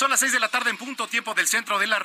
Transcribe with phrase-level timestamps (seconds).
[0.00, 1.98] Son las seis de la tarde en punto, tiempo del centro de la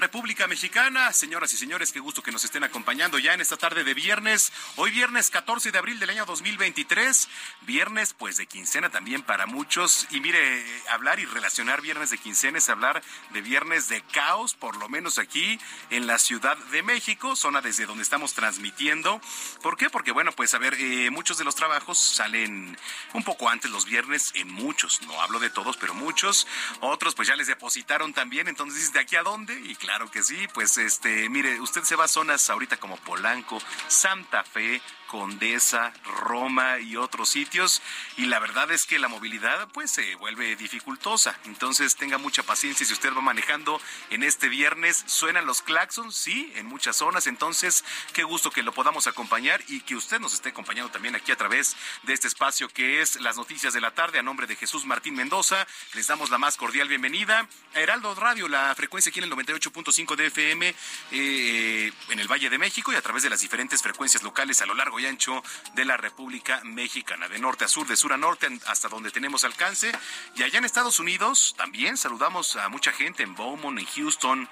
[0.00, 1.12] República Mexicana.
[1.12, 4.52] Señoras y señores, qué gusto que nos estén acompañando ya en esta tarde de viernes.
[4.76, 7.28] Hoy viernes 14 de abril del año 2023.
[7.62, 10.06] Viernes pues de quincena también para muchos.
[10.10, 14.76] Y mire, hablar y relacionar viernes de quincena es hablar de viernes de caos, por
[14.76, 15.58] lo menos aquí
[15.90, 19.20] en la Ciudad de México, zona desde donde estamos transmitiendo.
[19.62, 19.90] ¿Por qué?
[19.90, 22.76] Porque bueno, pues a ver, eh, muchos de los trabajos salen
[23.14, 25.02] un poco antes los viernes en muchos.
[25.02, 26.46] No hablo de todos, pero muchos.
[26.80, 28.48] Otros pues ya les depositaron también.
[28.48, 29.58] Entonces, ¿de aquí a dónde?
[29.60, 33.58] Y claro que sí, pues este, mire, usted se va a zonas ahorita como Polanco,
[33.86, 37.82] Santa Fe, Condesa, Roma y otros sitios
[38.16, 41.36] y la verdad es que la movilidad pues se vuelve dificultosa.
[41.46, 45.02] Entonces tenga mucha paciencia si usted va manejando en este viernes.
[45.06, 47.26] Suenan los claxons, sí, en muchas zonas.
[47.26, 51.32] Entonces, qué gusto que lo podamos acompañar y que usted nos esté acompañando también aquí
[51.32, 54.18] a través de este espacio que es las noticias de la tarde.
[54.18, 58.46] A nombre de Jesús Martín Mendoza, les damos la más cordial bienvenida a Heraldo Radio,
[58.46, 60.74] la frecuencia aquí en el 98.5 de FM
[61.12, 64.66] eh, en el Valle de México y a través de las diferentes frecuencias locales a
[64.66, 65.42] lo largo y ancho
[65.74, 69.44] de la República Mexicana, de norte a sur, de sur a norte, hasta donde tenemos
[69.44, 69.92] alcance.
[70.36, 74.48] Y allá en Estados Unidos también saludamos a mucha gente en Beaumont, en Houston,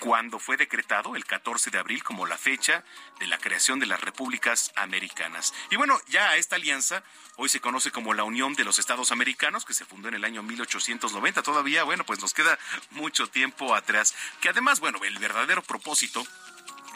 [0.04, 2.84] cuando fue decretado el 14 de abril como la fecha
[3.20, 5.54] de la creación de las repúblicas americanas.
[5.70, 7.02] Y bueno, ya esta alianza
[7.36, 10.26] hoy se conoce como la Unión de los Estados Americanos, que se fundó en el
[10.26, 11.42] año 1890.
[11.42, 12.58] Todavía, bueno, pues nos queda
[12.90, 16.22] mucho tiempo atrás, que además, bueno, el verdadero propósito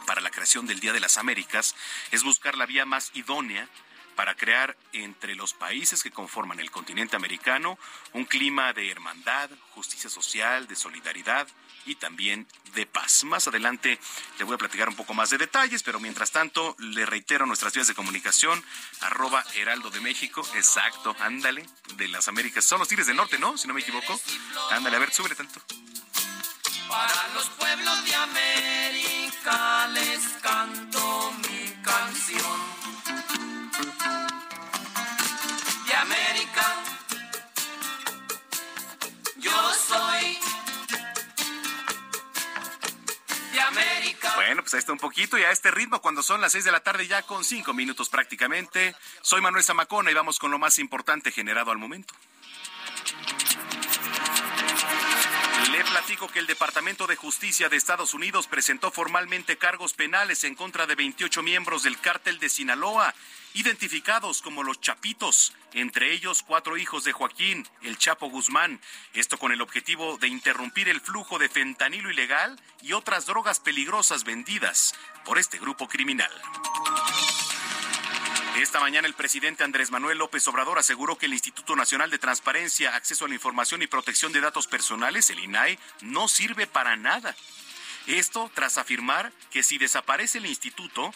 [0.07, 1.77] para la creación del Día de las Américas
[2.11, 3.71] es buscar la vía más idónea
[4.17, 7.79] para crear entre los países que conforman el continente americano
[8.13, 11.49] un clima de hermandad, justicia social, de solidaridad
[11.89, 13.25] y también de paz.
[13.25, 13.99] Más adelante
[14.39, 17.73] le voy a platicar un poco más de detalles, pero mientras tanto le reitero nuestras
[17.73, 18.63] vías de comunicación,
[19.01, 22.65] arroba Heraldo de México, exacto, ándale, de las Américas.
[22.65, 23.57] Son los Tigres del Norte, ¿no?
[23.57, 24.21] Si no me equivoco.
[24.71, 25.61] Ándale, a ver, súbele tanto.
[26.89, 32.58] Para los pueblos de América les canto mi canción.
[44.49, 46.73] Bueno, pues ahí está un poquito y a este ritmo cuando son las seis de
[46.73, 48.97] la tarde ya con cinco minutos prácticamente.
[49.21, 52.15] Soy Manuel Zamacona y vamos con lo más importante generado al momento.
[56.07, 60.95] Que el Departamento de Justicia de Estados Unidos presentó formalmente cargos penales en contra de
[60.95, 63.15] 28 miembros del cártel de Sinaloa,
[63.55, 68.81] identificados como los Chapitos, entre ellos cuatro hijos de Joaquín, el Chapo Guzmán.
[69.13, 74.25] Esto con el objetivo de interrumpir el flujo de fentanilo ilegal y otras drogas peligrosas
[74.25, 76.31] vendidas por este grupo criminal.
[78.59, 82.97] Esta mañana el presidente Andrés Manuel López Obrador aseguró que el Instituto Nacional de Transparencia,
[82.97, 87.37] Acceso a la Información y Protección de Datos Personales, el INAI, no sirve para nada.
[88.09, 91.15] Esto tras afirmar que si desaparece el instituto,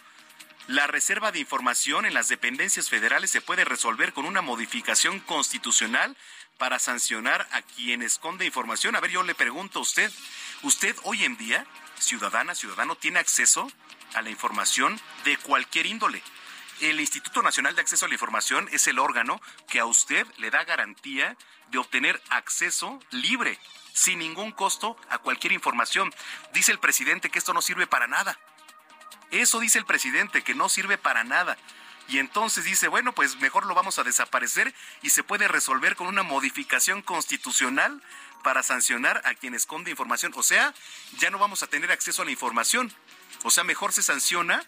[0.69, 6.17] la reserva de información en las dependencias federales se puede resolver con una modificación constitucional
[6.59, 8.95] para sancionar a quien esconde información.
[8.95, 10.13] A ver, yo le pregunto a usted,
[10.63, 11.67] ¿usted hoy en día,
[11.99, 13.69] ciudadana, ciudadano, tiene acceso
[14.15, 16.23] a la información de cualquier índole?
[16.83, 20.51] El Instituto Nacional de Acceso a la Información es el órgano que a usted le
[20.51, 21.37] da garantía
[21.71, 23.59] de obtener acceso libre,
[23.93, 26.13] sin ningún costo, a cualquier información.
[26.53, 28.39] Dice el presidente que esto no sirve para nada.
[29.31, 31.57] Eso dice el presidente, que no sirve para nada.
[32.09, 36.09] Y entonces dice, bueno, pues mejor lo vamos a desaparecer y se puede resolver con
[36.09, 38.03] una modificación constitucional
[38.43, 40.33] para sancionar a quien esconde información.
[40.35, 40.75] O sea,
[41.19, 42.93] ya no vamos a tener acceso a la información.
[43.45, 44.67] O sea, mejor se sanciona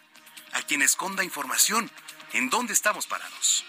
[0.53, 1.91] a quien esconda información.
[2.35, 3.63] ¿En dónde estamos parados?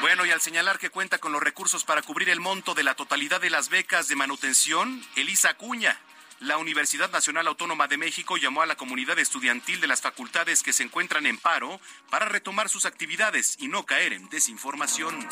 [0.00, 2.94] Bueno, y al señalar que cuenta con los recursos para cubrir el monto de la
[2.94, 6.00] totalidad de las becas de manutención, Elisa Acuña,
[6.40, 10.72] la Universidad Nacional Autónoma de México llamó a la comunidad estudiantil de las facultades que
[10.72, 11.78] se encuentran en paro
[12.08, 15.28] para retomar sus actividades y no caer en desinformación.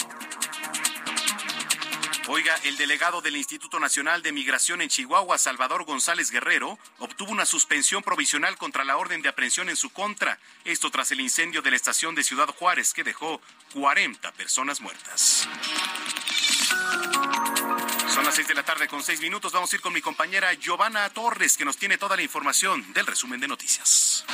[2.32, 7.44] Oiga, el delegado del Instituto Nacional de Migración en Chihuahua, Salvador González Guerrero, obtuvo una
[7.44, 10.38] suspensión provisional contra la orden de aprehensión en su contra.
[10.64, 13.40] Esto tras el incendio de la estación de Ciudad Juárez que dejó
[13.74, 15.48] 40 personas muertas.
[18.14, 19.50] Son las 6 de la tarde con 6 minutos.
[19.50, 23.06] Vamos a ir con mi compañera Giovanna Torres, que nos tiene toda la información del
[23.06, 24.24] resumen de noticias.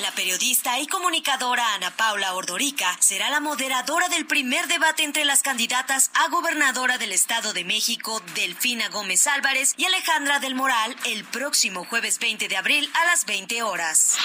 [0.00, 5.40] La periodista y comunicadora Ana Paula Ordorica será la moderadora del primer debate entre las
[5.40, 11.22] candidatas a gobernadora del Estado de México, Delfina Gómez Álvarez y Alejandra del Moral, el
[11.22, 14.16] próximo jueves 20 de abril a las 20 horas.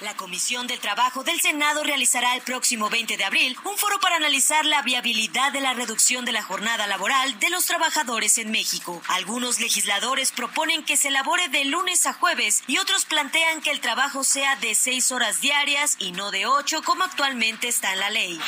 [0.00, 4.16] La Comisión del Trabajo del Senado realizará el próximo 20 de abril un foro para
[4.16, 9.02] analizar la viabilidad de la reducción de la jornada laboral de los trabajadores en México.
[9.08, 13.80] Algunos legisladores proponen que se elabore de lunes a jueves y otros plantean que el
[13.80, 18.08] trabajo sea de seis horas diarias y no de ocho como actualmente está en la
[18.08, 18.40] ley.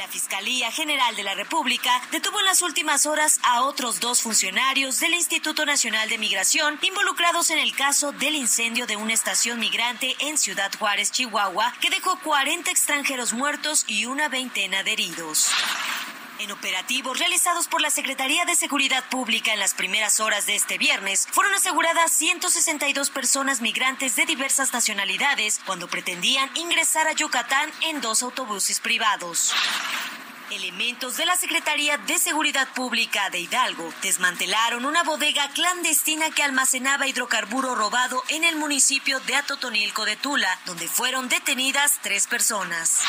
[0.00, 4.98] La Fiscalía General de la República detuvo en las últimas horas a otros dos funcionarios
[4.98, 10.16] del Instituto Nacional de Migración involucrados en el caso del incendio de una estación migrante
[10.20, 15.50] en Ciudad Juárez, Chihuahua, que dejó 40 extranjeros muertos y una veintena de heridos.
[16.40, 20.78] En operativos realizados por la Secretaría de Seguridad Pública en las primeras horas de este
[20.78, 28.00] viernes, fueron aseguradas 162 personas migrantes de diversas nacionalidades cuando pretendían ingresar a Yucatán en
[28.00, 29.52] dos autobuses privados.
[30.50, 37.06] Elementos de la Secretaría de Seguridad Pública de Hidalgo desmantelaron una bodega clandestina que almacenaba
[37.06, 43.02] hidrocarburo robado en el municipio de Atotonilco de Tula, donde fueron detenidas tres personas.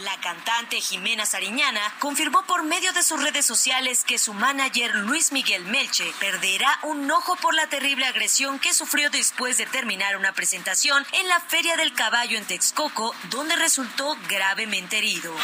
[0.00, 5.32] La cantante Jimena Sariñana confirmó por medio de sus redes sociales que su manager Luis
[5.32, 10.32] Miguel Melche perderá un ojo por la terrible agresión que sufrió después de terminar una
[10.32, 15.34] presentación en la Feria del Caballo en Texcoco, donde resultó gravemente herido.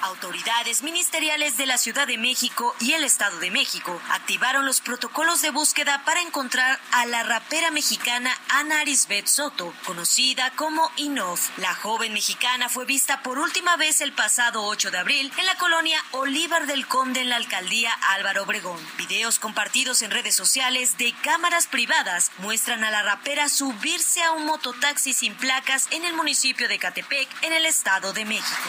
[0.00, 5.42] Autoridades ministeriales de la Ciudad de México y el Estado de México activaron los protocolos
[5.42, 11.50] de búsqueda para encontrar a la rapera mexicana Ana Arisbet Soto, conocida como Inof.
[11.58, 15.56] La joven mexicana fue vista por última vez el pasado 8 de abril en la
[15.56, 18.78] colonia Olivar del Conde en la alcaldía Álvaro Obregón.
[18.98, 24.46] Videos compartidos en redes sociales de cámaras privadas muestran a la rapera subirse a un
[24.46, 28.68] mototaxi sin placas en el municipio de Catepec, en el Estado de México.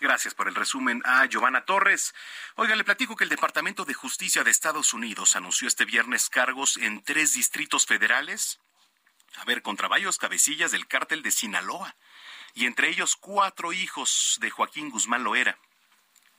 [0.00, 2.14] Gracias por el resumen a Giovanna Torres.
[2.54, 6.76] Oiga, le platico que el Departamento de Justicia de Estados Unidos anunció este viernes cargos
[6.76, 8.60] en tres distritos federales.
[9.38, 11.96] A ver, contra varios cabecillas del cártel de Sinaloa.
[12.54, 15.58] Y entre ellos cuatro hijos de Joaquín Guzmán Loera,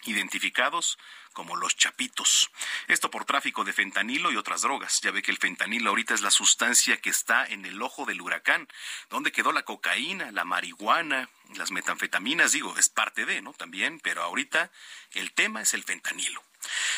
[0.04, 0.98] identificados
[1.40, 2.52] como los chapitos.
[2.90, 5.00] Esto por tráfico de fentanilo y otras drogas.
[5.00, 8.20] Ya ve que el fentanilo ahorita es la sustancia que está en el ojo del
[8.20, 8.68] huracán.
[9.10, 12.52] ¿Dónde quedó la cocaína, la marihuana, las metanfetaminas?
[12.52, 13.54] Digo, es parte de, ¿no?
[13.54, 14.70] También, pero ahorita
[15.14, 16.44] el tema es el fentanilo.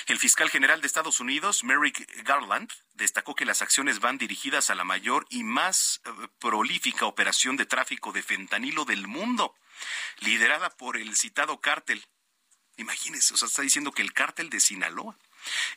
[0.08, 4.76] El fiscal general de Estados Unidos, Merrick Garland, destacó que las acciones van dirigidas a
[4.76, 9.54] la mayor y más eh, prolífica operación de tráfico de fentanilo del mundo,
[10.22, 12.04] liderada por el citado cártel
[12.78, 15.18] Imagínense, o sea, está diciendo que el cártel de Sinaloa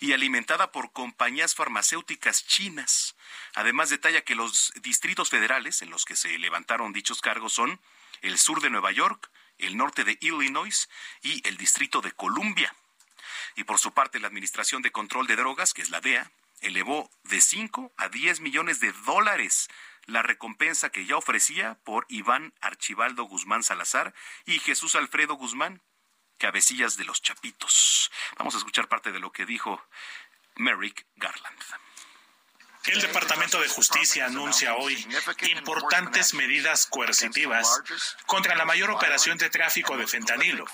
[0.01, 3.15] y alimentada por compañías farmacéuticas chinas.
[3.55, 7.81] Además, detalla que los distritos federales en los que se levantaron dichos cargos son
[8.23, 10.89] el sur de Nueva York, el norte de Illinois
[11.23, 12.75] y el distrito de Columbia.
[13.57, 17.11] Y por su parte, la Administración de Control de Drogas, que es la DEA, elevó
[17.25, 19.69] de 5 a 10 millones de dólares
[20.07, 25.81] la recompensa que ya ofrecía por Iván Archibaldo Guzmán Salazar y Jesús Alfredo Guzmán,
[26.45, 28.11] cabecillas de los chapitos.
[28.37, 29.83] Vamos a escuchar parte de lo que dijo
[30.57, 31.59] Merrick Garland.
[32.85, 34.95] El Departamento de Justicia anuncia hoy
[35.41, 37.81] importantes medidas coercitivas
[38.27, 40.67] contra la mayor operación de tráfico de fentanilo,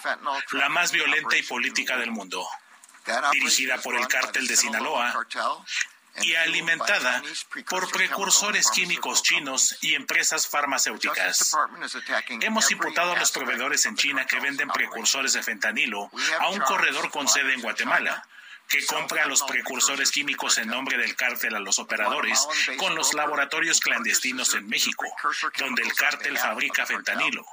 [0.50, 2.44] la más violenta y política del mundo,
[3.30, 5.24] dirigida por el cártel de Sinaloa
[6.22, 7.22] y alimentada
[7.68, 11.56] por precursores químicos chinos y empresas farmacéuticas.
[12.40, 17.10] Hemos imputado a los proveedores en China que venden precursores de fentanilo a un corredor
[17.10, 18.24] con sede en Guatemala
[18.70, 22.46] que compra los precursores químicos en nombre del cártel a los operadores
[22.78, 25.04] con los laboratorios clandestinos en México,
[25.58, 27.44] donde el cártel fabrica fentanilo.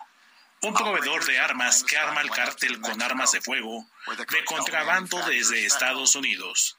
[0.61, 5.65] Un proveedor de armas que arma el cártel con armas de fuego de contrabando desde
[5.65, 6.77] Estados Unidos.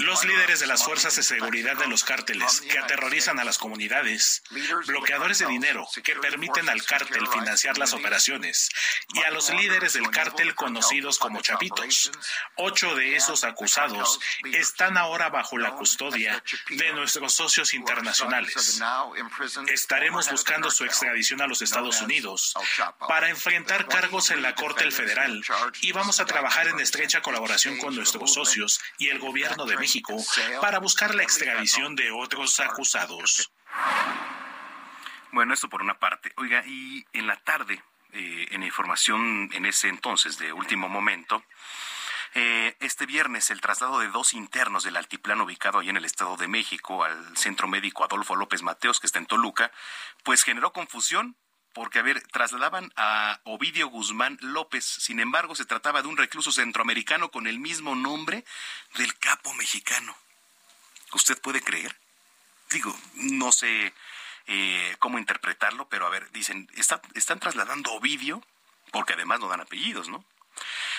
[0.00, 4.42] Los líderes de las fuerzas de seguridad de los cárteles que aterrorizan a las comunidades,
[4.86, 8.70] bloqueadores de dinero que permiten al cártel financiar las operaciones
[9.12, 12.10] y a los líderes del cártel conocidos como chapitos.
[12.56, 18.80] Ocho de esos acusados están ahora bajo la custodia de nuestros socios internacionales.
[19.68, 22.54] Estaremos buscando su extradición a los Estados Unidos
[23.06, 25.42] para enfrentar cargos en la Corte Federal
[25.82, 30.16] y vamos a trabajar en estrecha colaboración con nuestros socios y el gobierno de México
[30.60, 33.50] para buscar la extradición de otros acusados.
[35.32, 36.32] Bueno, esto por una parte.
[36.36, 41.44] Oiga, y en la tarde, eh, en información en ese entonces de último momento,
[42.34, 46.36] eh, este viernes el traslado de dos internos del altiplano ubicado ahí en el Estado
[46.36, 49.72] de México al Centro Médico Adolfo López Mateos, que está en Toluca,
[50.22, 51.36] pues generó confusión
[51.72, 54.84] porque, a ver, trasladaban a Ovidio Guzmán López.
[54.84, 58.44] Sin embargo, se trataba de un recluso centroamericano con el mismo nombre
[58.94, 60.16] del capo mexicano.
[61.12, 61.96] ¿Usted puede creer?
[62.70, 63.92] Digo, no sé
[64.46, 66.68] eh, cómo interpretarlo, pero a ver, dicen,
[67.14, 68.44] están trasladando Ovidio,
[68.92, 70.24] porque además no dan apellidos, ¿no?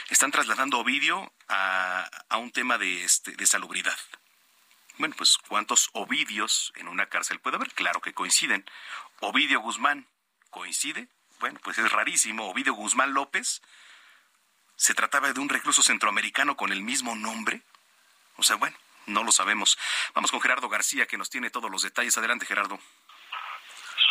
[0.10, 3.98] Están trasladando Ovidio a, a un tema de, este, de salubridad.
[4.98, 7.74] Bueno, pues ¿cuántos Ovidios en una cárcel puede haber?
[7.74, 8.66] Claro que coinciden.
[9.20, 10.08] Ovidio Guzmán,
[10.52, 11.08] coincide.
[11.40, 12.50] Bueno, pues es rarísimo.
[12.50, 13.62] Ovidio Guzmán López.
[14.76, 17.62] ¿Se trataba de un recluso centroamericano con el mismo nombre?
[18.38, 18.78] O sea, bueno,
[19.08, 19.78] no lo sabemos.
[20.14, 22.18] Vamos con Gerardo García, que nos tiene todos los detalles.
[22.18, 22.80] Adelante, Gerardo.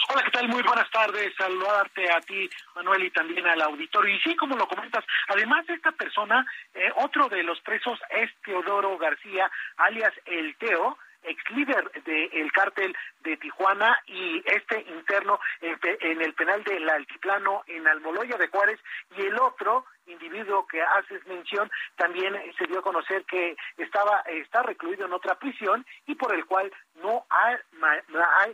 [0.08, 0.48] Hola, ¿qué tal?
[0.48, 1.32] Muy buenas tardes.
[1.36, 4.14] Saludarte a ti, Manuel, y también al auditorio.
[4.14, 6.44] Y sí, como lo comentas, además de esta persona,
[6.74, 12.96] eh, otro de los presos es Teodoro García, alias El Teo, ex líder del cártel
[13.22, 18.80] de Tijuana y este interno en, el penal del Altiplano en Almoloya de Juárez
[19.16, 24.62] y el otro individuo que haces mención también se dio a conocer que estaba está
[24.62, 27.56] recluido en otra prisión y por el cual no hay,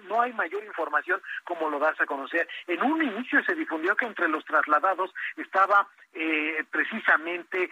[0.08, 2.48] no hay mayor información como lo das a conocer.
[2.66, 7.68] En un inicio se difundió que entre los trasladados estaba eh, precisamente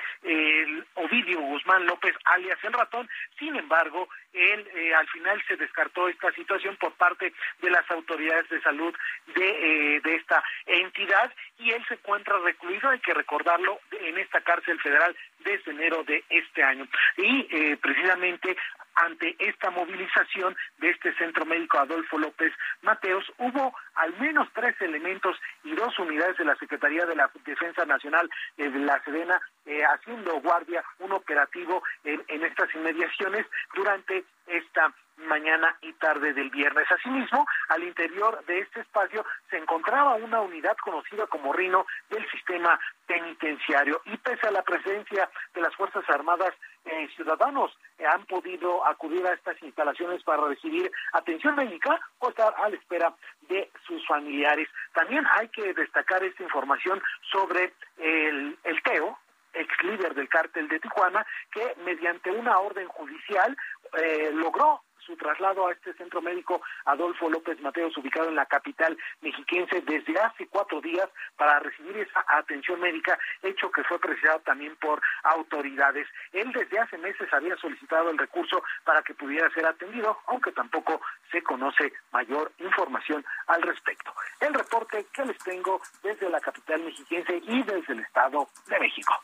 [0.95, 3.09] Ovidio Guzmán López alias el ratón.
[3.39, 8.49] Sin embargo, él eh, al final se descartó esta situación por parte de las autoridades
[8.49, 8.95] de salud
[9.35, 14.41] de, eh, de esta entidad y él se encuentra recluido, hay que recordarlo, en esta
[14.41, 16.87] cárcel federal desde enero de este año.
[17.17, 18.57] Y eh, precisamente
[18.95, 25.37] ante esta movilización de este centro médico Adolfo López Mateos, hubo al menos tres elementos
[25.65, 30.41] y dos unidades de la Secretaría de la Defensa Nacional de la Sedena eh, haciendo
[30.41, 36.91] guardia, un operativo en estas inmediaciones durante esta mañana y tarde del viernes.
[36.91, 42.79] Asimismo, al interior de este espacio se encontraba una unidad conocida como Rino del sistema
[43.07, 47.77] penitenciario y pese a la presencia de las Fuerzas Armadas, eh, ciudadanos
[48.07, 53.15] han podido acudir a estas instalaciones para recibir atención médica o estar a la espera
[53.49, 54.69] de sus familiares.
[54.93, 59.19] También hay que destacar esta información sobre el, el TEO,
[59.55, 63.57] ex líder del cártel de Tijuana, que mediante una orden judicial
[63.95, 68.97] eh, logró su traslado a este centro médico Adolfo López Mateos, ubicado en la capital
[69.21, 74.77] mexiquense, desde hace cuatro días para recibir esa atención médica, hecho que fue precisado también
[74.77, 76.07] por autoridades.
[76.33, 81.01] Él desde hace meses había solicitado el recurso para que pudiera ser atendido, aunque tampoco
[81.31, 84.15] se conoce mayor información al respecto.
[84.41, 89.15] El reporte que les tengo desde la capital mexiquense y desde el Estado de México.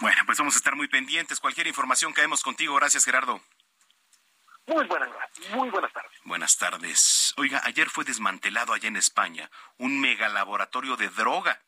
[0.00, 1.40] Bueno, pues vamos a estar muy pendientes.
[1.40, 2.74] Cualquier información caemos contigo.
[2.76, 3.40] Gracias, Gerardo.
[4.66, 5.10] Muy buenas,
[5.50, 6.10] muy buenas tardes.
[6.24, 7.34] Buenas tardes.
[7.36, 11.60] Oiga, ayer fue desmantelado allá en España un megalaboratorio de droga.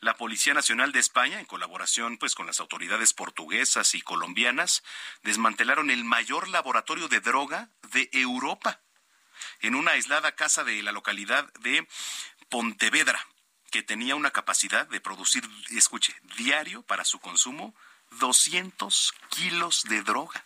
[0.00, 4.82] La Policía Nacional de España, en colaboración pues con las autoridades portuguesas y colombianas,
[5.22, 8.80] desmantelaron el mayor laboratorio de droga de Europa
[9.60, 11.86] en una aislada casa de la localidad de
[12.48, 13.20] Pontevedra,
[13.70, 17.74] que tenía una capacidad de producir, escuche, diario para su consumo
[18.18, 20.44] 200 kilos de droga.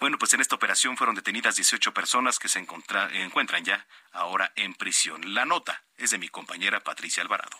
[0.00, 4.74] Bueno, pues en esta operación fueron detenidas 18 personas que se encuentran ya ahora en
[4.74, 5.34] prisión.
[5.34, 7.56] La nota es de mi compañera Patricia Alvarado.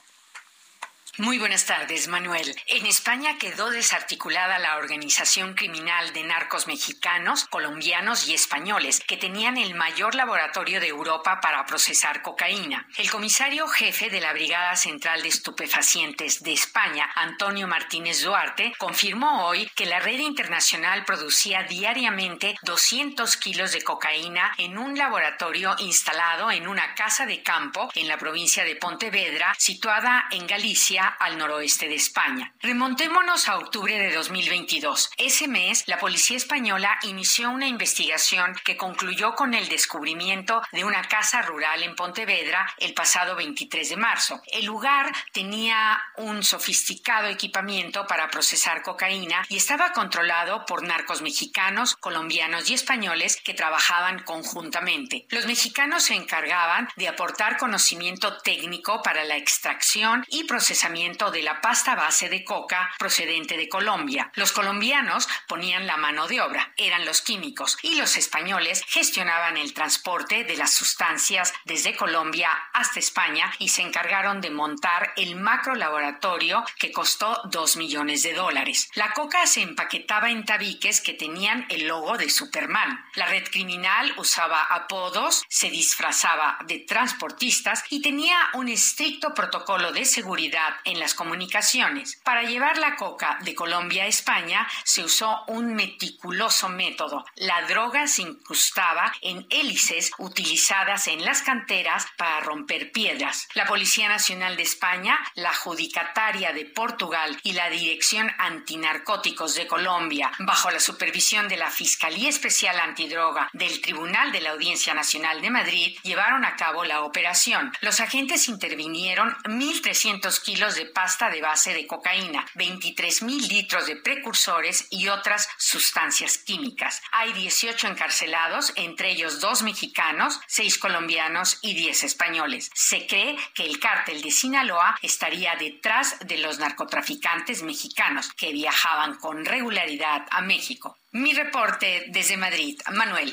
[1.20, 2.54] Muy buenas tardes, Manuel.
[2.68, 9.56] En España quedó desarticulada la organización criminal de narcos mexicanos, colombianos y españoles, que tenían
[9.56, 12.87] el mayor laboratorio de Europa para procesar cocaína.
[12.96, 19.44] El comisario jefe de la Brigada Central de Estupefacientes de España, Antonio Martínez Duarte, confirmó
[19.48, 26.52] hoy que la red internacional producía diariamente 200 kilos de cocaína en un laboratorio instalado
[26.52, 31.88] en una casa de campo en la provincia de Pontevedra, situada en Galicia, al noroeste
[31.88, 32.53] de España.
[32.61, 35.11] Remontémonos a octubre de 2022.
[35.17, 41.03] Ese mes, la policía española inició una investigación que concluyó con el descubrimiento de una
[41.03, 44.43] casa rural en Pontevedra el pasado 23 de marzo.
[44.53, 51.97] El lugar tenía un sofisticado equipamiento para procesar cocaína y estaba controlado por narcos mexicanos,
[51.97, 55.27] colombianos y españoles que trabajaban conjuntamente.
[55.31, 61.61] Los mexicanos se encargaban de aportar conocimiento técnico para la extracción y procesamiento de la
[61.61, 64.33] pasta base de coca procedente de Colombia.
[64.35, 69.75] Los colombianos ponían la mano de obra, eran los químicos, y los españoles gestionaban el
[69.75, 75.76] transporte de las sustancias desde Colombia hasta España y se encargaron de montar el macro
[75.76, 78.90] laboratorio que costó dos millones de dólares.
[78.95, 83.05] La coca se empaquetaba en tabiques que tenían el logo de Superman.
[83.14, 90.05] La red criminal usaba apodos, se disfrazaba de transportistas y tenía un estricto protocolo de
[90.05, 92.20] seguridad en las comunicaciones.
[92.24, 97.24] Para llevar la coca de Colombia a España se usó un meticuloso método.
[97.37, 103.48] La droga se incrustaba en hélices utilizadas en las canteras para romper piedras.
[103.55, 110.31] La Policía Nacional de España, la Judicataria de Portugal y la Dirección Antinarcóticos de Colombia,
[110.38, 115.51] bajo la supervisión de la Fiscalía Especial Antidroga del Tribunal de la Audiencia Nacional de
[115.51, 117.72] Madrid, llevaron a cabo la operación.
[117.81, 123.96] Los agentes intervinieron 1.300 kilos de pasta de base de cocaína, 23 mil litros de
[123.96, 127.02] precursores y otras sustancias químicas.
[127.12, 132.70] Hay 18 encarcelados, entre ellos dos mexicanos, seis colombianos y 10 españoles.
[132.74, 139.16] Se cree que el cártel de Sinaloa estaría detrás de los narcotraficantes mexicanos que viajaban
[139.16, 140.98] con regularidad a México.
[141.12, 143.33] Mi reporte desde Madrid, Manuel.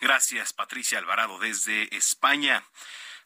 [0.00, 2.64] Gracias, Patricia Alvarado, desde España.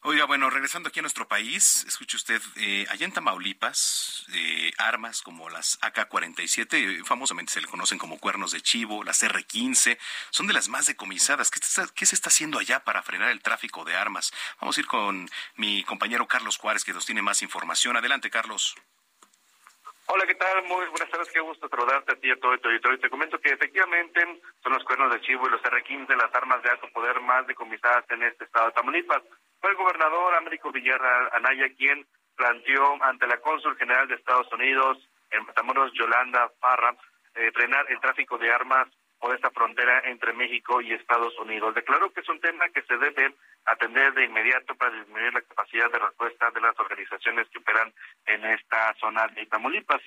[0.07, 5.23] Oiga, bueno, regresando aquí a nuestro país, escuche usted, eh, allá en Tamaulipas, eh, armas
[5.23, 9.97] como las AK-47, famosamente se le conocen como cuernos de chivo, las R-15,
[10.29, 11.51] son de las más decomisadas.
[11.51, 11.59] ¿Qué,
[11.95, 14.31] ¿Qué, se está haciendo allá para frenar el tráfico de armas?
[14.61, 17.97] Vamos a ir con mi compañero Carlos Juárez, que nos tiene más información.
[17.97, 18.75] Adelante, Carlos.
[20.05, 20.65] Hola, ¿qué tal?
[20.65, 23.01] Muy buenas tardes, qué gusto saludarte a ti y a todo el territorio.
[23.01, 26.69] Te comento que efectivamente son los cuernos de chivo y los R-15 las armas de
[26.69, 29.23] alto poder más decomisadas en este estado de Tamaulipas.
[29.65, 34.99] Fue el gobernador Américo Villarra Anaya quien planteó ante la cónsul general de Estados Unidos
[35.31, 36.95] en Matamoros, Yolanda Parra,
[37.35, 41.75] eh, frenar el tráfico de armas por esta frontera entre México y Estados Unidos.
[41.75, 45.91] Declaró que es un tema que se debe atender de inmediato para disminuir la capacidad
[45.91, 47.91] de respuesta de las organizaciones que operan
[48.27, 50.03] en esta zona de Tamaulipas.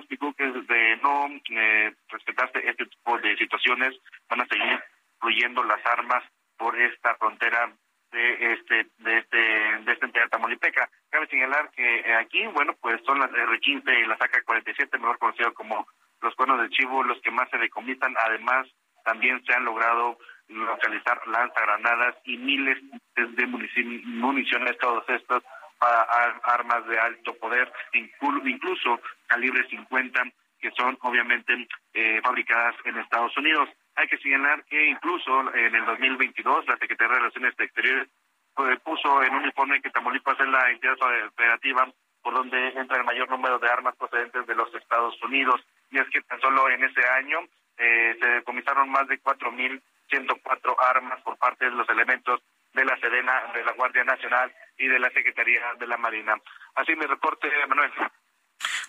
[0.00, 3.94] explicó que de no eh, respetarse este tipo de situaciones
[4.28, 4.82] van a seguir
[5.20, 6.24] fluyendo las armas
[6.56, 7.72] por esta frontera
[8.12, 10.88] de este de este de esta entidad tamaulipeca.
[11.10, 15.52] Cabe señalar que eh, aquí, bueno, pues son las R15 y las AK-47, mejor conocido
[15.54, 15.86] como
[16.20, 18.14] los cuernos de chivo, los que más se decomisan.
[18.26, 18.68] Además,
[19.04, 22.78] también se han logrado localizar lanzagranadas y miles
[23.16, 25.42] de municiones, todos estos
[25.78, 26.02] para
[26.44, 30.22] armas de alto poder, incluso calibre 50,
[30.60, 33.68] que son obviamente eh, fabricadas en Estados Unidos.
[33.94, 38.08] Hay que señalar que incluso en el 2022 la Secretaría de Relaciones Exteriores
[38.54, 40.96] pues, puso en un informe que Tamaulipas es la entidad
[41.28, 41.88] operativa
[42.22, 45.60] por donde entra el mayor número de armas procedentes de los Estados Unidos.
[45.90, 47.40] Y es que tan solo en ese año
[47.76, 52.40] eh, se decomisaron más de 4.104 armas por parte de los elementos
[52.72, 56.36] de la Sedena, de la Guardia Nacional y de la Secretaría de la Marina.
[56.74, 57.92] Así mi reporte, Manuel.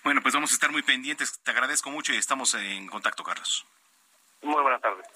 [0.04, 1.42] Bueno, pues vamos a estar muy pendientes.
[1.42, 3.66] Te agradezco mucho y estamos en contacto, Carlos.
[4.44, 5.06] Muy buenas tardes.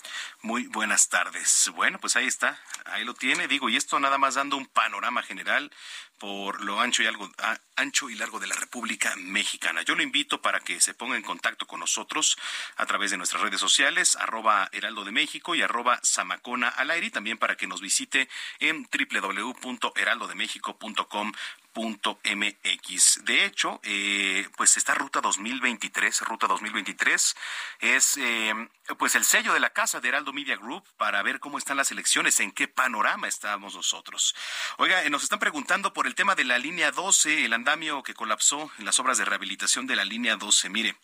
[0.40, 1.70] Muy buenas tardes.
[1.74, 5.22] Bueno, pues ahí está, ahí lo tiene, digo, y esto nada más dando un panorama
[5.22, 5.70] general
[6.18, 7.30] por lo ancho y algo
[7.76, 9.82] ancho y largo de la República Mexicana.
[9.82, 12.36] Yo lo invito para que se ponga en contacto con nosotros
[12.76, 17.06] a través de nuestras redes sociales, arroba Heraldo de México y arroba Samacona al aire,
[17.06, 21.32] y también para que nos visite en www.heraldodemexico.com
[21.74, 23.24] MX.
[23.24, 27.36] De hecho, eh, pues esta ruta 2023, ruta 2023,
[27.80, 31.58] es eh, pues el sello de la casa de Heraldo Media Group para ver cómo
[31.58, 34.34] están las elecciones, en qué panorama estamos nosotros.
[34.78, 38.14] Oiga, eh, nos están preguntando por el tema de la línea 12, el andamio que
[38.14, 40.68] colapsó en las obras de rehabilitación de la línea 12.
[40.70, 40.96] Mire,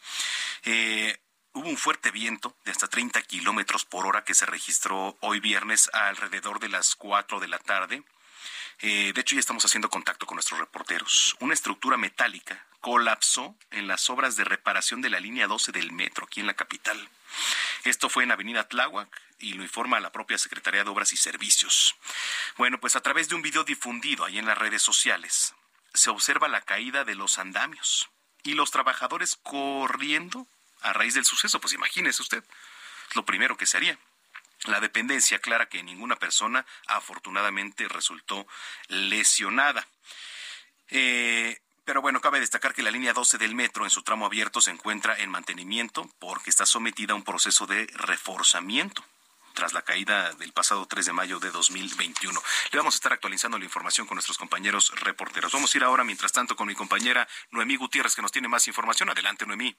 [1.57, 5.89] Hubo un fuerte viento de hasta 30 kilómetros por hora que se registró hoy viernes
[5.93, 8.03] alrededor de las 4 de la tarde.
[8.81, 11.37] Eh, de hecho, ya estamos haciendo contacto con nuestros reporteros.
[11.41, 16.27] Una estructura metálica colapsó en las obras de reparación de la línea 12 del metro
[16.27, 17.09] aquí en la capital.
[17.85, 19.09] Esto fue en Avenida Tláhuac
[19.39, 21.95] y lo informa la propia Secretaría de Obras y Servicios.
[22.57, 25.55] Bueno, pues a través de un video difundido ahí en las redes sociales
[25.95, 28.11] se observa la caída de los andamios
[28.43, 30.47] y los trabajadores corriendo
[30.83, 31.61] a raíz del suceso.
[31.61, 32.45] Pues imagínese usted
[33.15, 33.99] lo primero que se haría.
[34.65, 38.47] La dependencia aclara que ninguna persona afortunadamente resultó
[38.89, 39.87] lesionada.
[40.89, 44.63] Eh, pero bueno, cabe destacar que la línea 12 del metro en su tramo abierto
[44.63, 49.05] se encuentra en mantenimiento porque está sometida a un proceso de reforzamiento
[49.55, 52.43] tras la caída del pasado 3 de mayo de 2021.
[52.73, 55.53] Le vamos a estar actualizando la información con nuestros compañeros reporteros.
[55.53, 58.67] Vamos a ir ahora, mientras tanto, con mi compañera Noemí Gutiérrez, que nos tiene más
[58.67, 59.11] información.
[59.11, 59.77] Adelante, Noemí.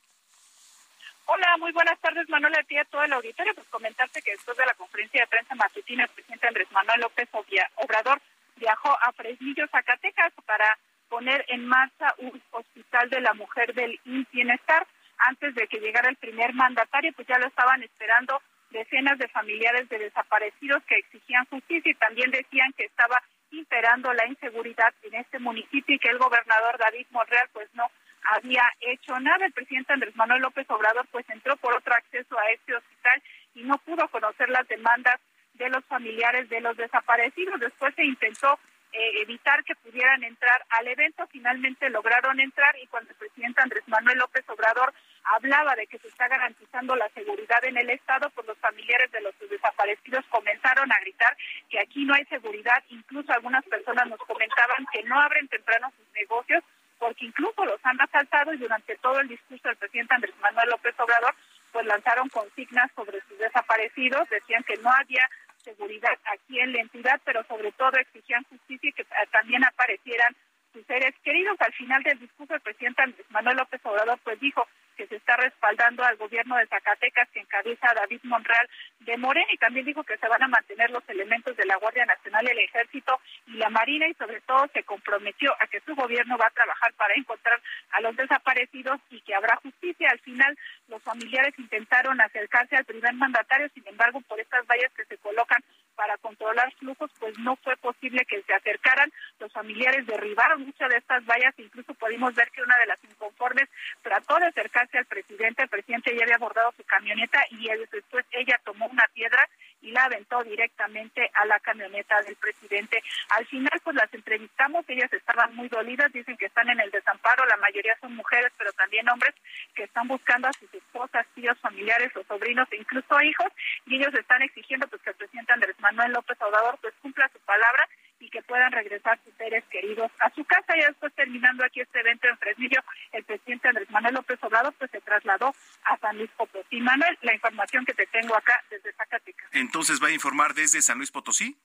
[1.27, 3.55] Hola, muy buenas tardes, Manuel, a ti a todo el auditorio.
[3.55, 7.27] Pues comentarte que después de la conferencia de prensa matutina, el presidente Andrés Manuel López
[7.75, 8.21] Obrador
[8.57, 10.77] viajó a Fresnillo, Zacatecas, para
[11.09, 13.99] poner en marcha un hospital de la mujer del
[14.31, 14.85] Bienestar.
[15.17, 19.89] Antes de que llegara el primer mandatario, pues ya lo estaban esperando decenas de familiares
[19.89, 25.39] de desaparecidos que exigían justicia y también decían que estaba imperando la inseguridad en este
[25.39, 27.89] municipio y que el gobernador David Monreal pues no
[28.33, 29.45] había hecho nada.
[29.45, 33.21] El presidente Andrés Manuel López Obrador pues entró por otro acceso a este hospital
[33.53, 35.19] y no pudo conocer las demandas
[35.53, 37.59] de los familiares de los desaparecidos.
[37.59, 38.59] Después se intentó
[38.91, 41.27] eh, evitar que pudieran entrar al evento.
[41.27, 44.93] Finalmente lograron entrar y cuando el presidente Andrés Manuel López Obrador
[45.35, 49.21] hablaba de que se está garantizando la seguridad en el Estado, pues los familiares de
[49.21, 51.35] los desaparecidos comenzaron a gritar
[51.69, 52.83] que aquí no hay seguridad.
[52.89, 56.63] Incluso algunas personas nos comentaban que no abren temprano sus negocios
[56.99, 60.95] porque incluso los han asaltado y durante todo el discurso del presidente Andrés Manuel López
[60.99, 61.35] Obrador,
[61.71, 65.29] pues lanzaron consignas sobre sus desaparecidos, decían que no había
[65.63, 70.35] seguridad aquí en la entidad, pero sobre todo exigían justicia y que también aparecieran
[70.71, 71.57] sus seres queridos.
[71.59, 75.37] Al final del discurso, el presidente Andrés Manuel López Obrador pues dijo que se está
[75.37, 78.67] respaldando al gobierno de Zacatecas que encabeza David Monreal
[78.99, 82.05] de Morena y también dijo que se van a mantener los elementos de la Guardia
[82.05, 86.37] Nacional, el Ejército y la Marina y sobre todo se comprometió a que su gobierno
[86.37, 90.09] va a trabajar para encontrar a los desaparecidos y que habrá justicia.
[90.11, 95.05] Al final los familiares intentaron acercarse al primer mandatario, sin embargo por estas vallas que
[95.05, 95.63] se colocan
[95.95, 99.11] para controlar flujos, pues no fue posible que se acercaran.
[99.39, 103.69] Los familiares derribaron muchas de estas vallas, incluso pudimos ver que una de las inconformes
[104.01, 108.59] trató de acercarse al presidente, el presidente ya había abordado su camioneta y después ella
[108.63, 109.39] tomó una piedra
[109.81, 113.03] y la aventó directamente a la camioneta del presidente.
[113.29, 117.45] Al final, pues las entrevistamos, ellas estaban muy dolidas, dicen que están en el desamparo,
[117.45, 119.35] la mayoría son mujeres, pero también hombres
[119.75, 123.51] que están buscando a sus esposas, tíos, familiares o sobrinos e incluso hijos,
[123.85, 127.39] y ellos están exigiendo pues que el presidente Andrés Manuel López Obrador pues cumpla su
[127.39, 127.87] palabra
[128.19, 130.75] y que puedan regresar sus seres queridos a su casa.
[130.77, 134.91] Y después terminando aquí este evento en Fresnillo, el presidente Andrés Manuel López Obrador pues
[134.91, 136.79] se trasladó a San Luis Potosí.
[136.79, 139.49] Manuel, la información que te tengo acá desde Zacatecas.
[139.53, 141.55] Entonces va a informar desde San Luis Potosí.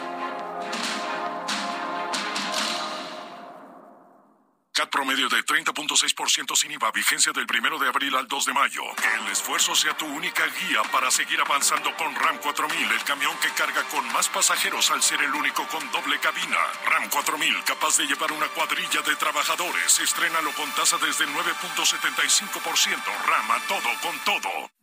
[4.89, 8.81] Promedio de 30.6% sin IVA, vigencia del primero de abril al 2 de mayo.
[8.95, 13.35] Que el esfuerzo sea tu única guía para seguir avanzando con RAM 4000, el camión
[13.41, 16.57] que carga con más pasajeros al ser el único con doble cabina.
[16.89, 19.99] RAM 4000, capaz de llevar una cuadrilla de trabajadores.
[19.99, 22.97] Estrénalo con tasa desde 9.75%.
[23.27, 24.80] RAM a todo con todo.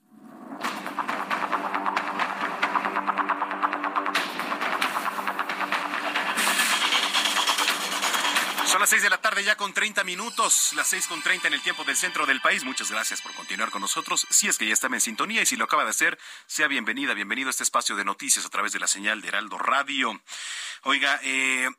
[8.68, 11.54] Son las seis de la tarde ya con 30 minutos, las seis con 30 en
[11.54, 12.64] el tiempo del centro del país.
[12.64, 14.26] Muchas gracias por continuar con nosotros.
[14.28, 17.14] Si es que ya estaba en sintonía y si lo acaba de hacer, sea bienvenida,
[17.14, 20.20] bienvenido a este espacio de noticias a través de la señal de Heraldo Radio.
[20.82, 21.70] Oiga, eh,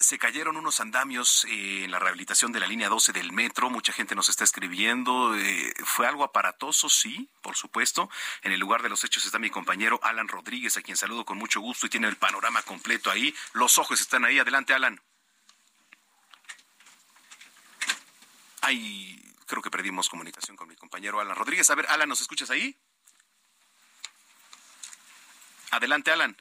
[0.00, 3.68] se cayeron unos andamios eh, en la rehabilitación de la línea 12 del metro.
[3.68, 5.36] Mucha gente nos está escribiendo.
[5.36, 8.08] Eh, fue algo aparatoso, sí, por supuesto.
[8.40, 11.36] En el lugar de los hechos está mi compañero Alan Rodríguez, a quien saludo con
[11.36, 13.34] mucho gusto y tiene el panorama completo ahí.
[13.52, 14.38] Los ojos están ahí.
[14.38, 14.98] Adelante, Alan.
[18.68, 21.70] Ay, creo que perdimos comunicación con mi compañero Alan Rodríguez.
[21.70, 22.76] A ver, Alan, ¿nos escuchas ahí?
[25.70, 26.36] Adelante, Alan.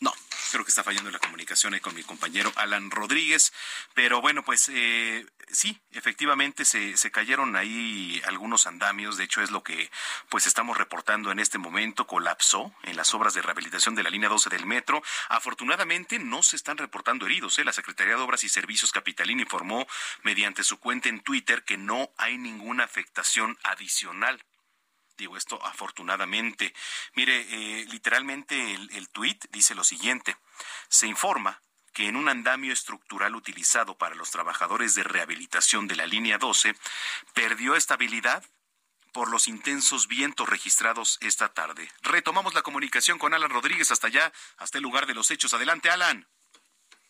[0.00, 0.10] No,
[0.50, 3.52] creo que está fallando la comunicación ahí con mi compañero Alan Rodríguez.
[3.92, 9.16] Pero bueno, pues eh, sí, efectivamente se, se cayeron ahí algunos andamios.
[9.16, 9.90] De hecho, es lo que
[10.28, 12.06] pues estamos reportando en este momento.
[12.06, 15.02] Colapsó en las obras de rehabilitación de la línea 12 del metro.
[15.28, 17.58] Afortunadamente no se están reportando heridos.
[17.58, 17.64] ¿eh?
[17.64, 19.86] La Secretaría de Obras y Servicios Capitalina informó
[20.22, 24.44] mediante su cuenta en Twitter que no hay ninguna afectación adicional.
[25.16, 26.74] Digo esto afortunadamente.
[27.14, 30.36] Mire, eh, literalmente el, el tuit dice lo siguiente.
[30.88, 31.60] Se informa
[31.94, 36.74] que en un andamio estructural utilizado para los trabajadores de rehabilitación de la línea 12
[37.32, 38.44] perdió estabilidad
[39.12, 41.88] por los intensos vientos registrados esta tarde.
[42.02, 45.54] Retomamos la comunicación con Alan Rodríguez hasta allá, hasta el lugar de los hechos.
[45.54, 46.26] Adelante, Alan.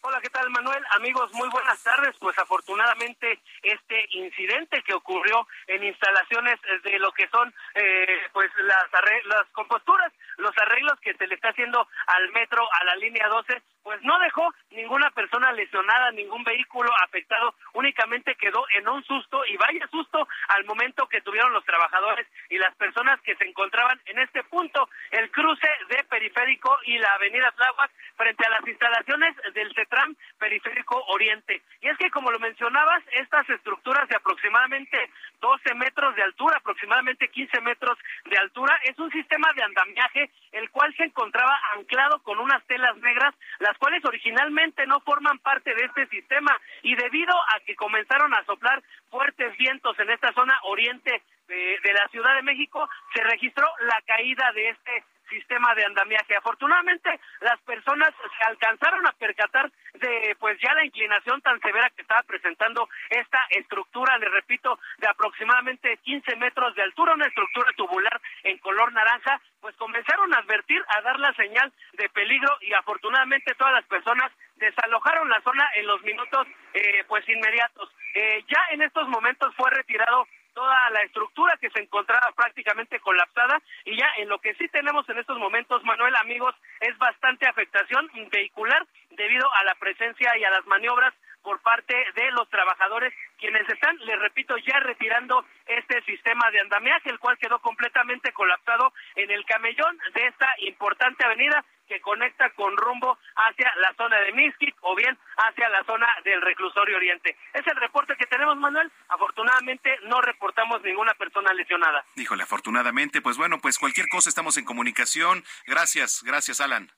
[0.02, 0.84] Hola, ¿qué tal, Manuel?
[0.90, 2.14] Amigos, muy buenas tardes.
[2.20, 8.84] Pues afortunadamente este incidente que ocurrió en instalaciones de lo que son eh, pues las,
[9.24, 13.62] las composturas, los arreglos que se le está haciendo al metro, a la línea 12,
[13.84, 19.56] pues no dejó ninguna persona lesionada, ningún vehículo afectado, únicamente quedó en un susto y
[19.58, 24.18] vaya susto al momento que tuvieron los trabajadores y las personas que se encontraban en
[24.18, 29.74] este punto, el cruce de Periférico y la Avenida Tláhuac frente a las instalaciones del
[29.74, 31.62] CETRAM Periférico Oriente.
[31.82, 37.28] Y es que como lo mencionabas, estas estructuras de aproximadamente 12 metros de altura, aproximadamente
[37.28, 42.38] 15 metros de altura, es un sistema de andamiaje el cual se encontraba anclado con
[42.38, 47.60] unas telas negras, las cuales originalmente no forman parte de este sistema y debido a
[47.66, 52.42] que comenzaron a soplar fuertes vientos en esta zona oriente de, de la Ciudad de
[52.42, 56.36] México, se registró la caída de este sistema de andamiaje.
[56.36, 62.02] Afortunadamente, las personas se alcanzaron a percatar de pues ya la inclinación tan severa que
[62.02, 68.20] estaba presentando esta estructura, le repito, de aproximadamente 15 metros de altura, una estructura tubular
[68.42, 73.54] en color naranja, pues comenzaron a advertir, a dar la señal de peligro y afortunadamente
[73.54, 77.90] todas las personas desalojaron la zona en los minutos eh, pues inmediatos.
[78.14, 83.60] Eh, ya en estos momentos fue retirado toda la estructura que se encontraba prácticamente colapsada.
[83.84, 88.10] Y ya en lo que sí tenemos en estos momentos, Manuel, amigos, es bastante afectación
[88.30, 91.12] vehicular debido a la presencia y a las maniobras
[91.42, 97.10] por parte de los trabajadores quienes están, les repito, ya retirando este sistema de andamiaje,
[97.10, 102.76] el cual quedó completamente colapsado en el camellón de esta importante avenida que conecta con
[102.76, 107.36] rumbo hacia la zona de Miskit o bien hacia la zona del reclusorio oriente.
[107.52, 108.90] Es el reporte que tenemos, Manuel.
[109.08, 112.04] Afortunadamente no reportamos ninguna persona lesionada.
[112.16, 115.44] Híjole, afortunadamente, pues bueno, pues cualquier cosa estamos en comunicación.
[115.66, 116.90] Gracias, gracias, Alan.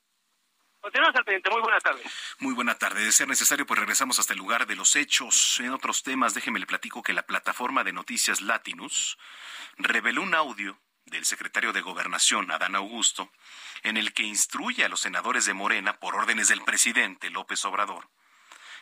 [0.81, 1.51] Continuamos al pendiente.
[1.51, 2.03] Muy buena tarde.
[2.39, 3.05] Muy buena tarde.
[3.05, 5.59] De ser necesario, pues regresamos hasta el lugar de los hechos.
[5.59, 9.19] En otros temas, déjeme le platico que la plataforma de noticias Latinus
[9.79, 13.31] reveló un audio del secretario de Gobernación, Adán Augusto,
[13.83, 18.09] en el que instruye a los senadores de Morena, por órdenes del presidente López Obrador,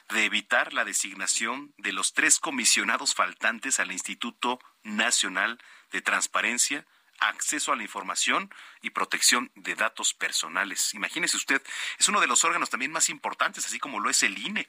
[0.08, 5.58] de evitar la designación de los tres comisionados faltantes al Instituto Nacional
[5.92, 6.86] de Transparencia,
[7.20, 10.94] acceso a la información y protección de datos personales.
[10.94, 11.62] Imagínese usted,
[11.98, 14.68] es uno de los órganos también más importantes, así como lo es el INE,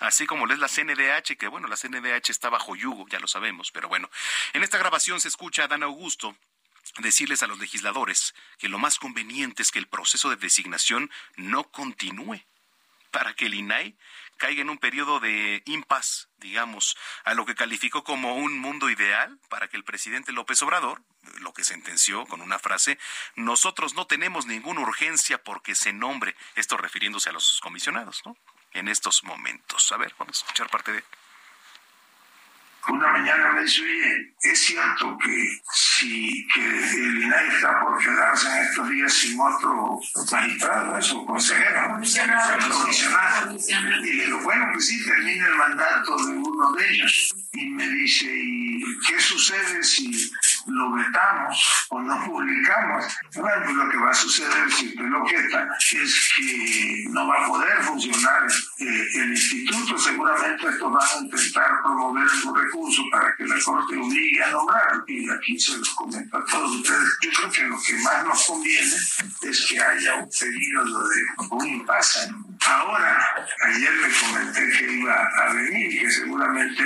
[0.00, 3.28] así como lo es la CNDH, que bueno, la CNDH está bajo yugo, ya lo
[3.28, 4.10] sabemos, pero bueno,
[4.52, 6.36] en esta grabación se escucha a Dan Augusto
[6.98, 11.64] decirles a los legisladores que lo más conveniente es que el proceso de designación no
[11.70, 12.44] continúe
[13.10, 13.96] para que el INAI
[14.38, 19.38] caiga en un periodo de impas, digamos, a lo que calificó como un mundo ideal
[19.48, 21.02] para que el presidente López Obrador,
[21.40, 22.98] lo que sentenció con una frase,
[23.36, 28.36] nosotros no tenemos ninguna urgencia porque se nombre, esto refiriéndose a los comisionados, ¿no?
[28.72, 29.92] En estos momentos.
[29.92, 31.04] A ver, vamos a escuchar parte de
[32.88, 38.48] una mañana me dice, oye, es cierto que si que el INAI está por quedarse
[38.48, 43.56] en estos días sin otro magistrado, eso, consejero, comisionado.
[43.56, 47.34] Y le digo, bueno, pues sí, termina el mandato de uno de ellos.
[47.52, 50.30] Y me dice, ¿y qué sucede si
[50.66, 53.04] lo vetamos o no publicamos?
[53.34, 57.44] Bueno, pues lo que va a suceder si usted lo objeta es que no va
[57.44, 58.46] a poder funcionar
[58.78, 59.98] eh, el instituto.
[59.98, 65.04] Seguramente esto van a intentar promover algún recurso para que la Corte obligue a nombrar.
[65.06, 67.18] Y aquí se los comento a todos ustedes.
[67.22, 68.96] Yo creo que lo que más nos conviene
[69.42, 72.30] es que haya un periodo de un impasse.
[72.66, 76.82] Ahora, ayer le comenté que iba a venir, que seguramente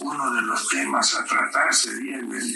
[0.00, 2.54] uno de los temas a tratar sería el del.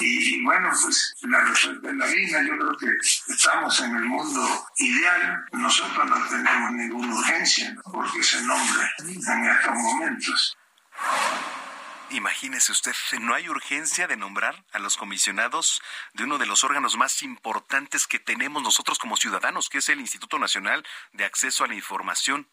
[0.00, 2.42] Y, y bueno, pues la respuesta es la misma.
[2.42, 5.44] Yo creo que estamos en el mundo ideal.
[5.52, 10.56] Nosotros no tenemos ninguna urgencia porque se nombre en estos momentos.
[12.10, 15.80] Imagínese usted, no hay urgencia de nombrar a los comisionados
[16.12, 20.00] de uno de los órganos más importantes que tenemos nosotros como ciudadanos, que es el
[20.00, 22.48] Instituto Nacional de Acceso a la Información.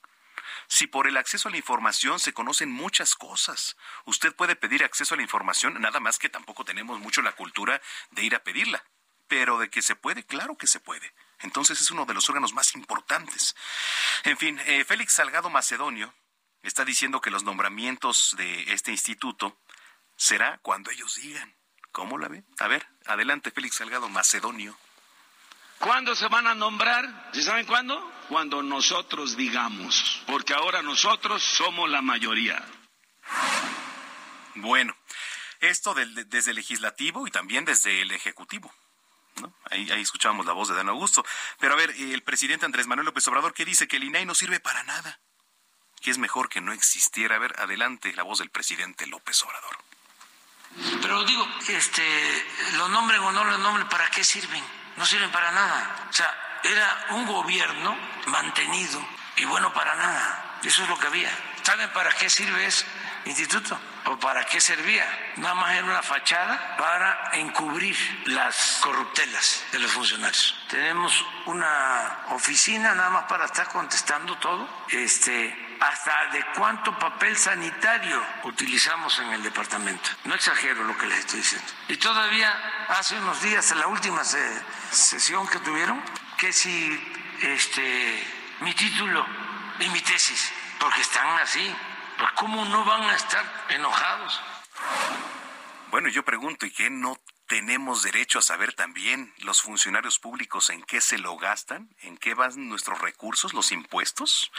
[0.67, 5.15] Si por el acceso a la información se conocen muchas cosas, usted puede pedir acceso
[5.15, 8.83] a la información, nada más que tampoco tenemos mucho la cultura de ir a pedirla.
[9.27, 11.13] Pero de que se puede, claro que se puede.
[11.39, 13.55] Entonces es uno de los órganos más importantes.
[14.23, 16.13] En fin, eh, Félix Salgado Macedonio,
[16.67, 19.59] está diciendo que los nombramientos de este instituto
[20.15, 21.55] será cuando ellos digan.
[21.91, 22.43] ¿Cómo la ve?
[22.59, 24.77] A ver, adelante Félix Salgado Macedonio.
[25.79, 27.29] ¿Cuándo se van a nombrar?
[27.33, 28.13] ¿Sí saben cuándo?
[28.29, 32.63] Cuando nosotros digamos, porque ahora nosotros somos la mayoría.
[34.55, 34.95] Bueno,
[35.59, 38.73] esto del- desde el legislativo y también desde el ejecutivo.
[39.41, 39.53] ¿no?
[39.69, 41.23] Ahí, ahí escuchábamos la voz de Dan Augusto.
[41.59, 43.87] Pero a ver, el presidente Andrés Manuel López Obrador, ¿qué dice?
[43.87, 45.19] Que el INAI no sirve para nada.
[46.01, 47.35] Que es mejor que no existiera.
[47.35, 49.77] A ver, adelante la voz del presidente López Obrador.
[51.01, 52.45] Pero digo, este,
[52.77, 54.63] lo nombren o no lo nombren, ¿para qué sirven?
[54.95, 56.07] No sirven para nada.
[56.09, 59.03] O sea, era un gobierno mantenido
[59.37, 60.59] y bueno para nada.
[60.63, 61.31] Eso es lo que había.
[61.63, 62.85] ¿Saben para qué sirve ese
[63.25, 63.79] instituto?
[64.05, 65.05] ¿O para qué servía?
[65.37, 70.55] Nada más era una fachada para encubrir las corruptelas de los funcionarios.
[70.69, 74.85] Tenemos una oficina nada más para estar contestando todo.
[74.89, 80.09] Este, hasta de cuánto papel sanitario utilizamos en el departamento.
[80.25, 81.67] No exagero lo que les estoy diciendo.
[81.87, 82.51] Y todavía
[82.89, 84.61] hace unos días, en la última se-
[84.91, 86.01] sesión que tuvieron,
[86.37, 88.23] que si este,
[88.61, 89.25] mi título
[89.79, 91.75] y mi tesis, porque están así,
[92.17, 94.41] pues ¿cómo no van a estar enojados?
[95.91, 97.15] Bueno, yo pregunto, ¿y qué no
[97.47, 101.89] tenemos derecho a saber también los funcionarios públicos en qué se lo gastan?
[102.01, 104.51] ¿En qué van nuestros recursos, los impuestos?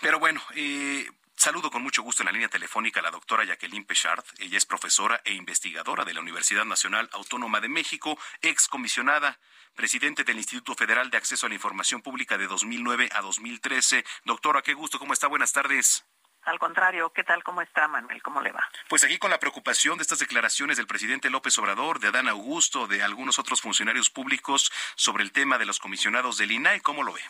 [0.00, 3.84] Pero bueno, eh, saludo con mucho gusto en la línea telefónica a la doctora Jacqueline
[3.84, 4.24] Pechard.
[4.38, 9.38] Ella es profesora e investigadora de la Universidad Nacional Autónoma de México, excomisionada
[9.74, 14.04] presidente del Instituto Federal de Acceso a la Información Pública de 2009 a 2013.
[14.24, 15.28] Doctora, qué gusto, ¿cómo está?
[15.28, 16.04] Buenas tardes.
[16.44, 17.44] Al contrario, ¿qué tal?
[17.44, 18.20] ¿Cómo está Manuel?
[18.22, 18.64] ¿Cómo le va?
[18.88, 22.88] Pues aquí con la preocupación de estas declaraciones del presidente López Obrador, de Adán Augusto,
[22.88, 27.12] de algunos otros funcionarios públicos sobre el tema de los comisionados del INAI, ¿cómo lo
[27.12, 27.20] ve?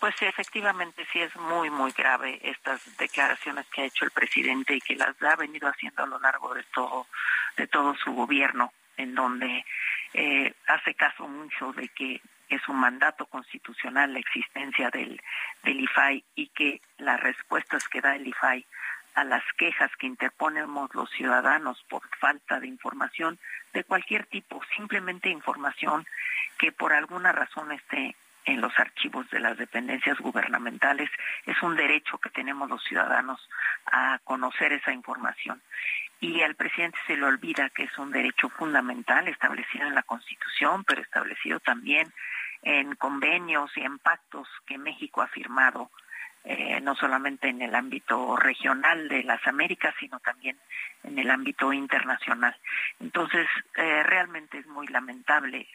[0.00, 4.74] Pues sí, efectivamente sí es muy, muy grave estas declaraciones que ha hecho el presidente
[4.74, 7.06] y que las ha venido haciendo a lo largo de todo,
[7.56, 9.64] de todo su gobierno, en donde
[10.14, 12.20] eh, hace caso mucho de que
[12.54, 15.20] es un mandato constitucional la existencia del,
[15.62, 18.66] del IFAI y que las respuestas que da el IFAI
[19.14, 23.38] a las quejas que interponemos los ciudadanos por falta de información
[23.72, 26.06] de cualquier tipo, simplemente información
[26.58, 31.10] que por alguna razón esté en los archivos de las dependencias gubernamentales.
[31.46, 33.48] Es un derecho que tenemos los ciudadanos
[33.86, 35.62] a conocer esa información.
[36.20, 40.84] Y al presidente se le olvida que es un derecho fundamental establecido en la Constitución,
[40.84, 42.12] pero establecido también
[42.62, 45.90] en convenios y en pactos que México ha firmado
[46.44, 50.58] eh, no solamente en el ámbito regional de las Américas, sino también
[51.04, 52.56] en el ámbito internacional.
[52.98, 53.46] Entonces,
[53.76, 55.68] eh, realmente es muy lamentable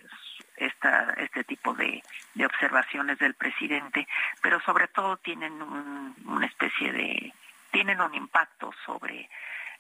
[0.58, 2.04] esta, este tipo de,
[2.46, 4.08] observaciones del presidente,
[4.42, 7.34] pero sobre todo tienen una especie de,
[7.72, 9.30] tienen un impacto sobre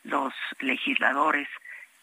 [0.03, 1.49] los legisladores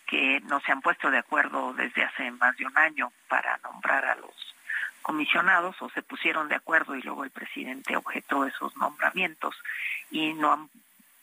[0.07, 4.05] que no se han puesto de acuerdo desde hace más de un año para nombrar
[4.05, 4.54] a los
[5.05, 9.55] comisionados o se pusieron de acuerdo y luego el presidente objetó esos nombramientos
[10.11, 10.71] y no han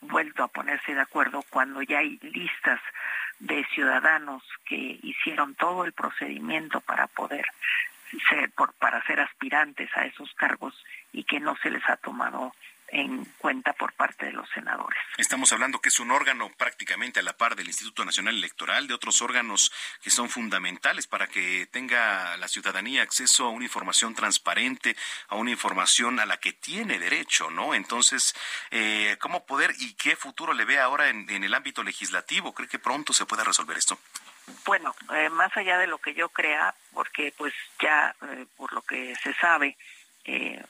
[0.00, 2.80] vuelto a ponerse de acuerdo cuando ya hay listas
[3.40, 7.44] de ciudadanos que hicieron todo el procedimiento para poder
[8.30, 10.74] ser para ser aspirantes a esos cargos
[11.12, 12.54] y que no se les ha tomado
[12.92, 15.02] en cuenta por parte de los senadores.
[15.16, 18.92] Estamos hablando que es un órgano prácticamente a la par del Instituto Nacional Electoral, de
[18.92, 19.72] otros órganos
[20.02, 24.94] que son fundamentales para que tenga la ciudadanía acceso a una información transparente,
[25.28, 27.74] a una información a la que tiene derecho, ¿no?
[27.74, 28.34] Entonces,
[28.70, 32.52] eh, ¿cómo poder y qué futuro le ve ahora en, el ámbito legislativo?
[32.52, 33.98] ¿Cree que pronto se pueda resolver esto?
[34.66, 38.82] Bueno, eh, más allá de lo que yo crea, porque pues ya eh, por lo
[38.82, 39.78] que se sabe,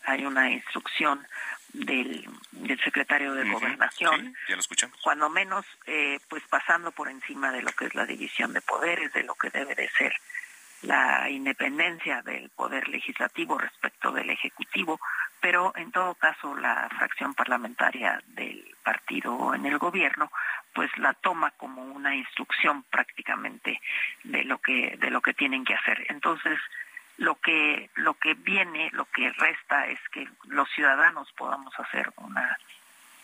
[0.04, 1.26] hay una instrucción
[1.72, 4.34] del, del secretario de Gobernación.
[4.48, 4.98] ya lo escuchamos.
[5.02, 9.12] Cuando menos, eh, pues pasando por encima de lo que es la división de poderes,
[9.12, 10.14] de lo que debe de ser
[10.82, 14.98] la independencia del poder legislativo respecto del ejecutivo,
[15.40, 20.30] pero en todo caso la fracción parlamentaria del partido en el gobierno
[20.74, 23.80] pues la toma como una instrucción prácticamente
[24.24, 26.06] de lo que de lo que tienen que hacer.
[26.08, 26.58] Entonces,
[27.22, 32.58] lo que lo que viene lo que resta es que los ciudadanos podamos hacer una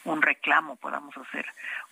[0.05, 1.45] un reclamo podamos hacer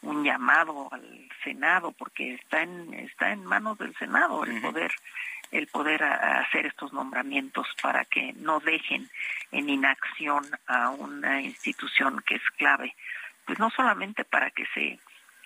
[0.03, 4.93] un llamado al senado porque está en está en manos del senado el poder
[5.51, 9.11] el poder hacer estos nombramientos para que no dejen
[9.51, 12.95] en inacción a una institución que es clave
[13.47, 15.01] pues no solamente para que se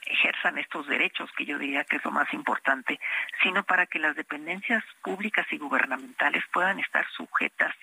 [0.06, 3.00] ejerzan estos derechos, que yo diría que es lo más importante,
[3.42, 7.74] sino para que las dependencias públicas y gubernamentales puedan estar sujetas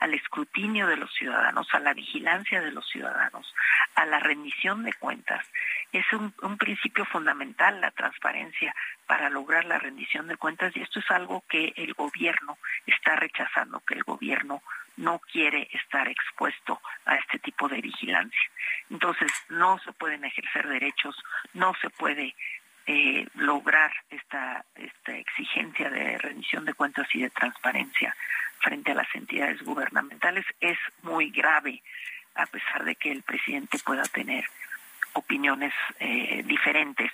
[0.00, 3.54] al escrutinio de los ciudadanos, a la vigilancia de los ciudadanos,
[3.94, 5.46] a la rendición de cuentas.
[5.92, 8.74] Es un, principio fundamental la transparencia
[9.06, 13.80] para lograr la rendición de cuentas y esto es algo que el gobierno está rechazando,
[13.80, 14.62] que el gobierno
[15.00, 18.50] no quiere estar expuesto a este tipo de vigilancia.
[18.90, 21.16] Entonces, no se pueden ejercer derechos,
[21.54, 22.34] no se puede
[22.86, 28.14] eh, lograr esta, esta exigencia de rendición de cuentas y de transparencia
[28.60, 30.44] frente a las entidades gubernamentales.
[30.60, 31.82] Es muy grave,
[32.34, 34.44] a pesar de que el presidente pueda tener
[35.14, 37.10] opiniones eh, diferentes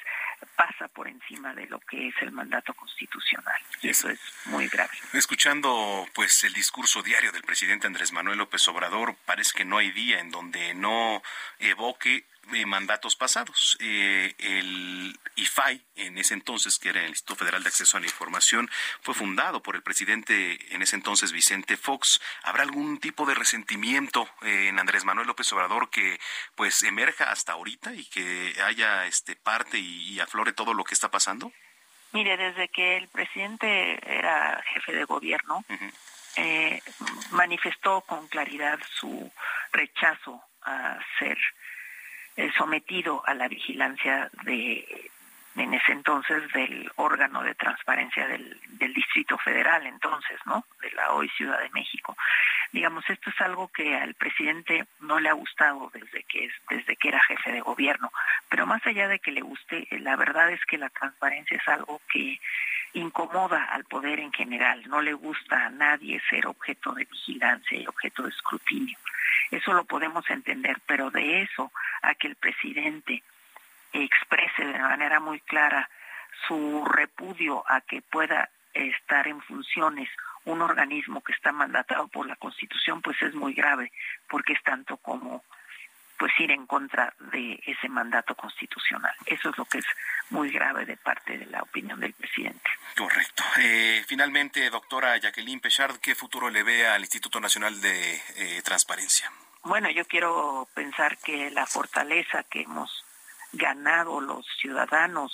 [0.54, 3.60] pasa por encima de lo que es el mandato constitucional.
[3.82, 4.92] Y eso es muy grave.
[5.12, 9.90] Escuchando pues el discurso diario del presidente Andrés Manuel López Obrador, parece que no hay
[9.90, 11.22] día en donde no
[11.58, 12.24] evoque
[12.66, 13.76] mandatos pasados.
[13.80, 18.06] Eh, el IFAI, en ese entonces, que era el Instituto Federal de Acceso a la
[18.06, 18.70] Información,
[19.02, 22.20] fue fundado por el presidente en ese entonces, Vicente Fox.
[22.42, 26.20] ¿Habrá algún tipo de resentimiento eh, en Andrés Manuel López Obrador que
[26.54, 31.08] pues emerja hasta ahorita y que haya este parte y, aflore todo lo que está
[31.10, 31.52] pasando?
[32.12, 35.64] Mire, desde que el presidente era jefe de gobierno,
[36.36, 36.80] eh,
[37.30, 39.30] manifestó con claridad su
[39.72, 41.38] rechazo a ser
[42.36, 45.10] eh, sometido a la vigilancia de
[45.56, 50.64] en ese entonces del órgano de transparencia del, del Distrito Federal, entonces, ¿no?
[50.80, 52.16] De la hoy Ciudad de México.
[52.72, 56.96] Digamos, esto es algo que al presidente no le ha gustado desde que es, desde
[56.96, 58.10] que era jefe de gobierno,
[58.48, 62.00] pero más allá de que le guste, la verdad es que la transparencia es algo
[62.10, 62.38] que
[62.92, 67.86] incomoda al poder en general, no le gusta a nadie ser objeto de vigilancia y
[67.86, 68.98] objeto de escrutinio.
[69.50, 73.22] Eso lo podemos entender, pero de eso a que el presidente
[73.92, 75.88] exprese de manera muy clara
[76.46, 80.08] su repudio a que pueda estar en funciones
[80.44, 83.92] un organismo que está mandatado por la Constitución, pues es muy grave,
[84.28, 85.44] porque es tanto como
[86.18, 89.14] pues ir en contra de ese mandato constitucional.
[89.26, 89.86] Eso es lo que es
[90.30, 92.70] muy grave de parte de la opinión del presidente.
[92.96, 93.42] Correcto.
[93.58, 99.30] Eh, finalmente, doctora Jacqueline Pechard, ¿qué futuro le ve al Instituto Nacional de eh, Transparencia?
[99.62, 103.05] Bueno, yo quiero pensar que la fortaleza que hemos
[103.52, 105.32] ganado los ciudadanos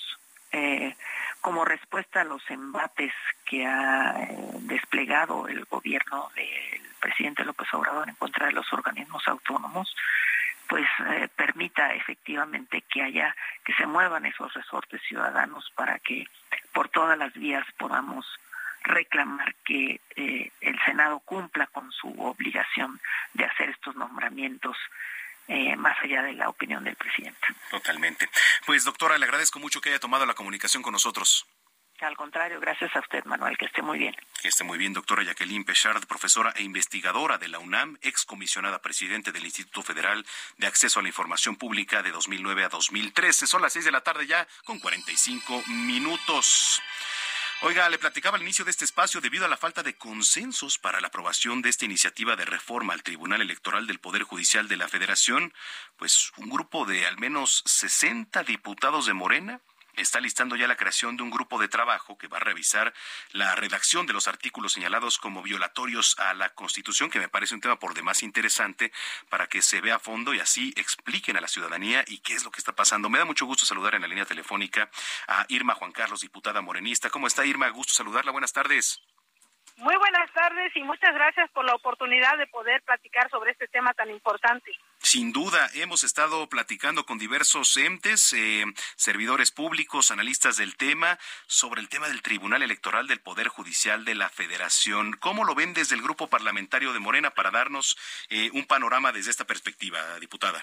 [0.52, 0.94] eh,
[1.40, 3.12] como respuesta a los embates
[3.46, 9.26] que ha eh, desplegado el gobierno del presidente López Obrador en contra de los organismos
[9.26, 9.96] autónomos,
[10.68, 13.34] pues eh, permita efectivamente que haya,
[13.64, 16.26] que se muevan esos resortes ciudadanos para que
[16.72, 18.26] por todas las vías podamos
[18.84, 23.00] reclamar que el Senado cumpla con su obligación
[23.32, 24.76] de hacer estos nombramientos
[25.48, 27.46] eh, más allá de la opinión del presidente.
[27.70, 28.28] Totalmente.
[28.66, 31.46] Pues doctora, le agradezco mucho que haya tomado la comunicación con nosotros.
[32.00, 34.16] Al contrario, gracias a usted, Manuel, que esté muy bien.
[34.40, 39.30] Que esté muy bien, doctora Jacqueline Pechard, profesora e investigadora de la UNAM, excomisionada presidente
[39.30, 40.26] del Instituto Federal
[40.56, 43.46] de Acceso a la Información Pública de 2009 a 2013.
[43.46, 46.82] Son las seis de la tarde ya, con 45 minutos.
[47.64, 51.00] Oiga, le platicaba al inicio de este espacio, debido a la falta de consensos para
[51.00, 54.88] la aprobación de esta iniciativa de reforma al Tribunal Electoral del Poder Judicial de la
[54.88, 55.54] Federación,
[55.96, 59.60] pues un grupo de al menos 60 diputados de Morena
[59.94, 62.94] está listando ya la creación de un grupo de trabajo que va a revisar
[63.32, 67.60] la redacción de los artículos señalados como violatorios a la Constitución, que me parece un
[67.60, 68.92] tema por demás interesante
[69.28, 72.44] para que se vea a fondo y así expliquen a la ciudadanía y qué es
[72.44, 73.08] lo que está pasando.
[73.08, 74.90] Me da mucho gusto saludar en la línea telefónica
[75.26, 77.10] a Irma Juan Carlos, diputada morenista.
[77.10, 77.68] ¿Cómo está Irma?
[77.68, 78.32] Gusto saludarla.
[78.32, 79.02] Buenas tardes.
[79.76, 83.94] Muy buenas tardes y muchas gracias por la oportunidad de poder platicar sobre este tema
[83.94, 84.70] tan importante.
[84.98, 88.64] Sin duda, hemos estado platicando con diversos entes, eh,
[88.96, 94.14] servidores públicos, analistas del tema, sobre el tema del Tribunal Electoral del Poder Judicial de
[94.14, 95.14] la Federación.
[95.14, 97.96] ¿Cómo lo ven desde el Grupo Parlamentario de Morena para darnos
[98.28, 100.62] eh, un panorama desde esta perspectiva, diputada?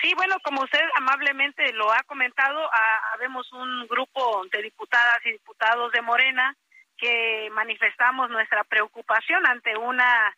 [0.00, 2.68] Sí, bueno, como usted amablemente lo ha comentado,
[3.14, 6.56] habemos un grupo de diputadas y diputados de Morena
[7.02, 10.32] que manifestamos nuestra preocupación ante una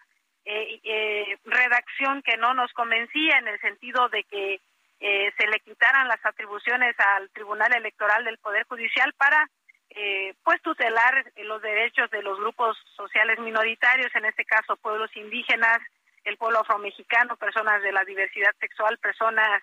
[0.46, 4.60] eh, eh, redacción que no nos convencía en el sentido de que
[4.98, 9.46] eh, se le quitaran las atribuciones al Tribunal Electoral del Poder Judicial para
[10.42, 15.78] pues tutelar los derechos de los grupos sociales minoritarios, en este caso pueblos indígenas,
[16.24, 19.62] el pueblo afromexicano, personas de la diversidad sexual, personas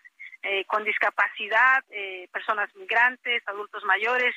[0.67, 1.83] con discapacidad,
[2.31, 4.33] personas migrantes, adultos mayores,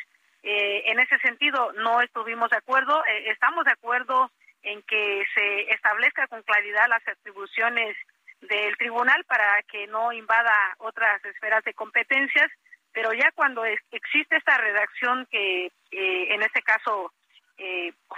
[0.47, 3.03] eh, en ese sentido, no estuvimos de acuerdo.
[3.07, 4.31] Eh, estamos de acuerdo
[4.63, 7.97] en que se establezca con claridad las atribuciones
[8.43, 12.51] del tribunal para que no invada otras esferas de competencias,
[12.93, 17.13] pero ya cuando existe esta redacción que eh, en este caso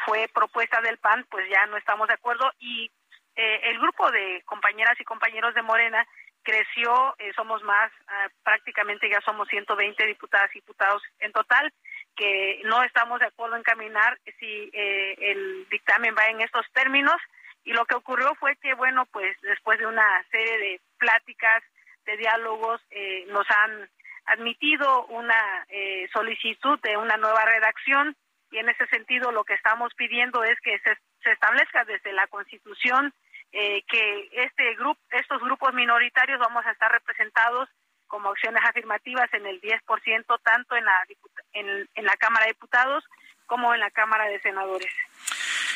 [0.07, 2.91] fue propuesta del PAN, pues ya no estamos de acuerdo y
[3.37, 6.07] el grupo de compañeras y compañeros de Morena
[6.43, 11.71] creció, somos más, ah, prácticamente ya somos 120 diputadas y diputados en total
[12.17, 17.17] que no estamos de acuerdo en caminar si eh, el dictamen va en estos términos.
[17.65, 21.63] Y lo que ocurrió fue que bueno pues después de una serie de pláticas
[22.05, 23.89] de diálogos eh, nos han
[24.27, 28.17] admitido una eh, solicitud de una nueva redacción.
[28.51, 32.27] Y en ese sentido lo que estamos pidiendo es que se, se establezca desde la
[32.29, 33.13] Constitución
[33.53, 37.71] que este grupo estos grupos minoritarios vamos a estar representados
[38.07, 41.07] como acciones afirmativas en el 10% tanto en la,
[41.53, 43.05] en, en la Cámara de Diputados
[43.47, 44.93] como en la Cámara de Senadores.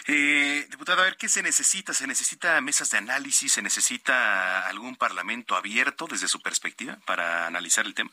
[0.06, 1.92] Eh, diputado, a ver, ¿qué se necesita?
[1.92, 3.52] ¿Se necesita mesas de análisis?
[3.52, 8.10] ¿Se necesita algún parlamento abierto desde su perspectiva para analizar el tema?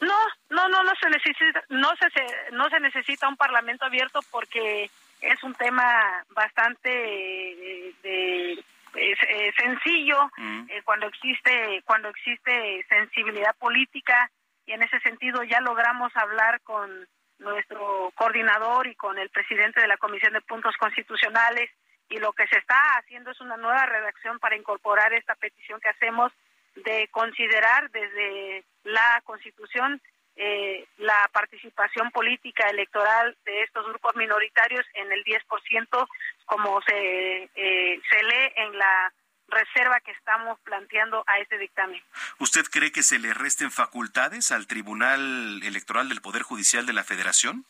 [0.00, 0.18] No,
[0.50, 4.90] no, no, no se necesita, no se, no se necesita un parlamento abierto porque
[5.22, 8.64] es un tema bastante eh, de
[8.96, 10.66] eh, sencillo mm.
[10.70, 14.30] eh, cuando existe cuando existe sensibilidad política
[14.66, 17.06] y en ese sentido ya logramos hablar con
[17.38, 21.70] nuestro coordinador y con el presidente de la Comisión de Puntos Constitucionales
[22.08, 25.88] y lo que se está haciendo es una nueva redacción para incorporar esta petición que
[25.88, 26.32] hacemos
[26.76, 30.00] de considerar desde la Constitución
[30.36, 36.08] eh, la participación política electoral de estos grupos minoritarios en el 10%,
[36.44, 39.12] como se, eh, se lee en la
[39.48, 42.02] reserva que estamos planteando a este dictamen.
[42.38, 47.04] ¿Usted cree que se le resten facultades al Tribunal Electoral del Poder Judicial de la
[47.04, 47.64] Federación?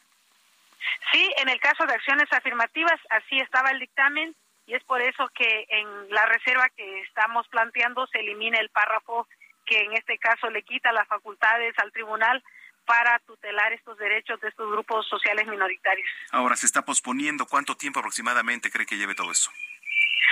[1.13, 4.35] Sí, en el caso de acciones afirmativas, así estaba el dictamen
[4.67, 9.29] y es por eso que en la reserva que estamos planteando se elimina el párrafo
[9.67, 12.43] que en este caso le quita las facultades al tribunal
[12.87, 16.09] para tutelar estos derechos de estos grupos sociales minoritarios.
[16.31, 17.47] Ahora se está posponiendo.
[17.47, 19.51] ¿Cuánto tiempo aproximadamente cree que lleve todo eso?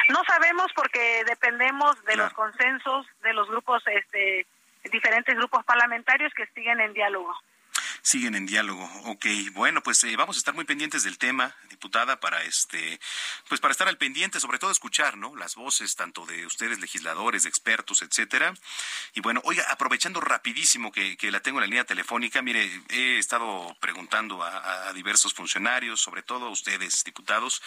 [0.08, 4.46] No sabemos porque dependemos de los consensos de los grupos, este,
[4.90, 7.34] diferentes grupos parlamentarios que siguen en diálogo
[8.04, 8.84] siguen en diálogo.
[9.06, 13.00] Ok, bueno, pues eh, vamos a estar muy pendientes del tema, diputada, para este,
[13.48, 15.34] pues para estar al pendiente, sobre todo escuchar, ¿no?
[15.36, 18.52] Las voces tanto de ustedes, legisladores, expertos, etcétera.
[19.14, 23.74] Y bueno, oiga, aprovechando rapidísimo que, la tengo en la línea telefónica, mire, he estado
[23.80, 27.62] preguntando a, diversos funcionarios, sobre todo a ustedes, diputados.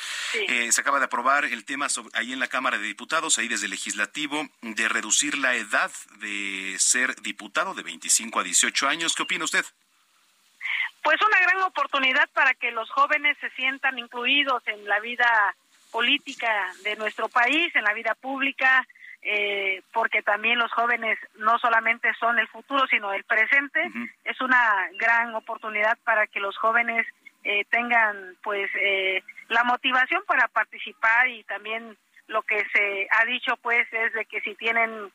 [0.48, 3.66] Eh, se acaba de aprobar el tema ahí en la Cámara de Diputados, ahí desde
[3.66, 9.16] el legislativo, de reducir la edad de ser diputado de 25 a 18 años.
[9.16, 9.66] ¿Qué opina usted?
[11.08, 15.56] Pues una gran oportunidad para que los jóvenes se sientan incluidos en la vida
[15.90, 16.52] política
[16.84, 18.86] de nuestro país, en la vida pública,
[19.22, 23.90] eh, porque también los jóvenes no solamente son el futuro, sino el presente.
[24.26, 27.08] Es una gran oportunidad para que los jóvenes
[27.46, 31.96] eh, tengan pues eh, la motivación para participar y también
[32.28, 35.10] lo que se ha dicho pues es de que si tienen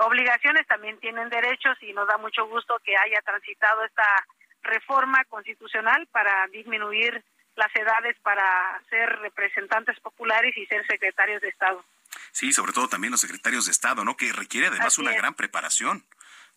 [0.00, 4.24] obligaciones también tienen derechos y nos da mucho gusto que haya transitado esta
[4.62, 7.24] reforma constitucional para disminuir
[7.56, 11.84] las edades para ser representantes populares y ser secretarios de Estado.
[12.30, 14.16] Sí, sobre todo también los secretarios de Estado, ¿no?
[14.16, 16.04] Que requiere además una gran preparación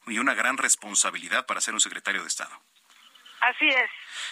[0.08, 2.52] y una gran responsabilidad para ser un secretario de Estado.
[3.42, 3.90] Así es.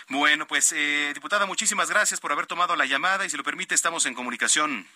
[0.09, 3.73] Bueno, pues, eh, diputada, muchísimas gracias por haber tomado la llamada y si lo permite,
[3.73, 4.87] estamos en comunicación.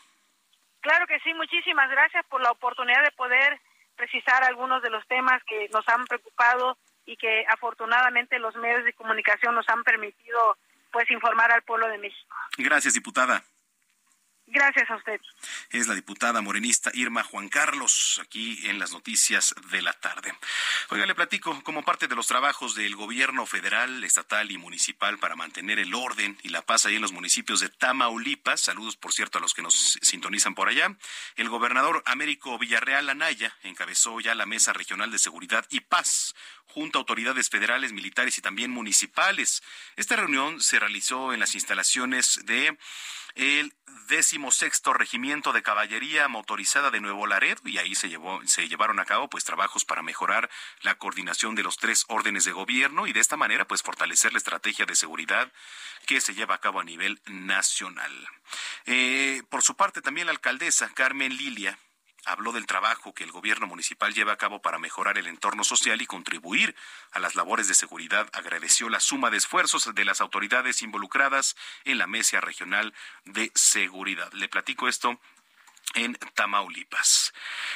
[0.82, 3.60] Claro que sí, muchísimas gracias por la oportunidad de poder
[3.96, 8.94] precisar algunos de los temas que nos han preocupado y que afortunadamente los medios de
[8.94, 10.58] comunicación nos han permitido
[10.92, 12.36] pues informar al pueblo de México.
[12.58, 13.44] Gracias, diputada.
[14.48, 15.22] Gracias a usted.
[15.70, 20.34] Es la diputada morenista Irma Juan Carlos, aquí en las noticias de la tarde.
[20.90, 25.38] Oiga, le platico, como parte de los trabajos del gobierno federal, estatal y municipal para
[25.38, 29.38] mantener el orden y la paz ahí en los municipios de Tamaulipas, saludos por cierto
[29.38, 30.96] a los que nos sintonizan por allá,
[31.36, 36.36] el gobernador Américo Villarreal Anaya encabezó ya la Mesa Regional de Seguridad y Paz,
[36.66, 39.64] junto a autoridades federales, militares y también municipales.
[39.96, 42.78] Esta reunión se realizó en las instalaciones de
[43.36, 43.74] el
[44.08, 49.06] decimosexto Regimiento de Caballería Motorizada de Nuevo Laredo y ahí se, llevó, se llevaron a
[49.06, 50.50] cabo pues trabajos para mejorar
[50.82, 54.38] la coordinación de los tres órdenes de gobierno y de esta manera pues fortalecer la
[54.38, 55.52] estrategia de seguridad
[56.06, 58.12] que se lleva a cabo a nivel nacional.
[58.86, 61.80] Eh, por su parte también la alcaldesa Carmen Lilia
[62.26, 66.02] habló del trabajo que el gobierno municipal lleva a cabo para mejorar el entorno social
[66.02, 66.76] y contribuir
[67.12, 68.30] a las labores de seguridad.
[68.34, 72.94] Agradeció la suma de esfuerzos de las autoridades involucradas en la mesa regional
[73.26, 74.32] de seguridad.
[74.34, 75.20] Le platico esto
[75.96, 77.34] en Tamaulipas.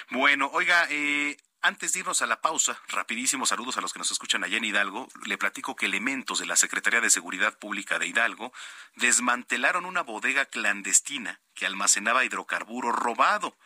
[0.10, 4.12] Bueno, oiga, eh, antes de irnos a la pausa, rapidísimos saludos a los que nos
[4.12, 5.08] escuchan allá en Hidalgo.
[5.26, 8.54] Le platico que elementos de la Secretaría de Seguridad Pública de Hidalgo
[8.96, 13.58] desmantelaron una bodega clandestina que almacenaba hidrocarburo robado.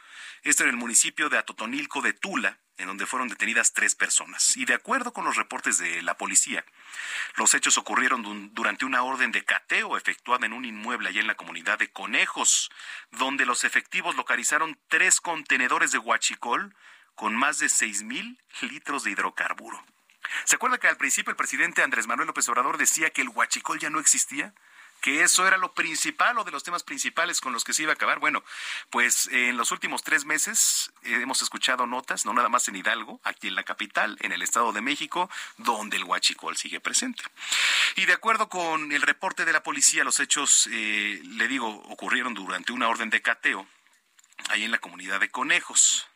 [0.44, 4.58] Esto en el municipio de Atotonilco de Tula, en donde fueron detenidas tres personas.
[4.58, 6.66] Y de acuerdo con los reportes de la policía,
[7.36, 11.36] los hechos ocurrieron durante una orden de cateo efectuada en un inmueble allá en la
[11.36, 12.72] comunidad de Conejos,
[13.12, 16.76] donde los efectivos localizaron tres contenedores de huachicol
[17.14, 19.86] con más de seis mil litros de hidrocarburo.
[20.46, 23.80] ¿Se acuerda que al principio el presidente Andrés Manuel López Obrador decía que el huachicol
[23.80, 24.56] ya no existía?
[25.02, 27.92] Que eso era lo principal o de los temas principales con los que se iba
[27.92, 28.20] a acabar.
[28.20, 28.44] Bueno,
[28.90, 33.20] pues en los últimos tres meses eh, hemos escuchado notas, no nada más en Hidalgo,
[33.24, 37.24] aquí en la capital, en el Estado de México, donde el huachicol sigue presente.
[37.96, 42.34] Y de acuerdo con el reporte de la policía, los hechos, eh, le digo, ocurrieron
[42.34, 43.68] durante una orden de cateo
[44.50, 46.08] ahí en la comunidad de Conejos.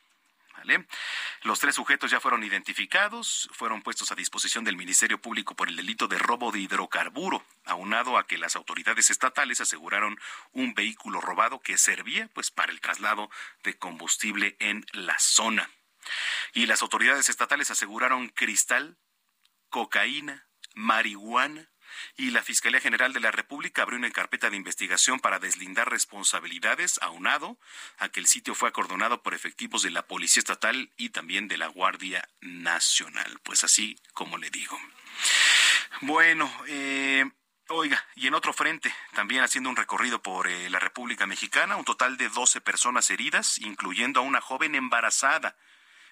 [1.43, 5.75] Los tres sujetos ya fueron identificados, fueron puestos a disposición del Ministerio Público por el
[5.75, 10.19] delito de robo de hidrocarburo, aunado a que las autoridades estatales aseguraron
[10.51, 13.29] un vehículo robado que servía pues para el traslado
[13.63, 15.69] de combustible en la zona.
[16.53, 18.97] Y las autoridades estatales aseguraron cristal,
[19.69, 21.69] cocaína, marihuana,
[22.17, 26.99] y la Fiscalía General de la República abrió una carpeta de investigación para deslindar responsabilidades,
[27.01, 27.57] aunado
[27.97, 31.57] a que el sitio fue acordonado por efectivos de la Policía Estatal y también de
[31.57, 33.39] la Guardia Nacional.
[33.43, 34.77] Pues así como le digo.
[36.01, 37.25] Bueno, eh,
[37.69, 41.85] Oiga, y en otro frente, también haciendo un recorrido por eh, la República Mexicana, un
[41.85, 45.57] total de 12 personas heridas, incluyendo a una joven embarazada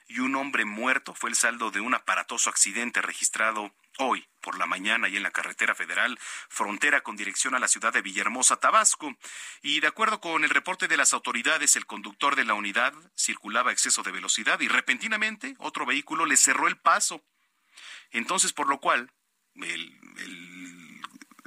[0.08, 4.68] y un hombre muerto, fue el saldo de un aparatoso accidente registrado hoy por la
[4.68, 6.20] mañana y en la carretera federal
[6.50, 9.16] frontera con dirección a la ciudad de Villahermosa, Tabasco.
[9.64, 13.72] Y de acuerdo con el reporte de las autoridades, el conductor de la unidad circulaba
[13.72, 17.24] a exceso de velocidad y repentinamente otro vehículo le cerró el paso.
[18.12, 19.12] Entonces, por lo cual,
[19.56, 19.88] el,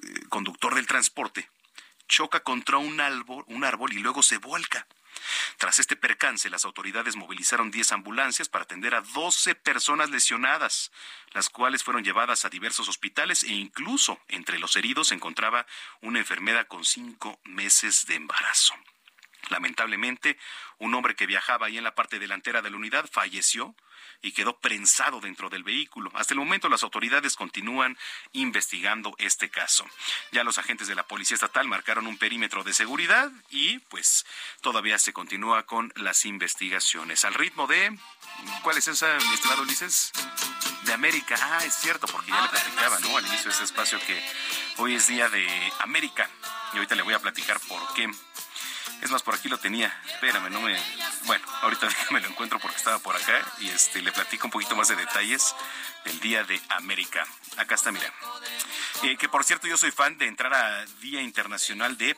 [0.02, 1.48] eh, conductor del transporte
[2.08, 4.86] choca contra un árbol, un árbol y luego se vuelca.
[5.58, 10.92] Tras este percance, las autoridades movilizaron 10 ambulancias para atender a 12 personas lesionadas,
[11.32, 15.66] las cuales fueron llevadas a diversos hospitales e incluso entre los heridos se encontraba
[16.00, 18.74] una enfermera con cinco meses de embarazo.
[19.48, 20.38] Lamentablemente,
[20.78, 23.74] un hombre que viajaba ahí en la parte delantera de la unidad falleció
[24.22, 26.10] y quedó prensado dentro del vehículo.
[26.14, 27.96] Hasta el momento las autoridades continúan
[28.32, 29.86] investigando este caso.
[30.32, 34.26] Ya los agentes de la Policía Estatal marcaron un perímetro de seguridad y pues
[34.60, 37.24] todavía se continúa con las investigaciones.
[37.24, 37.96] Al ritmo de...
[38.62, 40.12] ¿Cuál es esa, mi estimado Ulises?
[40.84, 41.36] De América.
[41.40, 43.16] Ah, es cierto, porque ya le platicaba, ¿no?
[43.16, 44.22] Al inicio de este espacio que
[44.76, 45.46] hoy es día de
[45.80, 46.28] América.
[46.72, 48.10] Y ahorita le voy a platicar por qué.
[49.02, 49.94] Es más, por aquí lo tenía.
[50.06, 50.80] Espérame, no me.
[51.24, 54.74] Bueno, ahorita déjame lo encuentro porque estaba por acá y este le platico un poquito
[54.76, 55.54] más de detalles
[56.04, 57.26] del Día de América.
[57.56, 58.12] Acá está, mira.
[59.02, 62.16] Eh, que por cierto, yo soy fan de entrar a Día Internacional de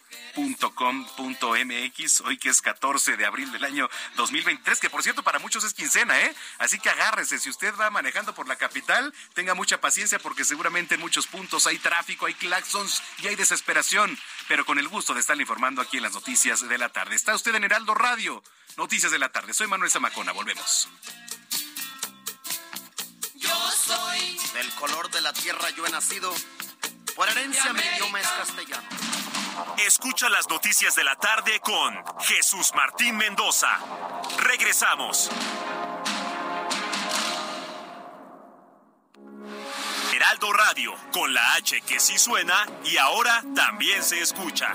[0.75, 5.65] .com.mx, hoy que es 14 de abril del año 2023, que por cierto para muchos
[5.65, 6.35] es quincena, ¿eh?
[6.59, 10.95] Así que agárrese, si usted va manejando por la capital, tenga mucha paciencia porque seguramente
[10.95, 14.17] en muchos puntos hay tráfico, hay claxons y hay desesperación,
[14.47, 17.15] pero con el gusto de estarle informando aquí en las noticias de la tarde.
[17.15, 18.43] Está usted en Heraldo Radio,
[18.77, 19.53] Noticias de la tarde.
[19.55, 20.89] Soy Manuel Zamacona, volvemos.
[23.35, 26.33] Yo soy del color de la tierra yo he nacido.
[27.17, 28.89] Por herencia mi idioma es castellano.
[29.79, 33.71] Escucha las noticias de la tarde con Jesús Martín Mendoza.
[34.39, 35.29] Regresamos.
[40.15, 44.75] Heraldo Radio, con la H que sí suena y ahora también se escucha.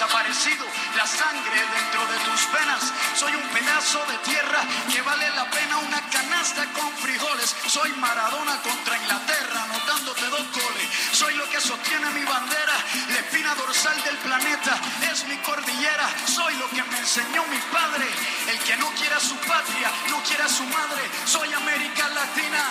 [0.00, 0.64] Desaparecido,
[0.96, 2.90] la sangre dentro de tus venas.
[3.14, 7.54] Soy un pedazo de tierra que vale la pena una canasta con frijoles.
[7.66, 10.88] Soy Maradona contra Inglaterra, anotándote dos goles.
[11.12, 12.76] Soy lo que sostiene mi bandera,
[13.12, 14.80] la espina dorsal del planeta.
[15.12, 18.08] Es mi cordillera, soy lo que me enseñó mi padre.
[18.48, 21.02] El que no quiera su patria, no quiera su madre.
[21.26, 22.64] Soy América Latina,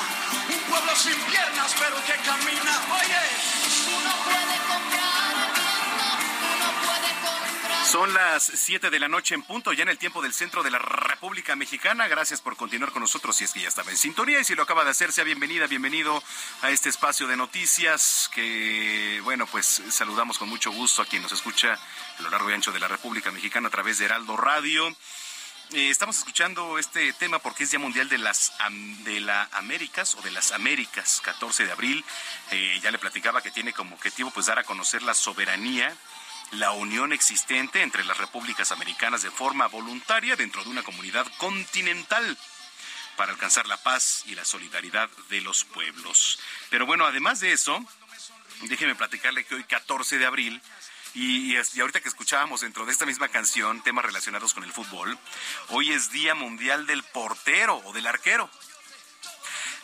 [0.49, 2.73] un pueblo sin piernas, pero que camina.
[2.89, 3.21] Oye,
[3.85, 5.68] uno puede comprar.
[7.89, 10.69] Son las 7 de la noche en punto, ya en el tiempo del centro de
[10.69, 12.07] la República Mexicana.
[12.07, 14.61] Gracias por continuar con nosotros si es que ya estaba en sintonía y si lo
[14.61, 16.21] acaba de hacer, sea bienvenida, bienvenido
[16.61, 21.31] a este espacio de noticias que, bueno, pues saludamos con mucho gusto a quien nos
[21.31, 21.79] escucha
[22.19, 24.87] a lo largo y ancho de la República Mexicana a través de Heraldo Radio.
[25.71, 28.53] Eh, estamos escuchando este tema porque es Día Mundial de las
[28.99, 32.05] de la Américas o de las Américas, 14 de abril.
[32.51, 35.97] Eh, ya le platicaba que tiene como objetivo pues dar a conocer la soberanía
[36.51, 42.37] la unión existente entre las repúblicas americanas de forma voluntaria dentro de una comunidad continental
[43.15, 46.39] para alcanzar la paz y la solidaridad de los pueblos.
[46.69, 47.85] Pero bueno, además de eso,
[48.61, 50.61] déjeme platicarle que hoy 14 de abril
[51.13, 55.17] y, y, ahorita que escuchábamos dentro de esta misma canción temas relacionados con el fútbol,
[55.69, 58.49] hoy es Día Mundial del Portero o del Arquero.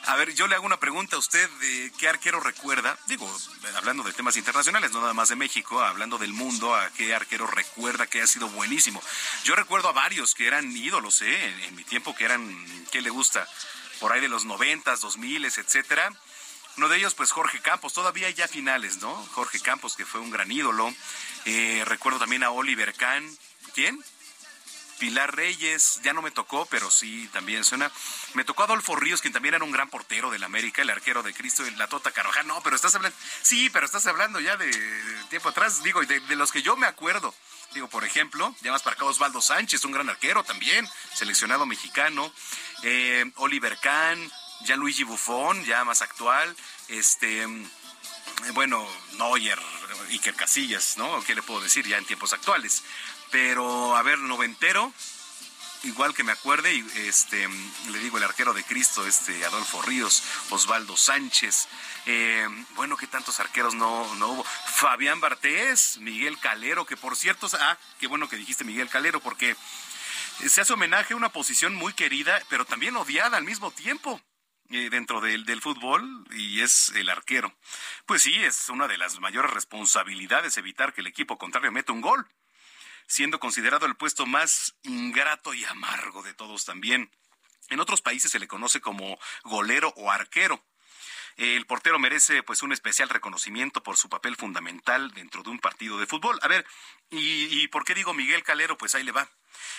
[0.07, 2.95] A ver, yo le hago una pregunta a usted, de ¿qué arquero recuerda?
[3.07, 3.27] Digo,
[3.75, 7.47] hablando de temas internacionales, no nada más de México, hablando del mundo, ¿a qué arquero
[7.47, 9.01] recuerda que ha sido buenísimo?
[9.45, 11.45] Yo recuerdo a varios que eran ídolos, ¿eh?
[11.45, 13.47] En, en mi tiempo que eran, ¿qué le gusta?
[13.99, 16.13] Por ahí de los noventas, dos miles, etcétera.
[16.77, 19.15] Uno de ellos, pues Jorge Campos, todavía ya finales, ¿no?
[19.31, 20.93] Jorge Campos, que fue un gran ídolo.
[21.45, 23.25] Eh, recuerdo también a Oliver Kahn.
[23.73, 24.03] ¿Quién?
[24.99, 27.91] Pilar Reyes, ya no me tocó, pero sí también suena.
[28.33, 31.33] Me tocó Adolfo Ríos, quien también era un gran portero del América, el arquero de
[31.33, 32.47] Cristo y la Tota Carvajal.
[32.47, 33.17] No, pero estás hablando.
[33.41, 34.71] Sí, pero estás hablando ya de,
[35.29, 37.33] tiempo atrás, digo, de, de, los que yo me acuerdo.
[37.73, 42.31] Digo, por ejemplo, ya más para acá Osvaldo Sánchez, un gran arquero también, seleccionado mexicano.
[42.83, 44.31] Eh, Oliver Kahn,
[44.61, 46.55] Gianluigi Buffon, ya más actual.
[46.87, 47.45] Este.
[48.53, 49.59] Bueno, Neuer,
[50.09, 51.23] Iker Casillas, ¿no?
[51.23, 52.83] ¿Qué le puedo decir ya en tiempos actuales?
[53.31, 54.91] Pero a ver, noventero,
[55.83, 57.47] igual que me acuerde, este
[57.91, 61.67] le digo el arquero de Cristo, este Adolfo Ríos, Osvaldo Sánchez,
[62.05, 64.43] eh, bueno, que tantos arqueros no, no hubo.
[64.43, 69.55] Fabián Bartés, Miguel Calero, que por cierto, ah, qué bueno que dijiste Miguel Calero, porque
[70.47, 74.21] Se hace homenaje a una posición muy querida, pero también odiada al mismo tiempo.
[74.71, 77.55] Eh, dentro del, del, fútbol y es el arquero.
[78.07, 82.01] Pues sí, es una de las mayores responsabilidades evitar que el equipo contrario meta un
[82.01, 82.27] gol,
[83.07, 87.11] siendo considerado el puesto más ingrato y amargo de todos también.
[87.69, 90.63] En otros países se le conoce como golero o arquero.
[91.37, 95.97] El portero merece pues un especial reconocimiento por su papel fundamental dentro de un partido
[95.97, 96.39] de fútbol.
[96.41, 96.65] A ver,
[97.09, 98.77] ¿y, por qué digo Miguel Calero?
[98.77, 99.29] Pues ahí le va.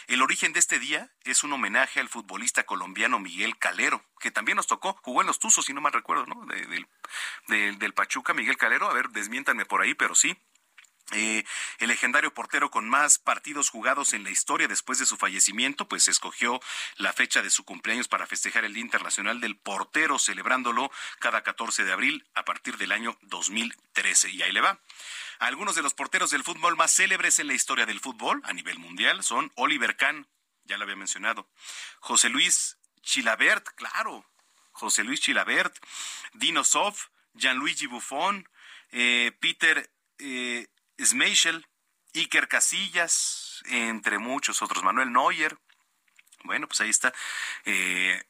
[0.06, 4.56] El origen de este día es un homenaje al futbolista colombiano Miguel Calero, que también
[4.56, 6.46] nos tocó, jugó en los Tuzos, si no mal recuerdo, ¿no?
[6.46, 10.36] del, del Pachuca, Miguel Calero, a ver, desmiéntanme por ahí, pero sí,
[11.12, 11.44] eh,
[11.78, 16.08] el legendario portero con más partidos jugados en la historia después de su fallecimiento, pues
[16.08, 16.60] escogió
[16.96, 20.90] la fecha de su cumpleaños para festejar el Día Internacional del Portero, celebrándolo
[21.20, 24.30] cada 14 de abril a partir del año 2013.
[24.30, 24.80] Y ahí le va.
[25.38, 28.78] Algunos de los porteros del fútbol más célebres en la historia del fútbol a nivel
[28.78, 30.26] mundial son Oliver Kahn,
[30.64, 31.48] ya lo había mencionado,
[32.00, 34.24] José Luis Chilabert, claro,
[34.72, 35.76] José Luis Chilabert,
[36.32, 38.48] Dino Sof, Gianluigi Buffon,
[38.90, 40.66] eh, Peter eh,
[40.98, 41.66] Schmeichel,
[42.14, 45.58] Iker Casillas, entre muchos otros, Manuel Neuer.
[46.44, 47.12] Bueno, pues ahí está.
[47.64, 48.22] Eh,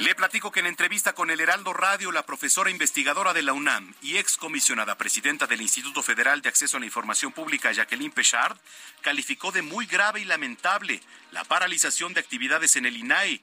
[0.00, 3.92] Le platico que en entrevista con el Heraldo Radio, la profesora investigadora de la UNAM
[4.00, 8.56] y ex comisionada presidenta del Instituto Federal de Acceso a la Información Pública, Jacqueline Pechard,
[9.02, 13.42] calificó de muy grave y lamentable la paralización de actividades en el INAI.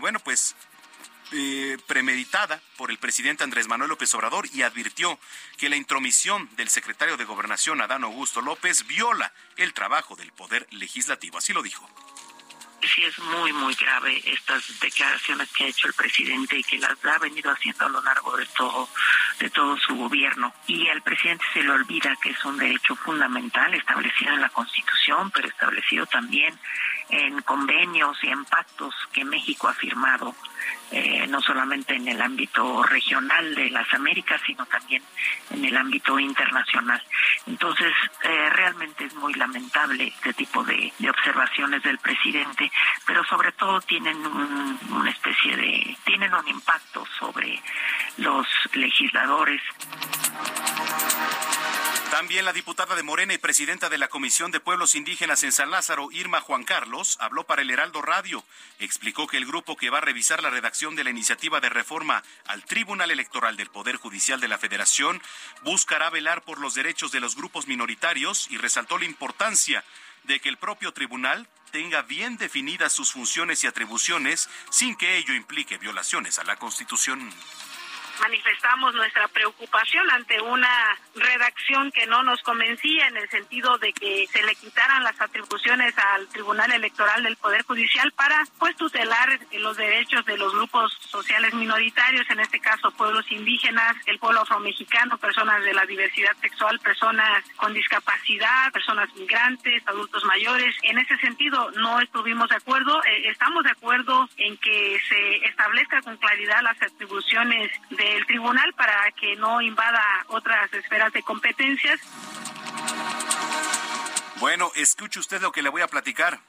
[0.00, 0.54] Bueno, pues
[1.88, 5.18] premeditada por el presidente Andrés Manuel López Obrador y advirtió
[5.58, 10.68] que la intromisión del secretario de Gobernación, Adán Augusto López, viola el trabajo del Poder
[10.70, 11.38] Legislativo.
[11.38, 11.90] Así lo dijo
[12.86, 16.92] sí es muy, muy grave estas declaraciones que ha hecho el presidente y que las
[17.04, 18.88] ha venido haciendo a lo largo de todo,
[19.38, 20.52] de todo su gobierno.
[20.66, 25.30] Y al presidente se le olvida que es un derecho fundamental establecido en la Constitución,
[25.30, 26.58] pero establecido también
[27.10, 30.34] en convenios y en pactos que México ha firmado
[30.90, 35.02] eh, no solamente en el ámbito regional de las Américas, sino también
[35.50, 37.02] en el ámbito internacional.
[37.46, 37.92] Entonces,
[38.22, 42.70] eh, realmente es muy lamentable este tipo de, observaciones del presidente,
[43.06, 47.60] pero sobre todo tienen una especie de, tienen un impacto sobre
[48.18, 49.62] los legisladores.
[52.14, 55.72] También la diputada de Morena y presidenta de la Comisión de Pueblos Indígenas en San
[55.72, 58.44] Lázaro, Irma Juan Carlos, habló para el Heraldo Radio.
[58.78, 62.22] Explicó que el grupo que va a revisar la redacción de la iniciativa de reforma
[62.46, 65.20] al Tribunal Electoral del Poder Judicial de la Federación
[65.64, 69.84] buscará velar por los derechos de los grupos minoritarios y resaltó la importancia
[70.22, 75.34] de que el propio tribunal tenga bien definidas sus funciones y atribuciones sin que ello
[75.34, 77.28] implique violaciones a la Constitución
[78.20, 84.26] manifestamos nuestra preocupación ante una redacción que no nos convencía en el sentido de que
[84.30, 89.76] se le quitaran las atribuciones al Tribunal Electoral del Poder Judicial para pues tutelar los
[89.76, 95.62] derechos de los grupos sociales minoritarios, en este caso pueblos indígenas, el pueblo afromexicano, personas
[95.64, 100.74] de la diversidad sexual, personas con discapacidad, personas migrantes, adultos mayores.
[100.82, 106.02] En ese sentido no estuvimos de acuerdo, eh, estamos de acuerdo en que se establezca
[106.02, 112.00] con claridad las atribuciones de el tribunal para que no invada otras esferas de competencias.
[114.36, 116.40] Bueno, escuche usted lo que le voy a platicar.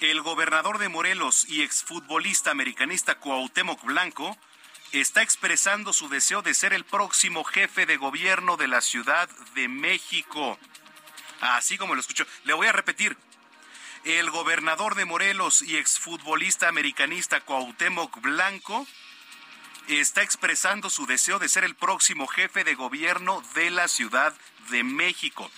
[0.00, 4.36] El gobernador de Morelos y exfutbolista americanista Cuauhtémoc Blanco
[4.92, 9.68] está expresando su deseo de ser el próximo jefe de gobierno de la Ciudad de
[9.68, 10.58] México.
[11.40, 12.26] Así como lo escucho.
[12.44, 13.16] Le voy a repetir.
[14.04, 18.86] El gobernador de Morelos y exfutbolista americanista Cuauhtémoc Blanco
[19.88, 24.34] está expresando su deseo de ser el próximo jefe de gobierno de la Ciudad
[24.70, 25.50] de México.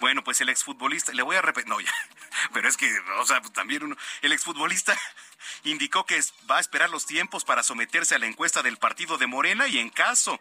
[0.00, 1.92] Bueno, pues el exfutbolista, le voy a repetir, no, ya,
[2.52, 4.96] pero es que, o sea, también uno, el exfutbolista
[5.64, 6.20] indicó que
[6.50, 9.78] va a esperar los tiempos para someterse a la encuesta del partido de Morena y
[9.78, 10.40] en caso,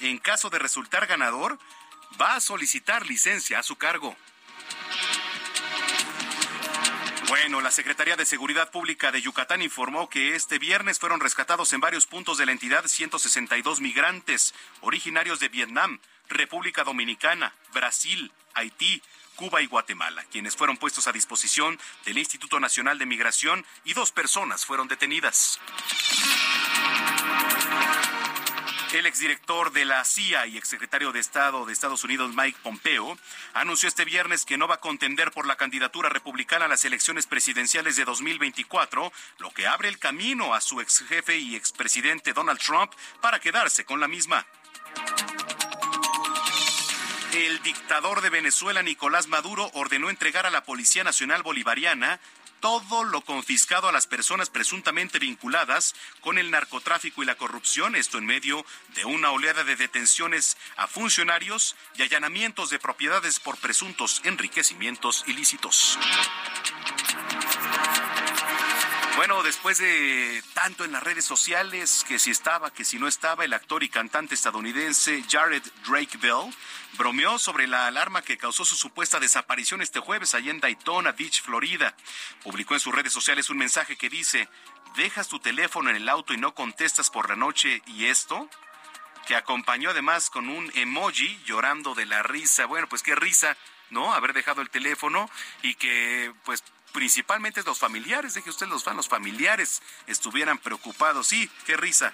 [0.00, 1.58] en caso de resultar ganador,
[2.20, 4.16] va a solicitar licencia a su cargo.
[7.28, 11.80] Bueno, la Secretaría de Seguridad Pública de Yucatán informó que este viernes fueron rescatados en
[11.80, 16.00] varios puntos de la entidad 162 migrantes originarios de Vietnam,
[16.30, 19.02] República Dominicana, Brasil, Haití,
[19.36, 24.10] Cuba y Guatemala, quienes fueron puestos a disposición del Instituto Nacional de Migración y dos
[24.10, 25.60] personas fueron detenidas.
[28.92, 33.18] El exdirector de la CIA y exsecretario de Estado de Estados Unidos, Mike Pompeo,
[33.52, 37.26] anunció este viernes que no va a contender por la candidatura republicana a las elecciones
[37.26, 42.60] presidenciales de 2024, lo que abre el camino a su ex jefe y expresidente Donald
[42.60, 44.46] Trump para quedarse con la misma.
[47.34, 52.20] El dictador de Venezuela, Nicolás Maduro, ordenó entregar a la Policía Nacional Bolivariana
[52.60, 58.18] todo lo confiscado a las personas presuntamente vinculadas con el narcotráfico y la corrupción, esto
[58.18, 64.20] en medio de una oleada de detenciones a funcionarios y allanamientos de propiedades por presuntos
[64.24, 65.98] enriquecimientos ilícitos.
[69.16, 73.44] Bueno, después de tanto en las redes sociales, que si estaba, que si no estaba,
[73.44, 76.54] el actor y cantante estadounidense Jared Drake Bell
[76.96, 81.42] bromeó sobre la alarma que causó su supuesta desaparición este jueves allá en Daytona Beach,
[81.42, 81.94] Florida.
[82.42, 84.48] Publicó en sus redes sociales un mensaje que dice,
[84.96, 88.48] ¿dejas tu teléfono en el auto y no contestas por la noche y esto?
[89.26, 92.66] Que acompañó además con un emoji llorando de la risa.
[92.66, 93.56] Bueno, pues qué risa,
[93.90, 94.14] ¿no?
[94.14, 95.28] Haber dejado el teléfono
[95.62, 96.62] y que pues
[96.98, 101.28] principalmente los familiares, deje usted los, los familiares estuvieran preocupados.
[101.28, 102.12] Sí, qué risa.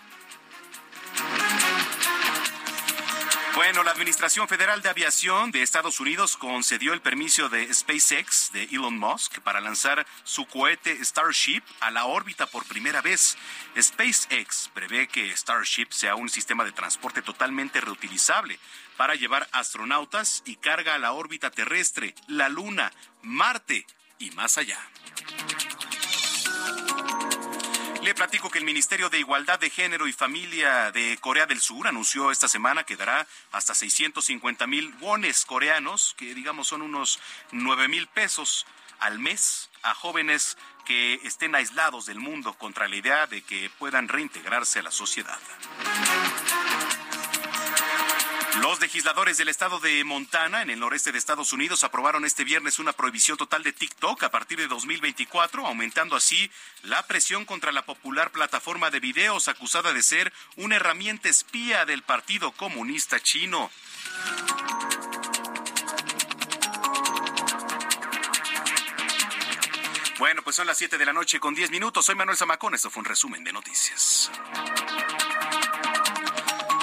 [3.54, 8.64] Bueno, la Administración Federal de Aviación de Estados Unidos concedió el permiso de SpaceX de
[8.64, 13.38] Elon Musk para lanzar su cohete Starship a la órbita por primera vez.
[13.80, 18.58] SpaceX prevé que Starship sea un sistema de transporte totalmente reutilizable
[18.98, 23.86] para llevar astronautas y carga a la órbita terrestre, la Luna, Marte
[24.18, 24.78] y más allá.
[28.04, 31.88] Le platico que el Ministerio de Igualdad de Género y Familia de Corea del Sur
[31.88, 37.18] anunció esta semana que dará hasta 650 mil wones coreanos, que digamos son unos
[37.52, 38.66] 9 mil pesos
[39.00, 44.08] al mes, a jóvenes que estén aislados del mundo contra la idea de que puedan
[44.08, 45.38] reintegrarse a la sociedad.
[48.60, 52.78] Los legisladores del estado de Montana, en el noreste de Estados Unidos, aprobaron este viernes
[52.78, 56.50] una prohibición total de TikTok a partir de 2024, aumentando así
[56.82, 62.02] la presión contra la popular plataforma de videos acusada de ser una herramienta espía del
[62.02, 63.70] Partido Comunista Chino.
[70.18, 72.06] Bueno, pues son las 7 de la noche con 10 minutos.
[72.06, 72.74] Soy Manuel Zamacón.
[72.74, 74.30] Esto fue un resumen de noticias.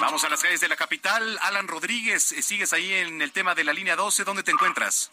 [0.02, 1.38] Vamos a las calles de la capital.
[1.44, 4.24] Alan Rodríguez, eh, sigues ahí en el tema de la línea 12.
[4.24, 5.12] ¿Dónde te encuentras?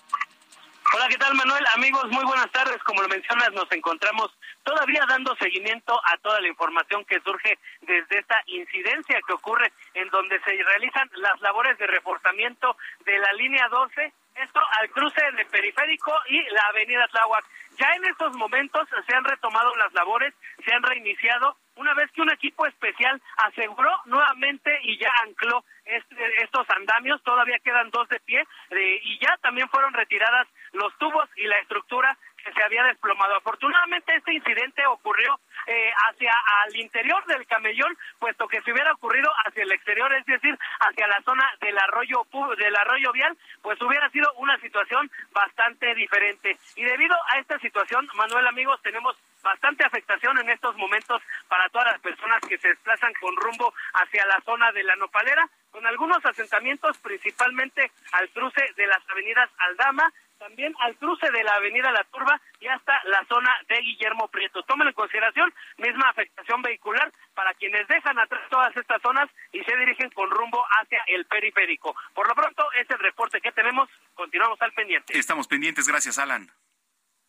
[0.94, 1.62] Hola, ¿qué tal Manuel?
[1.74, 2.82] Amigos, muy buenas tardes.
[2.84, 4.32] Como lo mencionas, nos encontramos
[4.64, 10.08] todavía dando seguimiento a toda la información que surge desde esta incidencia que ocurre en
[10.08, 12.74] donde se realizan las labores de reforzamiento
[13.04, 17.44] de la línea 12, esto al cruce del periférico y la avenida Tláhuac.
[17.76, 20.32] Ya en estos momentos se han retomado las labores,
[20.64, 26.42] se han reiniciado una vez que un equipo especial aseguró nuevamente y ya ancló este,
[26.42, 31.28] estos andamios, todavía quedan dos de pie eh, y ya también fueron retiradas los tubos
[31.36, 33.36] y la estructura que se había desplomado.
[33.36, 36.32] Afortunadamente este incidente ocurrió eh, hacia
[36.64, 41.06] al interior del camellón, puesto que si hubiera ocurrido hacia el exterior, es decir, hacia
[41.06, 42.26] la zona del arroyo
[42.56, 46.56] del arroyo vial, pues hubiera sido una situación bastante diferente.
[46.76, 51.92] Y debido a esta situación, Manuel amigos, tenemos bastante afectación en estos momentos para todas
[51.92, 56.24] las personas que se desplazan con rumbo hacia la zona de la Nopalera, con algunos
[56.24, 62.04] asentamientos principalmente al cruce de las avenidas Aldama, también al cruce de la avenida La
[62.04, 64.62] Turba y hasta la zona de Guillermo Prieto.
[64.62, 69.76] Tomen en consideración misma afectación vehicular para quienes dejan atrás todas estas zonas y se
[69.76, 71.94] dirigen con rumbo hacia el periférico.
[72.14, 73.88] Por lo pronto, es el reporte que tenemos.
[74.14, 75.18] Continuamos al pendiente.
[75.18, 75.86] Estamos pendientes.
[75.86, 76.48] Gracias, Alan.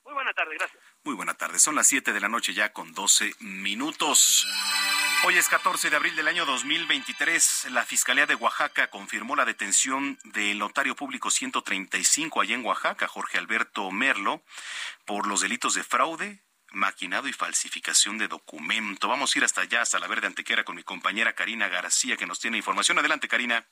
[0.09, 0.83] Muy buena tarde, gracias.
[1.03, 1.59] Muy buena tarde.
[1.59, 4.47] Son las 7 de la noche ya con 12 minutos.
[5.23, 7.67] Hoy es 14 de abril del año 2023.
[7.69, 13.37] La Fiscalía de Oaxaca confirmó la detención del notario público 135 allá en Oaxaca, Jorge
[13.37, 14.41] Alberto Merlo,
[15.05, 19.09] por los delitos de fraude, maquinado y falsificación de documento.
[19.09, 22.25] Vamos a ir hasta allá, hasta la Verde Antequera, con mi compañera Karina García, que
[22.25, 22.97] nos tiene información.
[22.97, 23.67] Adelante, Karina.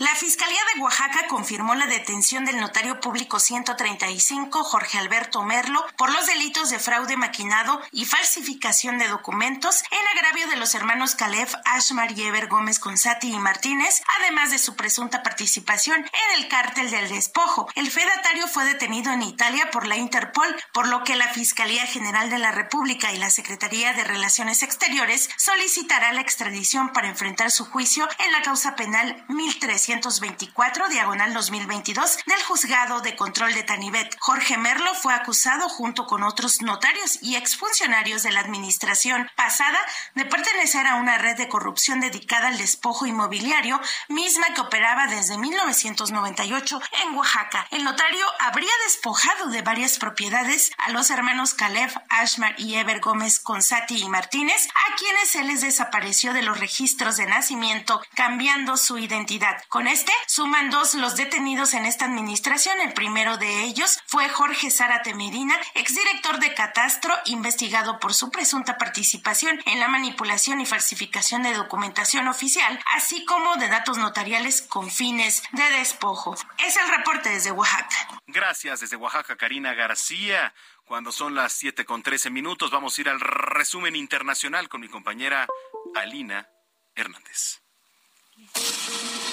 [0.00, 6.10] La Fiscalía de Oaxaca confirmó la detención del notario público 135, Jorge Alberto Merlo, por
[6.10, 11.48] los delitos de fraude maquinado y falsificación de documentos en agravio de los hermanos Caleb,
[11.66, 16.90] Ashmar y Ever Gómez Consati y Martínez, además de su presunta participación en el cártel
[16.90, 17.68] del despojo.
[17.74, 22.30] El fedatario fue detenido en Italia por la Interpol, por lo que la Fiscalía General
[22.30, 27.66] de la República y la Secretaría de Relaciones Exteriores solicitará la extradición para enfrentar su
[27.66, 34.16] juicio en la causa penal 1300 1924, diagonal 2022, del juzgado de control de Tanibet.
[34.20, 39.80] Jorge Merlo fue acusado junto con otros notarios y exfuncionarios de la administración pasada
[40.14, 45.38] de pertenecer a una red de corrupción dedicada al despojo inmobiliario, misma que operaba desde
[45.38, 47.66] 1998 en Oaxaca.
[47.72, 53.40] El notario habría despojado de varias propiedades a los hermanos Caleb, Ashmar y Ever Gómez
[53.40, 58.96] Consati y Martínez, a quienes se les desapareció de los registros de nacimiento, cambiando su
[58.98, 59.56] identidad.
[59.86, 62.80] Este suman dos los detenidos en esta administración.
[62.80, 68.78] El primero de ellos fue Jorge Zárate Medina, exdirector de Catastro, investigado por su presunta
[68.78, 74.90] participación en la manipulación y falsificación de documentación oficial, así como de datos notariales con
[74.90, 76.34] fines de despojo.
[76.58, 78.20] Es el reporte desde Oaxaca.
[78.26, 80.54] Gracias desde Oaxaca, Karina García.
[80.84, 84.88] Cuando son las 7 con 13 minutos, vamos a ir al resumen internacional con mi
[84.88, 85.46] compañera
[85.94, 86.48] Alina
[86.94, 87.60] Hernández.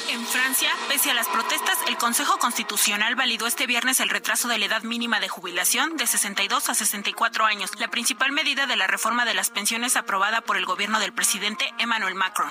[0.09, 4.57] En Francia, pese a las protestas, el Consejo Constitucional validó este viernes el retraso de
[4.57, 8.87] la edad mínima de jubilación de 62 a 64 años, la principal medida de la
[8.87, 12.49] reforma de las pensiones aprobada por el gobierno del presidente Emmanuel Macron.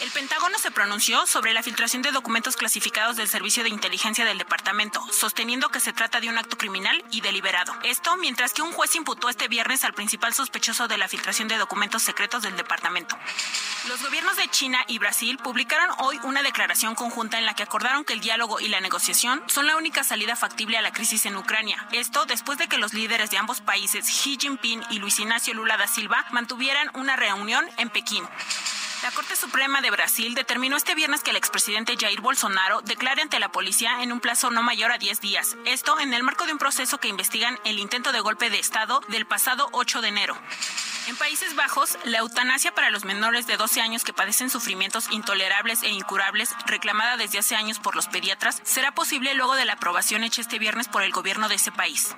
[0.00, 4.38] El Pentágono se pronunció sobre la filtración de documentos clasificados del Servicio de Inteligencia del
[4.38, 7.72] Departamento, sosteniendo que se trata de un acto criminal y deliberado.
[7.84, 11.56] Esto mientras que un juez imputó este viernes al principal sospechoso de la filtración de
[11.56, 13.16] documentos secretos del departamento.
[13.86, 18.04] Los gobiernos de China y Brasil publicaron hoy una declaración conjunta en la que acordaron
[18.04, 21.36] que el diálogo y la negociación son la única salida factible a la crisis en
[21.36, 21.86] Ucrania.
[21.92, 25.76] Esto después de que los líderes de ambos países, Xi Jinping y Luis Ignacio Lula
[25.76, 28.24] da Silva, mantuvieran una reunión en Pekín.
[29.02, 33.40] La Corte Suprema de Brasil determinó este viernes que el expresidente Jair Bolsonaro declare ante
[33.40, 35.56] la policía en un plazo no mayor a 10 días.
[35.64, 39.00] Esto en el marco de un proceso que investigan el intento de golpe de Estado
[39.08, 40.36] del pasado 8 de enero.
[41.08, 45.82] En Países Bajos, la eutanasia para los menores de 12 años que padecen sufrimientos intolerables
[45.82, 50.22] e incurables, reclamada desde hace años por los pediatras, será posible luego de la aprobación
[50.22, 52.14] hecha este viernes por el gobierno de ese país.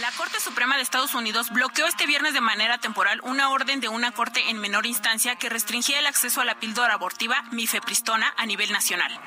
[0.00, 3.88] La Corte Suprema de Estados Unidos bloqueó este viernes de manera temporal una orden de
[3.88, 8.46] una corte en menor instancia que restringía el acceso a la píldora abortiva mifepristona a
[8.46, 9.20] nivel nacional.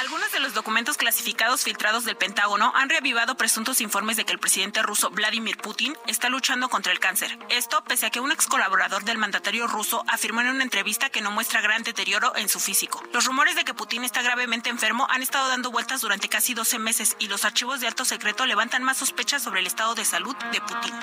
[0.00, 4.38] Algunos de los documentos clasificados filtrados del Pentágono han reavivado presuntos informes de que el
[4.38, 7.38] presidente ruso Vladimir Putin está luchando contra el cáncer.
[7.50, 11.20] Esto pese a que un ex colaborador del mandatario ruso afirmó en una entrevista que
[11.20, 13.02] no muestra gran deterioro en su físico.
[13.12, 16.78] Los rumores de que Putin está gravemente enfermo han estado dando vueltas durante casi 12
[16.78, 20.34] meses y los archivos de alto secreto levantan más sospechas sobre el estado de salud
[20.50, 20.94] de Putin.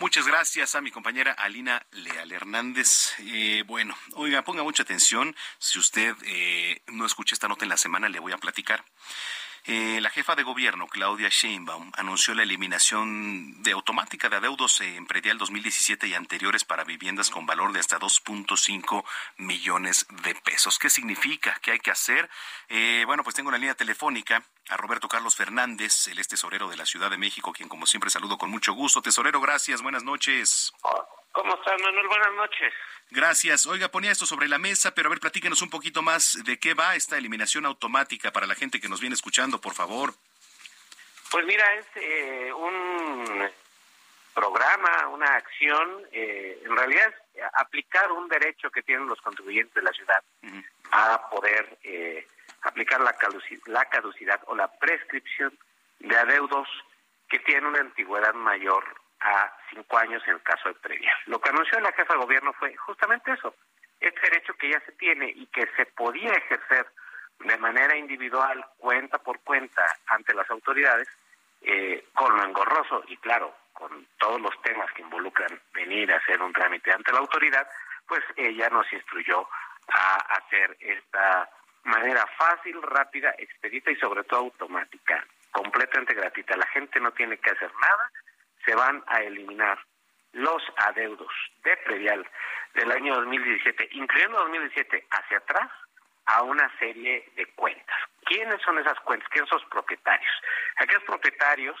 [0.00, 3.12] Muchas gracias a mi compañera Alina Leal Hernández.
[3.18, 5.36] Eh, bueno, oiga, ponga mucha atención.
[5.58, 8.82] Si usted eh, no escucha esta nota en la semana, le voy a platicar.
[9.64, 15.06] Eh, la jefa de gobierno, Claudia Sheinbaum, anunció la eliminación de automática de adeudos en
[15.06, 19.04] predial 2017 y anteriores para viviendas con valor de hasta 2.5
[19.36, 20.78] millones de pesos.
[20.78, 21.58] ¿Qué significa?
[21.62, 22.28] ¿Qué hay que hacer?
[22.68, 26.76] Eh, bueno, pues tengo la línea telefónica a Roberto Carlos Fernández, el es tesorero de
[26.76, 29.02] la Ciudad de México, quien como siempre saludo con mucho gusto.
[29.02, 30.72] Tesorero, gracias, buenas noches.
[31.32, 32.08] ¿Cómo estás, Manuel?
[32.08, 32.72] Buenas noches.
[33.12, 33.66] Gracias.
[33.66, 36.74] Oiga, ponía esto sobre la mesa, pero a ver, platíquenos un poquito más de qué
[36.74, 40.12] va esta eliminación automática para la gente que nos viene escuchando, por favor.
[41.30, 43.48] Pues mira, es eh, un
[44.34, 49.82] programa, una acción, eh, en realidad es aplicar un derecho que tienen los contribuyentes de
[49.82, 50.22] la ciudad
[50.92, 52.26] a poder eh,
[52.62, 55.56] aplicar la caducidad, la caducidad o la prescripción
[56.00, 56.68] de adeudos
[57.28, 58.84] que tienen una antigüedad mayor
[59.20, 61.12] a cinco años en el caso de previa.
[61.26, 63.54] Lo que anunció la jefa de gobierno fue justamente eso,
[64.00, 66.86] este derecho que ya se tiene y que se podía ejercer
[67.40, 71.08] de manera individual, cuenta por cuenta, ante las autoridades,
[71.62, 76.40] eh, con lo engorroso y claro, con todos los temas que involucran venir a hacer
[76.42, 77.66] un trámite ante la autoridad,
[78.06, 79.48] pues ella nos instruyó
[79.92, 81.48] a hacer esta
[81.84, 86.56] manera fácil, rápida, expedita y sobre todo automática, completamente gratuita.
[86.56, 88.10] La gente no tiene que hacer nada,
[88.64, 89.78] se van a eliminar
[90.32, 91.32] los adeudos
[91.64, 92.26] de predial
[92.74, 95.70] del año 2017, incluyendo 2017 hacia atrás,
[96.36, 97.96] a una serie de cuentas.
[98.24, 99.28] ¿Quiénes son esas cuentas?
[99.30, 100.30] ¿Quiénes son los propietarios?
[100.76, 101.76] Aquellos propietarios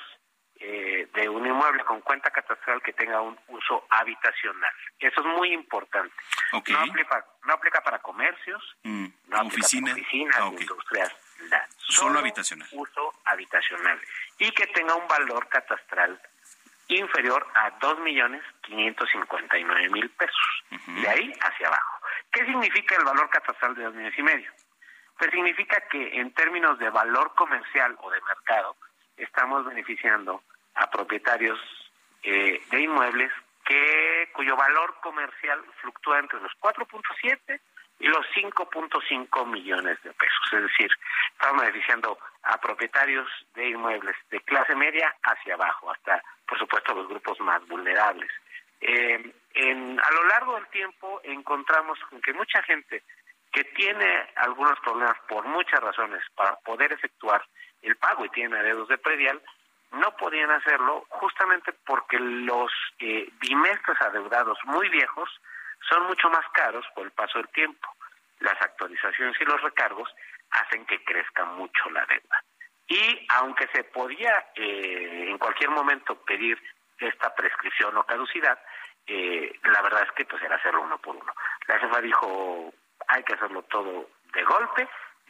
[0.62, 4.72] eh, de un inmueble con cuenta catastral que tenga un uso habitacional.
[4.98, 6.14] Eso es muy importante.
[6.52, 9.92] No, aplica, no aplica para comercios, mm, no oficina.
[9.92, 11.16] para oficinas, Ah, industrias.
[11.78, 12.68] Solo habitacional.
[12.72, 13.98] Uso habitacional.
[14.38, 16.20] Y que tenga un valor catastral
[16.88, 20.64] inferior a dos millones quinientos cincuenta y nueve mil pesos.
[20.86, 21.99] De ahí hacia abajo.
[22.32, 24.50] ¿Qué significa el valor catastral de dos millones y medio?
[25.18, 28.76] Pues significa que en términos de valor comercial o de mercado,
[29.16, 30.42] estamos beneficiando
[30.74, 31.58] a propietarios
[32.22, 33.32] eh, de inmuebles
[33.64, 37.60] que cuyo valor comercial fluctúa entre los 4.7
[38.00, 40.52] y los 5.5 millones de pesos.
[40.52, 40.90] Es decir,
[41.32, 47.08] estamos beneficiando a propietarios de inmuebles de clase media hacia abajo, hasta, por supuesto, los
[47.08, 48.30] grupos más vulnerables.
[48.80, 53.02] Eh, en, a lo largo del tiempo encontramos que mucha gente
[53.52, 57.44] que tiene algunos problemas por muchas razones para poder efectuar
[57.82, 59.42] el pago y tiene adeudos de predial,
[59.92, 62.70] no podían hacerlo justamente porque los
[63.00, 65.28] eh, bimestres adeudados muy viejos
[65.88, 67.88] son mucho más caros por el paso del tiempo.
[68.38, 70.08] Las actualizaciones y los recargos
[70.50, 72.44] hacen que crezca mucho la deuda.
[72.86, 76.60] Y aunque se podía eh, en cualquier momento pedir
[76.98, 78.58] esta prescripción o caducidad,
[79.06, 81.34] eh, la verdad es que pues era hacerlo uno por uno.
[81.66, 82.72] La jefa dijo,
[83.08, 84.88] hay que hacerlo todo de golpe,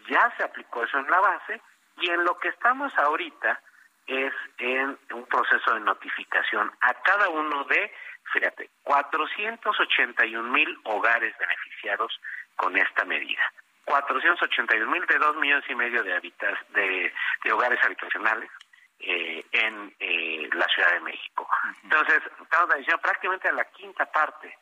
[0.09, 1.61] ya se aplicó eso en la base
[2.01, 3.61] y en lo que estamos ahorita
[4.07, 7.93] es en un proceso de notificación a cada uno de,
[8.33, 12.21] fíjate, 481 mil hogares beneficiados
[12.57, 13.43] con esta medida.
[13.85, 17.13] 481 mil de dos millones y medio de, habitas, de,
[17.45, 18.51] de hogares habitacionales
[19.01, 21.49] eh, en eh, la Ciudad de México.
[21.83, 24.57] Entonces, estamos diciendo prácticamente a la quinta parte.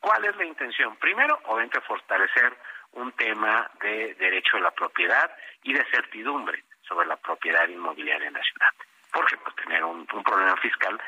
[0.00, 0.96] ¿Cuál es la intención?
[0.96, 2.56] Primero, obviamente, fortalecer
[2.92, 5.30] un tema de derecho a la propiedad
[5.62, 8.70] y de certidumbre sobre la propiedad inmobiliaria en la ciudad.
[9.12, 11.00] Porque pues, tener un, un problema fiscal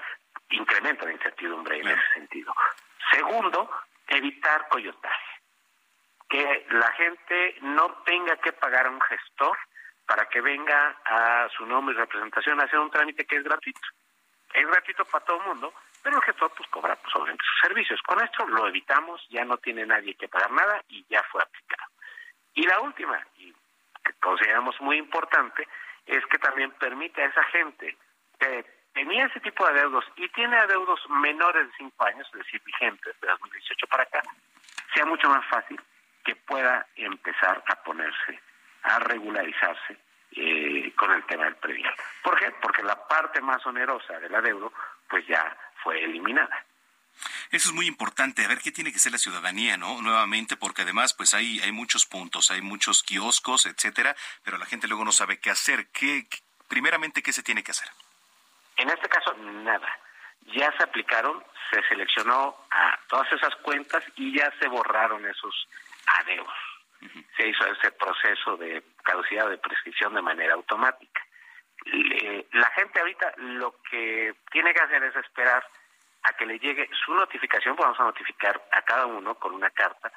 [0.51, 2.55] incrementa la incertidumbre en ese sentido.
[3.11, 3.71] Segundo,
[4.09, 5.33] evitar coyotaje.
[6.29, 9.57] Que la gente no tenga que pagar a un gestor
[10.07, 13.81] para que venga a su nombre y representación a hacer un trámite que es gratuito.
[14.53, 15.73] Es gratuito para todo el mundo,
[16.03, 18.03] pero el gestor pues cobra pues, obviamente sus servicios.
[18.03, 21.91] Con esto lo evitamos, ya no tiene nadie que pagar nada y ya fue aplicado.
[22.55, 23.53] Y la última, y
[24.05, 25.67] que consideramos muy importante,
[26.07, 27.97] es que también permite a esa gente
[28.39, 32.61] que tenía ese tipo de adeudos y tiene adeudos menores de 5 años, es decir,
[32.65, 34.23] vigentes de 2018 para acá,
[34.95, 35.81] sea mucho más fácil
[36.25, 38.41] que pueda empezar a ponerse,
[38.83, 39.99] a regularizarse
[40.33, 41.95] eh, con el tema del predial.
[42.23, 42.51] ¿Por qué?
[42.61, 44.73] Porque la parte más onerosa del adeudo
[45.09, 46.65] pues ya fue eliminada.
[47.51, 50.01] Eso es muy importante, a ver qué tiene que ser la ciudadanía, ¿no?
[50.01, 54.89] Nuevamente, porque además, pues hay, hay muchos puntos, hay muchos kioscos, etcétera, pero la gente
[54.89, 55.89] luego no sabe qué hacer.
[55.89, 56.27] ¿Qué,
[56.69, 57.89] primeramente, qué se tiene que hacer?
[58.77, 59.89] En este caso, nada.
[60.47, 65.69] Ya se aplicaron, se seleccionó a todas esas cuentas y ya se borraron esos
[66.07, 66.72] adeudos.
[67.37, 71.23] Se hizo ese proceso de caducidad de prescripción de manera automática.
[72.53, 75.67] La gente ahorita lo que tiene que hacer es esperar
[76.23, 80.13] a que le llegue su notificación, vamos a notificar a cada uno con una carta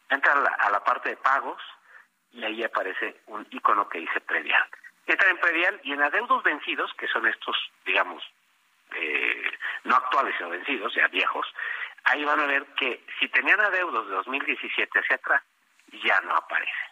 [0.10, 1.62] entra a la, a la parte de pagos
[2.32, 4.66] y ahí aparece un icono que dice predial.
[5.06, 7.56] Entra en predial y en adeudos vencidos, que son estos,
[7.86, 8.24] digamos,
[8.96, 9.52] eh,
[9.84, 11.48] no actuales sino vencidos, ya viejos,
[12.04, 15.42] ahí van a ver que si tenían adeudos de 2017 hacia atrás,
[16.04, 16.91] ya no aparecen.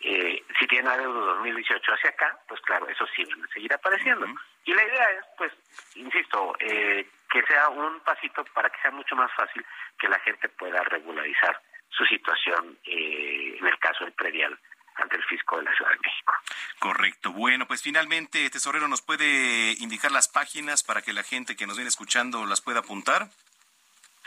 [0.00, 3.72] Eh, si tienen adeudos de 2018 hacia acá, pues claro, eso sí van a seguir
[3.72, 4.26] apareciendo.
[4.64, 5.52] Y la idea es, pues,
[5.94, 9.64] insisto, eh, que sea un pasito para que sea mucho más fácil
[9.98, 11.60] que la gente pueda regularizar
[11.90, 14.58] su situación eh, en el caso del predial
[14.96, 16.32] ante el fisco de la Ciudad de México.
[16.78, 17.32] Correcto.
[17.32, 21.76] Bueno, pues finalmente, tesorero, ¿nos puede indicar las páginas para que la gente que nos
[21.76, 23.28] viene escuchando las pueda apuntar?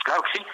[0.04, 0.46] Claro que sí.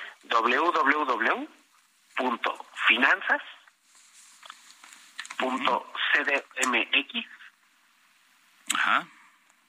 [5.38, 7.26] www.finanzas.cdmx
[8.74, 9.06] Ajá.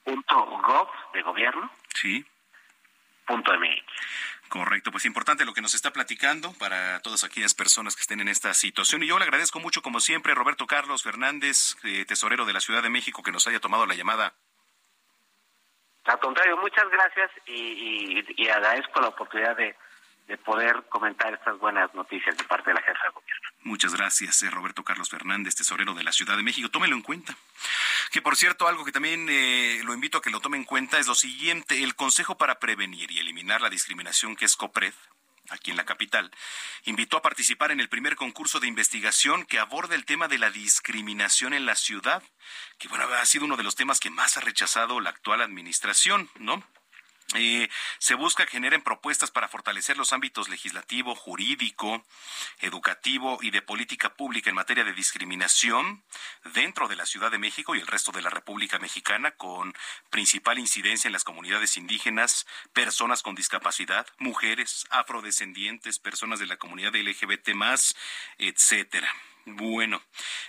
[0.04, 2.24] punto gov de gobierno Sí.
[3.26, 3.82] punto mx.
[4.48, 8.28] Correcto, pues importante lo que nos está platicando para todas aquellas personas que estén en
[8.28, 9.02] esta situación.
[9.02, 12.82] Y yo le agradezco mucho, como siempre, Roberto Carlos Fernández, eh, tesorero de la Ciudad
[12.82, 14.32] de México, que nos haya tomado la llamada.
[16.04, 19.76] Al contrario, muchas gracias y, y, agradezco la oportunidad de,
[20.28, 23.48] de poder comentar estas buenas noticias de parte de la jefa de gobierno.
[23.62, 26.68] Muchas gracias, eh, Roberto Carlos Fernández, tesorero de la Ciudad de México.
[26.68, 27.34] Tómelo en cuenta.
[28.12, 30.98] Que por cierto, algo que también eh, lo invito a que lo tome en cuenta
[30.98, 34.94] es lo siguiente: el Consejo para Prevenir y Eliminar la Discriminación, que es COPRED,
[35.50, 36.30] aquí en la capital,
[36.84, 40.50] invitó a participar en el primer concurso de investigación que aborda el tema de la
[40.50, 42.22] discriminación en la ciudad,
[42.78, 46.28] que bueno, ha sido uno de los temas que más ha rechazado la actual administración,
[46.38, 46.62] ¿no?
[47.34, 47.68] Eh,
[47.98, 52.02] se busca que generen propuestas para fortalecer los ámbitos legislativo, jurídico,
[52.60, 56.02] educativo y de política pública en materia de discriminación
[56.54, 59.74] dentro de la Ciudad de México y el resto de la República Mexicana, con
[60.08, 66.94] principal incidencia en las comunidades indígenas, personas con discapacidad, mujeres, afrodescendientes, personas de la comunidad
[66.94, 67.50] LGBT,
[68.38, 69.14] etcétera.
[69.56, 70.02] Bueno,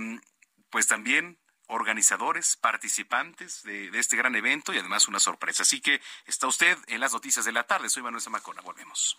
[0.71, 1.39] pues también
[1.69, 5.63] organizadores, participantes de, de, este gran evento y además una sorpresa.
[5.63, 7.89] Así que está usted en las noticias de la tarde.
[7.89, 8.61] Soy Manuel Zamacona.
[8.61, 9.19] Volvemos.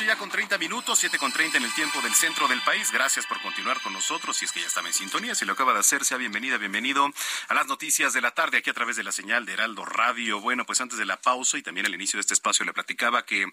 [0.00, 2.90] Ya con 30 minutos, 7 con 30 en el tiempo del centro del país.
[2.90, 4.36] Gracias por continuar con nosotros.
[4.38, 7.12] Si es que ya estaba en sintonía, si lo acaba de hacer, sea bienvenida, bienvenido
[7.48, 10.40] a las noticias de la tarde aquí a través de la señal de Heraldo Radio.
[10.40, 13.24] Bueno, pues antes de la pausa y también al inicio de este espacio le platicaba
[13.26, 13.46] que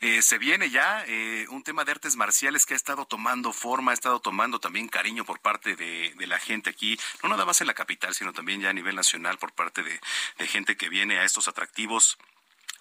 [0.00, 3.92] eh, se viene ya eh, un tema de artes marciales que ha estado tomando forma,
[3.92, 7.66] ha estado tomando también cariño por parte de, la gente aquí, no nada más en
[7.66, 11.24] la capital, sino también ya a nivel nacional por parte de gente que viene a
[11.24, 12.18] estos atractivos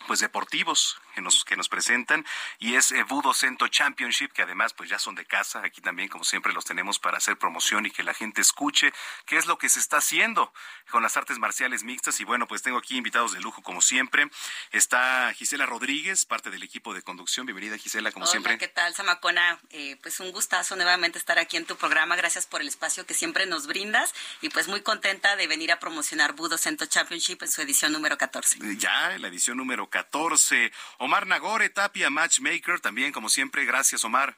[0.05, 2.25] pues deportivos que nos, que nos presentan
[2.59, 5.61] y es Budo Cento Championship que además pues ya son de casa.
[5.63, 8.93] Aquí también como siempre los tenemos para hacer promoción y que la gente escuche
[9.25, 10.53] qué es lo que se está haciendo
[10.89, 12.19] con las artes marciales mixtas.
[12.19, 14.29] Y bueno pues tengo aquí invitados de lujo como siempre.
[14.71, 17.45] Está Gisela Rodríguez parte del equipo de conducción.
[17.45, 18.57] Bienvenida Gisela como Hola, siempre.
[18.57, 19.59] ¿qué tal Samacona?
[19.71, 22.15] Eh, pues un gustazo nuevamente estar aquí en tu programa.
[22.15, 24.13] Gracias por el espacio que siempre nos brindas.
[24.41, 28.17] Y pues muy contenta de venir a promocionar Budo Cento Championship en su edición número
[28.17, 30.71] 14 ya la edición número 14.
[30.99, 33.65] Omar Nagore, Tapia, Matchmaker, también como siempre.
[33.65, 34.35] Gracias, Omar.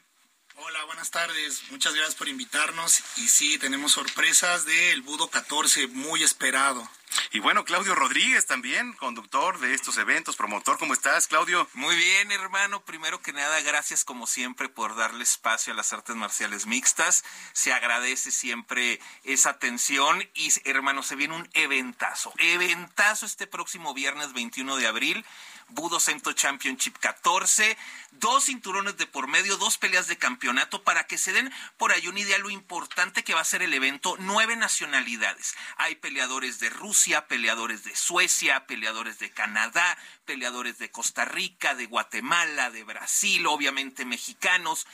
[0.62, 1.64] Hola, buenas tardes.
[1.72, 3.02] Muchas gracias por invitarnos.
[3.16, 6.86] Y sí, tenemos sorpresas del Budo 14, muy esperado.
[7.32, 10.78] Y bueno, Claudio Rodríguez también, conductor de estos eventos, promotor.
[10.78, 11.66] ¿Cómo estás, Claudio?
[11.76, 12.84] Muy bien, hermano.
[12.84, 17.24] Primero que nada, gracias como siempre por darle espacio a las artes marciales mixtas.
[17.54, 22.34] Se agradece siempre esa atención y, hermano, se viene un eventazo.
[22.38, 25.26] Eventazo este próximo viernes 21 de abril
[25.70, 27.78] Budo Cento Championship 14,
[28.12, 32.08] dos cinturones de por medio, dos peleas de campeonato para que se den por ahí
[32.08, 35.56] una idea lo importante que va a ser el evento, nueve nacionalidades.
[35.78, 41.86] Hay peleadores de Rusia, peleadores de Suecia, peleadores de Canadá, peleadores de Costa Rica, de
[41.86, 44.88] Guatemala, de Brasil, obviamente mexicanos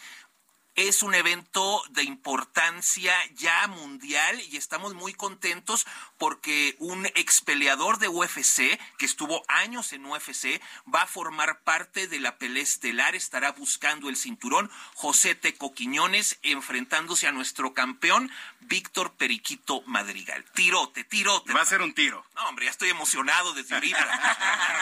[0.75, 5.87] es un evento de importancia ya mundial y estamos muy contentos
[6.17, 10.61] porque un ex peleador de UFC que estuvo años en UFC
[10.93, 16.39] va a formar parte de la pelea estelar, estará buscando el cinturón José Teco Quiñones
[16.43, 18.29] enfrentándose a nuestro campeón
[18.61, 20.43] Víctor Periquito Madrigal.
[20.53, 21.53] Tirote, tirote.
[21.53, 22.25] Va a ser un tiro.
[22.35, 24.75] No, hombre, ya estoy emocionado desde ahorita.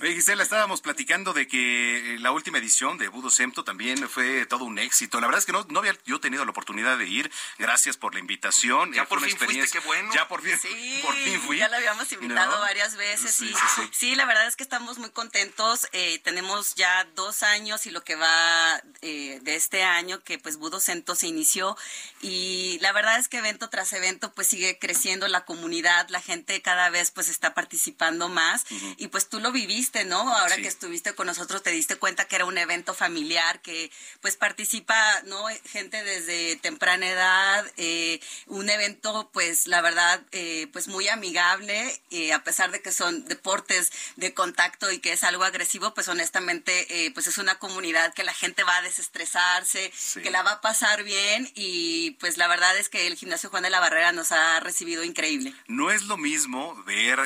[0.02, 4.78] Gisela, estábamos platicando de que la última edición de Budo Semto también fue todo un
[4.84, 5.20] éxito.
[5.20, 7.30] La verdad es que no, no había yo tenido la oportunidad de ir.
[7.58, 8.92] Gracias por la invitación.
[8.92, 10.12] Ya por fin fuiste, qué bueno.
[10.14, 11.58] Ya por fin, sí, por fin fui.
[11.58, 13.34] Ya lo habíamos invitado varias veces.
[13.34, 15.88] Sí, sí, sí, la verdad es que estamos muy contentos.
[15.92, 20.56] Eh, tenemos ya dos años y lo que va eh, de este año que pues
[20.56, 21.76] Budo se inició
[22.20, 26.60] y la verdad es que evento tras evento pues sigue creciendo la comunidad, la gente
[26.62, 28.64] cada vez pues está participando más
[28.96, 30.34] y pues tú lo viviste, ¿no?
[30.34, 33.90] Ahora que estuviste con nosotros te diste cuenta que era un evento familiar que
[34.20, 34.36] pues
[34.74, 35.44] participa, ¿no?
[35.66, 42.32] Gente desde temprana edad, eh, un evento pues la verdad eh, pues muy amigable, eh,
[42.32, 47.12] a pesar de que son deportes de contacto y que es algo agresivo, pues honestamente
[47.14, 49.92] pues es una comunidad que la gente va a desestresarse,
[50.22, 53.62] que la va a pasar bien y pues la verdad es que el gimnasio Juan
[53.62, 55.54] de la Barrera nos ha recibido increíble.
[55.68, 57.20] No es lo mismo ver,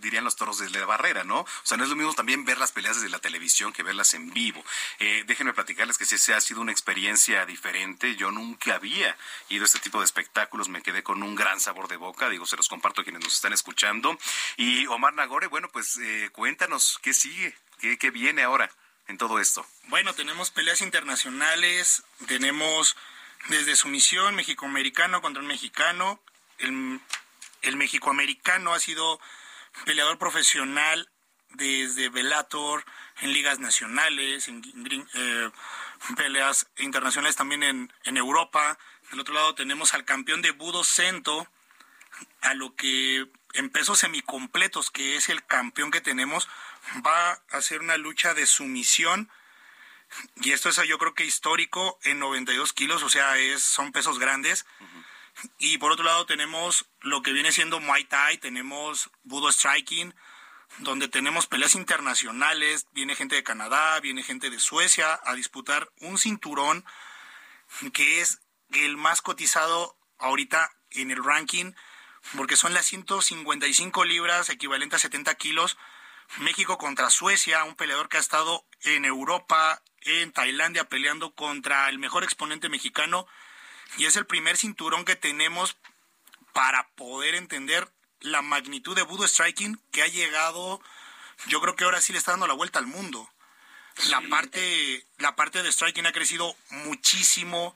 [0.00, 1.40] dirían los toros desde la barrera, ¿no?
[1.40, 4.14] O sea, no es lo mismo también ver las peleas desde la televisión que verlas
[4.14, 4.64] en vivo.
[5.26, 6.87] Déjenme platicarles que sí, se ha sido una experiencia
[7.46, 8.16] diferente.
[8.16, 9.16] Yo nunca había
[9.48, 12.46] ido a este tipo de espectáculos, me quedé con un gran sabor de boca, digo,
[12.46, 14.18] se los comparto a quienes nos están escuchando.
[14.56, 17.54] Y Omar Nagore, bueno, pues eh, cuéntanos, ¿qué sigue?
[17.78, 18.70] ¿Qué, ¿Qué viene ahora?
[19.06, 19.66] en todo esto?
[19.84, 22.94] Bueno, tenemos peleas internacionales, tenemos
[23.48, 26.20] desde su misión México-Americano contra un mexicano.
[26.58, 27.00] El,
[27.62, 29.18] el México-Americano ha sido
[29.86, 31.08] peleador profesional
[31.50, 32.84] desde Bellator,
[33.20, 34.62] en ligas nacionales, en
[35.14, 35.50] eh,
[36.16, 38.78] peleas internacionales también en, en, Europa.
[39.10, 41.48] Del otro lado tenemos al campeón de Budo Cento,
[42.40, 46.48] a lo que en pesos semicompletos, que es el campeón que tenemos,
[47.06, 49.30] va a hacer una lucha de sumisión
[50.36, 54.18] y esto es yo creo que histórico en 92 kilos, o sea, es, son pesos
[54.18, 54.66] grandes.
[55.58, 60.14] Y por otro lado tenemos lo que viene siendo Muay Thai, tenemos Budo Striking,
[60.78, 66.18] donde tenemos peleas internacionales, viene gente de Canadá, viene gente de Suecia a disputar un
[66.18, 66.84] cinturón
[67.92, 68.40] que es
[68.70, 71.72] el más cotizado ahorita en el ranking,
[72.36, 75.76] porque son las 155 libras, equivalente a 70 kilos.
[76.38, 81.98] México contra Suecia, un peleador que ha estado en Europa, en Tailandia peleando contra el
[81.98, 83.26] mejor exponente mexicano
[83.96, 85.76] y es el primer cinturón que tenemos
[86.52, 87.88] para poder entender
[88.20, 90.80] la magnitud de Budo Striking que ha llegado,
[91.46, 93.28] yo creo que ahora sí le está dando la vuelta al mundo.
[94.06, 97.74] La parte, la parte de striking ha crecido muchísimo.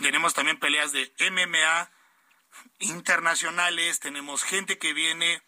[0.00, 1.90] Tenemos también peleas de MMA
[2.78, 5.42] internacionales, tenemos gente que viene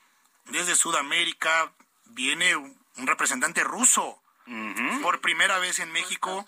[0.46, 1.72] desde Sudamérica,
[2.06, 4.20] viene un representante ruso
[5.00, 6.46] por primera vez en México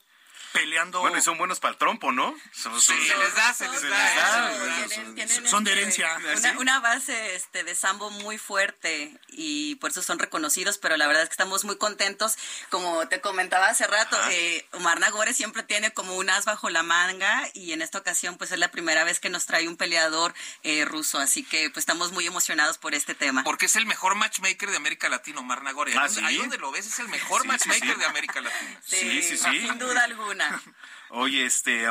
[0.54, 1.00] peleando.
[1.00, 2.34] Bueno, y son buenos para el trompo, ¿no?
[2.52, 5.46] se les da, se les da.
[5.46, 6.16] son de herencia.
[6.58, 11.24] Una, base este, de sambo muy fuerte y por eso son reconocidos, pero la verdad
[11.24, 12.36] es que estamos muy contentos.
[12.70, 16.82] Como te comentaba hace rato, eh, Omar Nagore siempre tiene como un as bajo la
[16.84, 20.34] manga y en esta ocasión pues es la primera vez que nos trae un peleador
[20.62, 23.42] eh, ruso, así que pues estamos muy emocionados por este tema.
[23.42, 25.94] Porque es el mejor matchmaker de América Latina, Omar Nagore.
[25.96, 28.80] ¿Ah, Ahí donde lo ves es el mejor matchmaker de América Latina.
[28.84, 29.60] Sí, sí, sí.
[29.60, 30.43] Sin duda alguna.
[31.10, 31.88] Oye, este,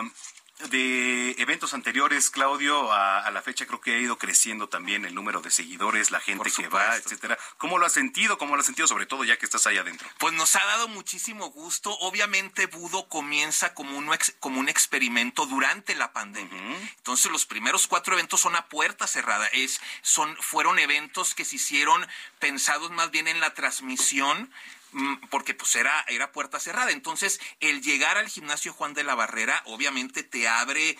[0.69, 5.41] de eventos anteriores, Claudio, a, la fecha creo que ha ido creciendo también el número
[5.41, 7.37] de seguidores, la gente que va, etcétera.
[7.57, 8.37] ¿Cómo lo has sentido?
[8.37, 10.07] ¿Cómo lo has sentido, sobre todo ya que estás ahí adentro?
[10.19, 11.91] Pues nos ha dado muchísimo gusto.
[11.99, 14.09] Obviamente, Budo comienza como un,
[14.39, 16.59] como un experimento durante la pandemia.
[16.97, 19.47] Entonces, los primeros cuatro eventos son a puerta cerrada.
[19.47, 22.07] Es, son, fueron eventos que se hicieron
[22.39, 24.51] pensados más bien en la transmisión
[25.29, 26.91] porque pues era, era puerta cerrada.
[26.91, 30.97] Entonces, el llegar al gimnasio Juan de la Barrera, obviamente te abre eh,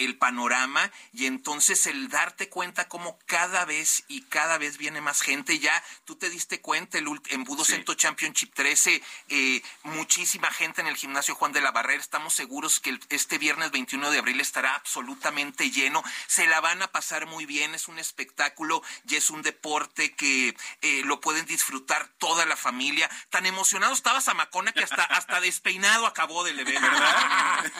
[0.00, 5.22] el panorama y entonces el darte cuenta cómo cada vez y cada vez viene más
[5.22, 10.80] gente, ya tú te diste cuenta el, en Budo Centro Championship 13, eh, muchísima gente
[10.80, 14.40] en el gimnasio Juan de la Barrera, estamos seguros que este viernes 21 de abril
[14.40, 19.30] estará absolutamente lleno, se la van a pasar muy bien, es un espectáculo y es
[19.30, 23.10] un deporte que eh, lo pueden disfrutar toda la familia.
[23.30, 27.72] Tan emocionado estaba Zamacona que hasta, hasta despeinado acabó del evento, ¿verdad?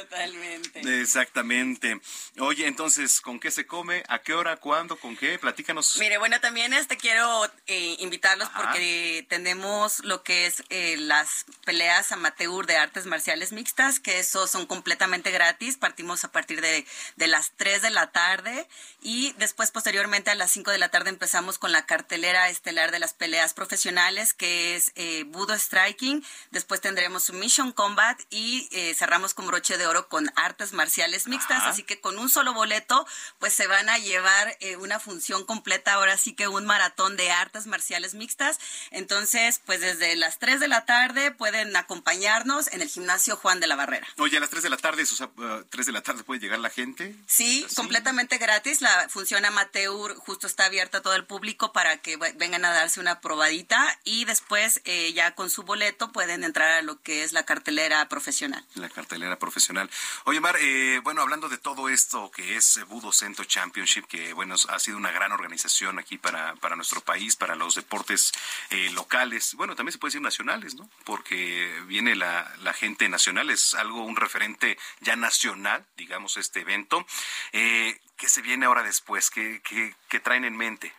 [0.00, 1.00] Totalmente.
[1.00, 2.00] Exactamente.
[2.38, 4.04] Oye, entonces, ¿con qué se come?
[4.08, 4.56] ¿A qué hora?
[4.56, 4.96] ¿Cuándo?
[4.96, 5.38] ¿Con qué?
[5.40, 5.96] Platícanos.
[5.98, 12.12] Mire, bueno, también este quiero eh, invitarlos porque tenemos lo que es eh, las peleas
[12.12, 15.76] amateur de artes marciales mixtas, que eso son completamente gratis.
[15.76, 16.86] Partimos a partir de,
[17.16, 18.68] de las 3 de la tarde
[19.02, 22.98] y después, posteriormente, a las 5 de la tarde empezamos con la cartelera estelar de
[23.00, 26.24] las peleas profesionales, que es eh, Budo Striking.
[26.50, 31.62] Después tendremos Mission Combat y eh, cerramos con broche de oro con artes marciales mixtas.
[31.64, 33.06] Así que con un solo boleto,
[33.38, 37.30] pues se van a llevar eh, una función completa, ahora sí que un maratón de
[37.30, 38.58] artes marciales mixtas.
[38.90, 43.66] Entonces, pues desde las 3 de la tarde pueden acompañarnos en el gimnasio Juan de
[43.66, 44.06] la Barrera.
[44.18, 45.30] Oye, a las 3 de la tarde, o sea,
[45.70, 47.14] 3 de la tarde puede llegar la gente.
[47.26, 48.80] Sí, completamente gratis.
[48.80, 53.00] La función amateur justo está abierta a todo el público para que vengan a darse
[53.00, 57.32] una probadita y después eh, ya con su boleto pueden entrar a lo que es
[57.32, 58.66] la cartelera profesional.
[58.74, 59.88] La cartelera profesional.
[60.24, 64.56] Oye, Mar, eh, bueno, hablando de todo esto que es Budo Centro Championship, que bueno,
[64.68, 68.32] ha sido una gran organización aquí para, para nuestro país, para los deportes
[68.70, 70.90] eh, locales, bueno, también se puede decir nacionales, ¿no?
[71.04, 77.06] Porque viene la, la gente nacional, es algo, un referente ya nacional, digamos, este evento.
[77.52, 79.30] Eh, ¿Qué se viene ahora después?
[79.30, 80.92] ¿Qué, qué, qué traen en mente?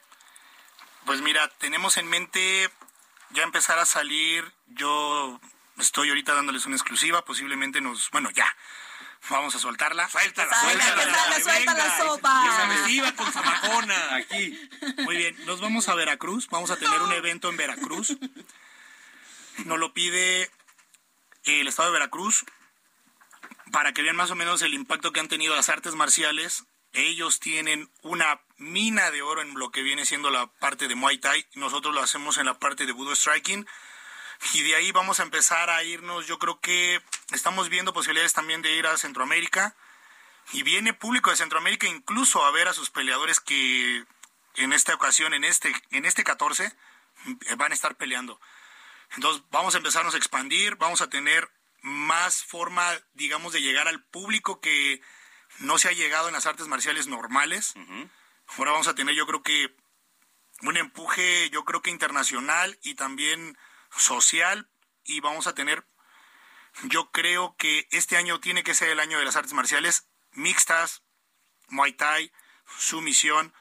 [1.05, 2.71] Pues mira, tenemos en mente
[3.31, 4.53] ya empezar a salir.
[4.67, 5.39] Yo
[5.77, 8.55] estoy ahorita dándoles una exclusiva, posiblemente nos, bueno, ya.
[9.29, 10.07] Vamos a soltarla.
[10.07, 11.39] Suéltala, suéltala.
[11.41, 13.13] Suelta la sopa.
[13.15, 14.15] Con Zamacona.
[14.15, 14.69] Aquí.
[14.99, 16.47] Muy bien, nos vamos a Veracruz.
[16.49, 18.17] Vamos a tener un evento en Veracruz.
[19.65, 20.51] Nos lo pide
[21.45, 22.45] el Estado de Veracruz
[23.71, 26.65] para que vean más o menos el impacto que han tenido las artes marciales.
[26.95, 31.17] Ellos tienen una mina de oro en lo que viene siendo la parte de Muay
[31.17, 31.45] Thai.
[31.55, 33.67] Nosotros lo hacemos en la parte de Budo Striking.
[34.53, 36.25] Y de ahí vamos a empezar a irnos.
[36.25, 37.01] Yo creo que
[37.33, 39.75] estamos viendo posibilidades también de ir a Centroamérica.
[40.53, 44.05] Y viene público de Centroamérica incluso a ver a sus peleadores que
[44.55, 46.71] en esta ocasión, en este, en este 14,
[47.57, 48.39] van a estar peleando.
[49.15, 51.49] Entonces vamos a empezarnos a expandir, vamos a tener
[51.81, 55.01] más forma, digamos, de llegar al público que
[55.59, 57.73] no se ha llegado en las artes marciales normales.
[58.57, 59.75] Ahora vamos a tener, yo creo que,
[60.61, 63.57] un empuje, yo creo que internacional y también
[63.95, 64.69] social.
[65.03, 65.85] Y vamos a tener,
[66.83, 71.03] yo creo que este año tiene que ser el año de las artes marciales mixtas,
[71.69, 72.31] Muay Thai,
[72.77, 73.53] sumisión.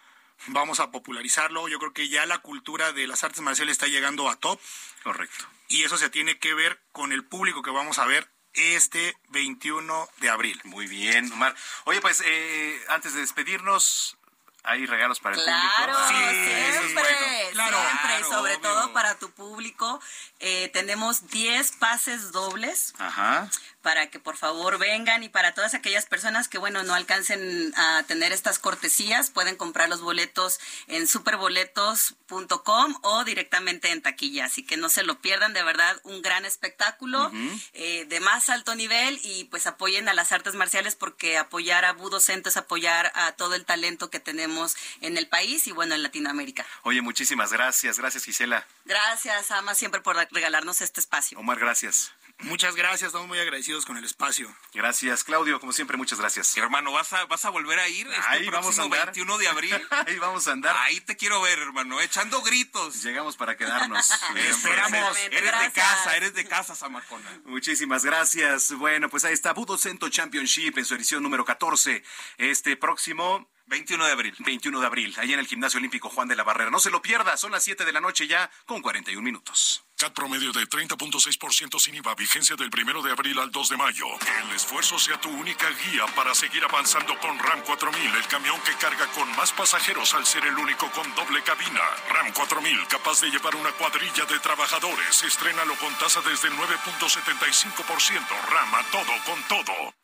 [0.49, 1.69] Vamos a popularizarlo.
[1.69, 4.61] Yo creo que ya la cultura de las artes marciales está llegando a top.
[5.03, 5.47] Correcto.
[5.69, 10.09] Y eso se tiene que ver con el público que vamos a ver este 21
[10.19, 10.61] de abril.
[10.65, 11.55] Muy bien, Omar.
[11.85, 14.17] Oye, pues eh, antes de despedirnos,
[14.63, 16.09] hay regalos para el claro, público.
[16.09, 20.01] siempre, claro, siempre, sobre todo para tu público.
[20.41, 22.95] Eh, tenemos 10 pases dobles.
[22.99, 23.51] Ajá
[23.85, 28.03] para que por favor vengan y para todas aquellas personas que bueno no alcancen a
[28.09, 34.47] tener estas cortesías pueden comprar los boletos en superboletos.com o directamente en taquilla.
[34.47, 37.31] Así que no se lo pierdan de verdad un gran espectáculo
[37.75, 41.93] eh, de más alto nivel y pues apoyen a las artes marciales porque apoyar a
[41.93, 45.95] Budo Centro es apoyar a todo el talento que tenemos en el país y bueno
[45.95, 46.65] en Latinoamérica.
[46.85, 47.99] Oye muchísimas gracias.
[47.99, 48.67] Gracias Gisela.
[48.87, 51.39] Gracias Ama siempre por regalarnos este espacio.
[51.39, 54.55] Omar gracias Muchas gracias, estamos muy agradecidos con el espacio.
[54.75, 56.57] Gracias, Claudio, como siempre, muchas gracias.
[56.57, 59.07] Hermano, ¿vas a, vas a volver a ir este Ahí vamos a andar.
[59.07, 59.89] 21 de abril?
[60.07, 60.77] Ahí vamos a andar.
[60.81, 63.03] Ahí te quiero ver, hermano, echando gritos.
[63.03, 64.11] Llegamos para quedarnos.
[64.37, 65.17] Esperamos.
[65.31, 67.41] Eres de casa, eres de casa, Samacona.
[67.45, 68.73] Muchísimas gracias.
[68.73, 72.03] Bueno, pues ahí está Budo Cento Championship en su edición número 14.
[72.39, 74.35] Este próximo 21 de abril.
[74.41, 76.71] 21 de abril, ahí en el Gimnasio Olímpico Juan de la Barrera.
[76.71, 79.85] No se lo pierda, son las 7 de la noche ya con 41 minutos.
[79.97, 84.07] CAT promedio de 30.6% sin IVA, vigencia del 1 de abril al 2 de mayo.
[84.19, 88.61] Que el esfuerzo sea tu única guía para seguir avanzando con RAM 4000, el camión
[88.63, 91.81] que carga con más pasajeros al ser el único con doble cabina.
[92.11, 95.23] RAM 4000, capaz de llevar una cuadrilla de trabajadores.
[95.23, 98.21] Estrénalo con tasa desde el 9.75%.
[98.51, 99.95] RAM a todo con todo.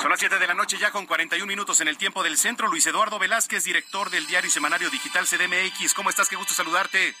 [0.00, 2.68] Son las 7 de la noche ya con 41 minutos en el tiempo del centro.
[2.68, 5.92] Luis Eduardo Velázquez, director del diario y semanario digital CDMX.
[5.94, 6.28] ¿Cómo estás?
[6.28, 7.14] Qué gusto saludarte.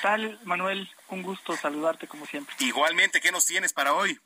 [0.00, 0.88] Tal, Manuel?
[1.08, 2.54] Un gusto saludarte como siempre.
[2.60, 4.18] Igualmente, ¿qué nos tienes para hoy?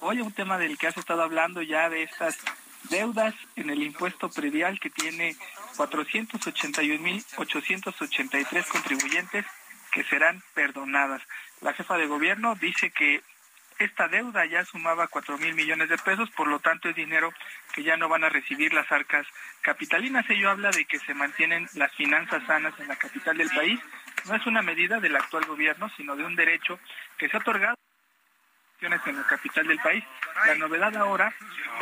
[0.00, 2.38] Hoy un tema del que has estado hablando ya de estas
[2.84, 5.36] deudas en el impuesto predial que tiene
[5.76, 9.44] 481.883 contribuyentes
[9.92, 11.22] que serán perdonadas.
[11.60, 13.22] La jefa de gobierno dice que
[13.78, 17.32] esta deuda ya sumaba cuatro mil millones de pesos, por lo tanto es dinero
[17.72, 19.26] que ya no van a recibir las arcas
[19.62, 20.28] capitalinas.
[20.28, 23.80] Ello habla de que se mantienen las finanzas sanas en la capital del país.
[24.26, 26.78] No es una medida del actual gobierno, sino de un derecho
[27.18, 27.76] que se ha otorgado
[28.82, 30.04] en la capital del país.
[30.46, 31.34] La novedad ahora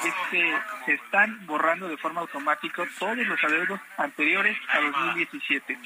[0.05, 5.78] es que se están borrando de forma automática todos los adeudos anteriores a 2017.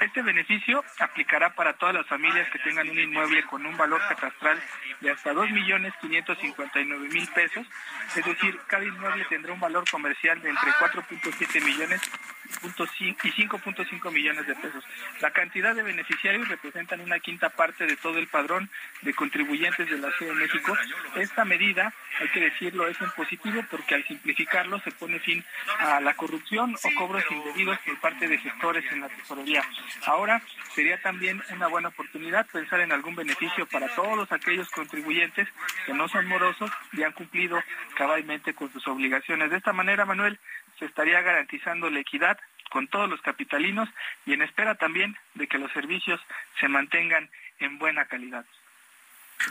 [0.00, 4.58] Este beneficio aplicará para todas las familias que tengan un inmueble con un valor catastral
[5.00, 7.66] de hasta 2.559.000 pesos,
[8.16, 12.00] es decir, cada inmueble tendrá un valor comercial de entre 4.7 millones
[13.00, 14.84] y 5.5 millones de pesos.
[15.20, 18.70] La cantidad de beneficiarios representan una quinta parte de todo el padrón
[19.02, 20.76] de contribuyentes de la Ciudad de México.
[21.16, 25.44] Esta medida, hay que decirlo, es en positivo porque al simplificarlo se pone fin
[25.78, 29.62] a la corrupción o cobros indebidos por parte de gestores en la tesorería.
[30.06, 30.42] Ahora
[30.74, 35.48] sería también una buena oportunidad pensar en algún beneficio para todos aquellos contribuyentes
[35.86, 37.62] que no son morosos y han cumplido
[37.96, 39.50] cabalmente con sus obligaciones.
[39.50, 40.38] De esta manera, Manuel,
[40.78, 42.38] se estaría garantizando la equidad
[42.70, 43.88] con todos los capitalinos
[44.26, 46.20] y en espera también de que los servicios
[46.60, 47.30] se mantengan
[47.60, 48.44] en buena calidad.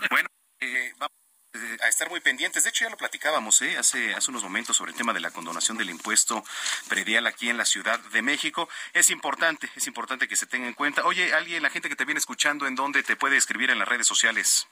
[0.10, 0.28] Bueno,
[0.60, 1.14] eh, vamos
[1.54, 2.64] eh, a estar muy pendientes.
[2.64, 3.78] De hecho, ya lo platicábamos ¿eh?
[3.78, 6.44] hace, hace unos momentos sobre el tema de la condonación del impuesto
[6.90, 8.68] predial aquí en la Ciudad de México.
[8.94, 11.06] Es importante, es importante que se tenga en cuenta.
[11.06, 13.88] Oye, alguien, la gente que te viene escuchando, ¿en dónde te puede escribir en las
[13.88, 14.68] redes sociales?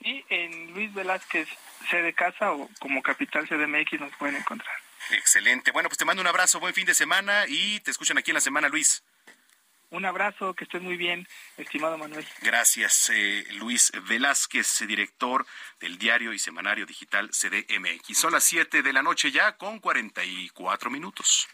[0.00, 1.48] Y en Luis Velázquez,
[1.90, 4.87] sede casa o como capital CDMX nos pueden encontrar.
[5.10, 5.70] Excelente.
[5.72, 8.36] Bueno, pues te mando un abrazo, buen fin de semana y te escuchan aquí en
[8.36, 9.02] la semana, Luis.
[9.90, 11.26] Un abrazo, que estés muy bien,
[11.56, 12.26] estimado Manuel.
[12.42, 15.46] Gracias, eh, Luis Velázquez, director
[15.80, 18.18] del diario y semanario digital CDMX.
[18.18, 21.48] Son las 7 de la noche ya con 44 minutos.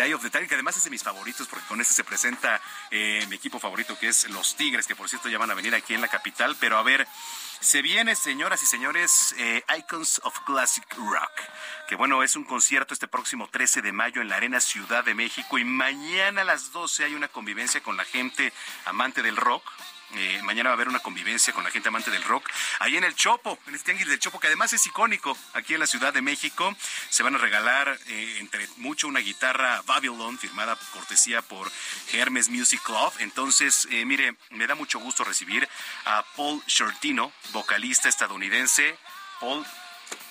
[0.00, 2.04] De Eye of the Tiger, que además es de mis favoritos porque con este se
[2.04, 2.60] presenta
[2.90, 5.74] eh, mi equipo favorito que es los Tigres, que por cierto ya van a venir
[5.74, 6.56] aquí en la capital.
[6.58, 7.06] Pero a ver,
[7.60, 11.32] se viene, señoras y señores, eh, Icons of Classic Rock,
[11.86, 15.14] que bueno, es un concierto este próximo 13 de mayo en la Arena Ciudad de
[15.14, 18.52] México y mañana a las 12 hay una convivencia con la gente
[18.86, 19.62] amante del rock
[20.14, 22.48] eh, mañana va a haber una convivencia con la gente amante del rock.
[22.80, 25.80] Ahí en el Chopo, en este tianguis del Chopo, que además es icónico aquí en
[25.80, 26.74] la Ciudad de México.
[27.08, 31.70] Se van a regalar, eh, entre mucho, una guitarra Babylon, firmada cortesía por
[32.12, 33.12] Hermes Music Club.
[33.18, 35.68] Entonces, eh, mire, me da mucho gusto recibir
[36.04, 38.98] a Paul Shortino, vocalista estadounidense.
[39.38, 39.64] Paul,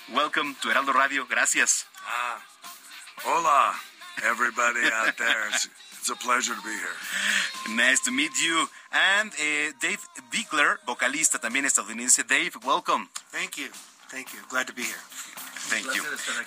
[0.09, 1.25] welcome to Heraldo Radio.
[1.25, 1.87] Gracias.
[2.05, 2.39] Ah,
[3.23, 3.79] hola,
[4.23, 5.49] everybody out there.
[5.99, 7.75] It's a pleasure to be here.
[7.75, 8.69] Nice to meet you.
[8.91, 9.99] And uh, Dave
[10.31, 12.23] Bigler, vocalista también estadounidense.
[12.23, 13.09] Dave, welcome.
[13.31, 13.67] Thank you.
[14.07, 14.39] Thank you.
[14.49, 15.03] Glad to be here.
[15.69, 16.01] Thank you.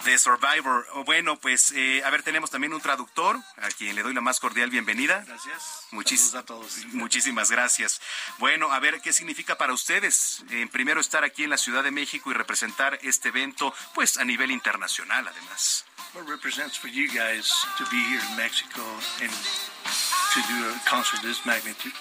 [0.04, 0.86] The Survivor.
[1.04, 4.40] Bueno, pues, eh, a ver, tenemos también un traductor, a quien le doy la más
[4.40, 5.22] cordial bienvenida.
[5.26, 5.86] Gracias.
[5.92, 6.84] Muchis a todos.
[6.94, 8.00] Muchísimas gracias.
[8.38, 10.42] Bueno, a ver, ¿qué significa para ustedes?
[10.50, 14.24] Eh, primero, estar aquí en la Ciudad de México y representar este evento, pues, a
[14.24, 15.84] nivel internacional, además.
[16.12, 18.82] What represents for you guys to be here in Mexico
[19.22, 21.92] and to do a concert of this magnitude?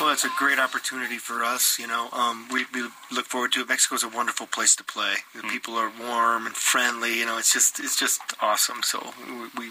[0.00, 1.78] Well, it's a great opportunity for us.
[1.78, 3.68] You know, um, we, we look forward to it.
[3.68, 5.14] Mexico is a wonderful place to play.
[5.34, 5.50] The mm.
[5.50, 7.18] people are warm and friendly.
[7.18, 8.82] You know, it's just it's just awesome.
[8.82, 9.70] So we, we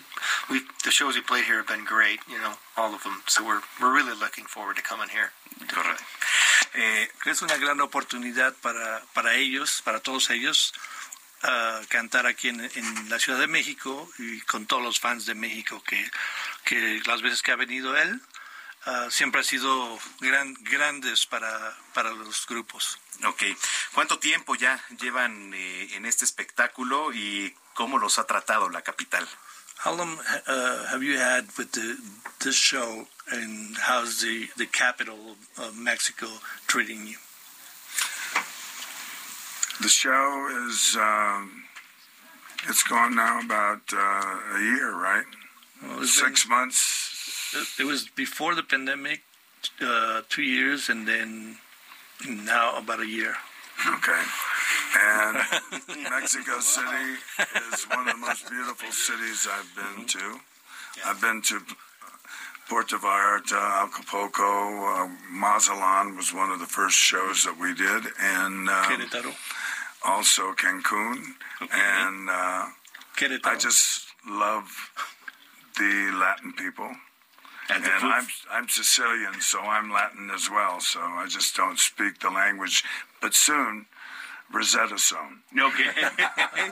[0.50, 2.20] we the shows we played here have been great.
[2.30, 3.24] You know, all of them.
[3.28, 5.32] So we're we're really looking forward to coming here.
[5.68, 6.04] Correct.
[6.76, 10.74] Eh, es una gran oportunidad para, para ellos, para todos ellos,
[11.44, 15.36] uh, cantar aquí en, en, la Ciudad de México y con todos los fans de
[15.36, 16.10] México que,
[16.66, 18.22] que las veces que ha venido él,
[18.88, 23.00] uh, siempre ha sido gran, grandes para, para los grupos.
[23.26, 23.44] Ok.
[23.94, 29.28] ¿Cuánto tiempo ya llevan eh, en este espectáculo y cómo los ha tratado la capital?
[29.86, 31.96] How long uh, have you had with the,
[32.40, 36.28] this show, and how's the, the capital of Mexico
[36.68, 37.16] treating you?
[39.82, 41.64] The show is, um,
[42.68, 45.24] it's gone now about uh, a year, right?
[45.82, 47.78] Well, Six been, months.
[47.80, 49.22] It was before the pandemic,
[49.82, 51.58] uh, two years, and then
[52.28, 53.36] now about a year.
[53.88, 54.22] Okay.
[55.00, 55.38] And
[56.10, 57.16] Mexico City
[57.72, 60.40] is one of the most beautiful cities I've been to.
[61.06, 61.62] I've been to
[62.68, 68.70] Puerto Vallarta, Acapulco, uh, Mazatlan was one of the first shows that we did, and
[68.70, 69.34] um,
[70.06, 71.36] also Cancun.
[71.62, 71.80] Okay.
[71.80, 72.66] And uh,
[73.46, 74.92] I just love
[75.78, 76.92] the Latin people.
[77.72, 80.80] And, and I'm I'm Sicilian, so I'm Latin as well.
[80.80, 82.84] So I just don't speak the language.
[83.22, 83.86] But soon,
[84.52, 85.42] Rosetta Stone.
[85.58, 85.92] Okay.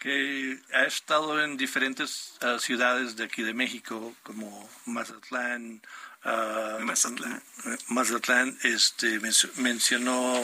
[0.00, 5.82] que ha estado en diferentes uh, ciudades de aquí de México, como Mazatlán.
[6.24, 7.42] Uh, Mazatlán.
[7.88, 9.20] Mazatlán este,
[9.56, 10.42] mencionó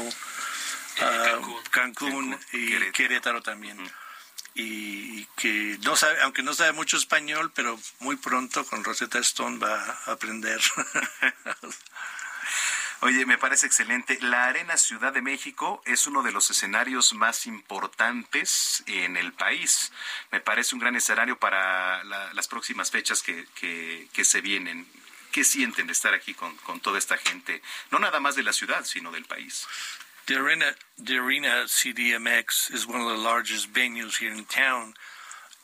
[0.97, 3.82] Cancún, Cancún, y Querétaro, Querétaro también.
[3.82, 3.90] Mm.
[4.55, 9.59] y que no sabe, aunque no sabe mucho español, pero muy pronto con Rosetta Stone
[9.59, 10.60] va a aprender.
[13.01, 14.18] Oye, me parece excelente.
[14.23, 19.93] La Arena Ciudad de México es uno de los escenarios más importantes en el país.
[20.32, 24.89] Me parece un gran escenario para la, las próximas fechas que, que, que, se vienen.
[25.31, 27.60] ¿Qué sienten de estar aquí con, con toda esta gente?
[27.90, 29.66] No nada más de la ciudad, sino del país.
[30.26, 34.94] The arena, the arena CDMX is one of the largest venues here in town,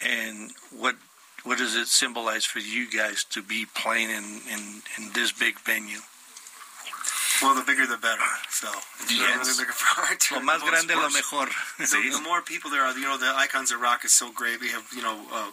[0.01, 0.95] and what
[1.43, 5.59] what does it symbolize for you guys to be playing in in, in this big
[5.59, 5.99] venue?
[7.43, 8.23] Well, the bigger the better.
[8.51, 8.69] So
[9.11, 9.43] yes.
[9.43, 10.45] really looking forward to lo it.
[10.47, 11.49] más grande lo mejor.
[11.79, 14.61] The, the, more people there are, you know, the Icons of Rock is so great.
[14.61, 15.51] We have, you know, uh,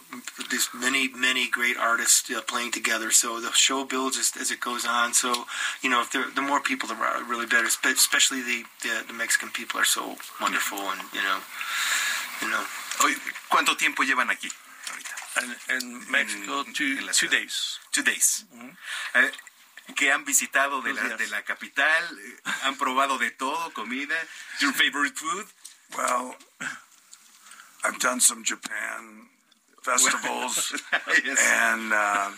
[0.50, 3.10] these many, many great artists uh, playing together.
[3.10, 5.14] So the show builds as, as it goes on.
[5.14, 5.46] So,
[5.82, 7.66] you know, if there, the more people there are, really better.
[7.66, 11.38] Especially the, the, the Mexican people are so wonderful, and you know,
[12.42, 12.64] you know.
[13.50, 14.48] ¿Cuánto tiempo llevan aquí?
[15.42, 17.78] In, in Mexico, two, two days.
[17.92, 18.44] Two days.
[18.52, 19.24] Mm -hmm.
[19.24, 19.30] uh,
[19.94, 22.18] que han visitado de la, de la capital,
[22.62, 24.16] han probado de todo, comida.
[24.60, 25.46] Your favorite food?
[25.96, 26.36] Well,
[27.84, 29.28] I've done some Japan
[29.82, 30.72] festivals,
[31.24, 31.38] yes.
[31.40, 32.30] and uh,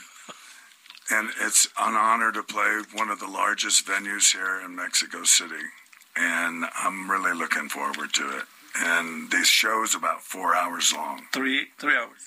[1.11, 5.65] and it's an honor to play one of the largest venues here in Mexico City,
[6.17, 8.45] and I'm really looking forward to it.
[8.79, 11.23] And this show's about four hours long.
[11.33, 12.21] Three three hours.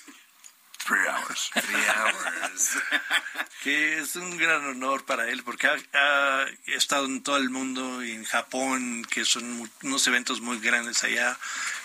[0.85, 1.49] Three hours.
[1.53, 2.77] Three hours.
[3.63, 8.03] que es un gran honor para él porque ha, ha, estado en todo el mundo
[8.03, 11.37] y en Japón, que son muy, unos eventos muy grandes allá,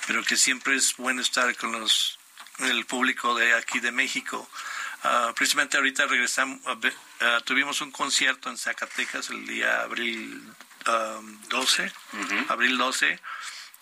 [0.07, 2.19] pero que siempre es bueno estar con los
[2.59, 4.47] el público de aquí de México.
[5.03, 10.43] Uh, precisamente ahorita regresamos, uh, uh, tuvimos un concierto en Zacatecas el día abril
[10.87, 12.51] um, 12, uh -huh.
[12.51, 13.19] abril 12,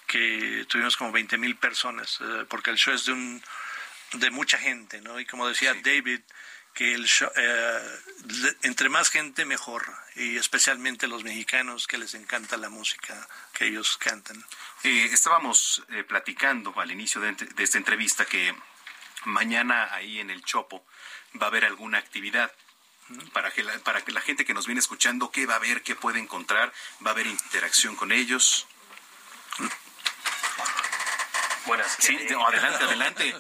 [0.07, 3.43] que tuvimos como 20 mil personas, porque el show es de un
[4.13, 5.21] de mucha gente, ¿no?
[5.21, 5.81] Y como decía sí.
[5.83, 6.21] David,
[6.75, 8.01] que el show, eh,
[8.63, 13.97] entre más gente mejor, y especialmente los mexicanos que les encanta la música que ellos
[13.99, 14.45] cantan.
[14.85, 18.55] Eh, estábamos eh, platicando al inicio de, de, esta entrevista que
[19.25, 20.87] mañana ahí en el Chopo
[21.41, 22.53] va a haber alguna actividad.
[23.33, 25.83] Para que, la, para que la gente que nos viene escuchando, ¿qué va a ver?
[25.83, 26.71] ¿Qué puede encontrar?
[27.05, 28.67] ¿Va a haber interacción con ellos?
[31.67, 31.97] Buenas.
[31.99, 33.35] Sí, adelante, adelante.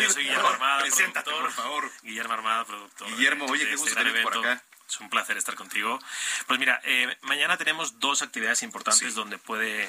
[0.00, 1.90] Yo soy Guillermo Armada, Preséntate, por favor.
[2.02, 3.08] Guillermo Armada, productor.
[3.08, 4.62] Guillermo, oye, qué gusto tenerte por acá.
[4.92, 5.98] Es un placer estar contigo.
[6.46, 9.14] Pues mira, eh, mañana tenemos dos actividades importantes sí.
[9.14, 9.84] donde puede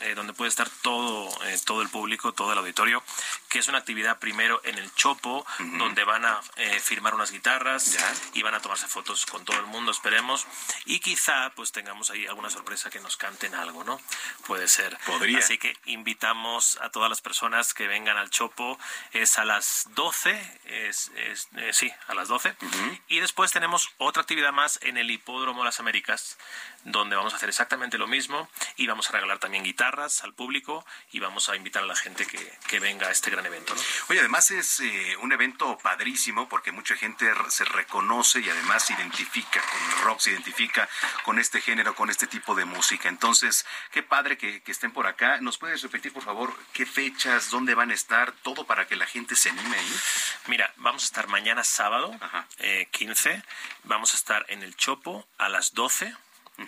[0.00, 3.00] eh, donde puede estar todo eh, todo el público, todo el auditorio,
[3.48, 5.78] que es una actividad primero en el Chopo, uh -huh.
[5.78, 8.12] donde van a eh, firmar unas guitarras ¿Ya?
[8.34, 10.48] y van a tomarse fotos con todo el mundo, esperemos,
[10.84, 14.00] y quizá pues tengamos ahí alguna sorpresa que nos canten algo, ¿no?
[14.48, 14.98] Puede ser.
[15.06, 15.38] Podría.
[15.38, 18.80] Así que invitamos a todas las personas que vengan al Chopo,
[19.12, 23.00] es a las 12, es, es sí, a las 12, uh -huh.
[23.06, 26.38] y después tenemos otra actividad actividad más en el Hipódromo Las Américas,
[26.84, 30.84] donde vamos a hacer exactamente lo mismo y vamos a regalar también guitarras al público
[31.12, 33.74] y vamos a invitar a la gente que, que venga a este gran evento.
[33.74, 33.80] ¿no?
[34.08, 38.94] Oye, además es eh, un evento padrísimo porque mucha gente se reconoce y además se
[38.94, 40.88] identifica con el rock, se identifica
[41.24, 43.08] con este género, con este tipo de música.
[43.08, 45.38] Entonces, qué padre que, que estén por acá.
[45.40, 49.06] ¿Nos puedes repetir, por favor, qué fechas, dónde van a estar, todo para que la
[49.06, 50.00] gente se anime ahí?
[50.46, 52.18] Mira, vamos a estar mañana sábado,
[52.58, 53.42] eh, 15,
[53.84, 56.14] vamos a estar en el Chopo a las 12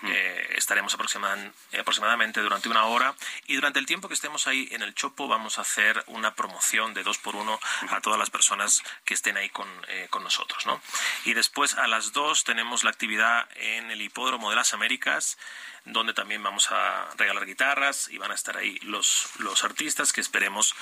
[0.07, 3.15] eh, estaremos eh, aproximadamente durante una hora
[3.47, 6.95] y durante el tiempo que estemos ahí en el Chopo vamos a hacer una promoción
[6.95, 7.61] de dos por uno
[7.91, 10.67] a todas las personas que estén ahí con, eh, con nosotros.
[10.67, 10.81] ¿no?
[11.25, 15.37] Y después a las dos tenemos la actividad en el Hipódromo de las Américas
[15.85, 20.21] donde también vamos a regalar guitarras y van a estar ahí los, los artistas que
[20.21, 20.75] esperemos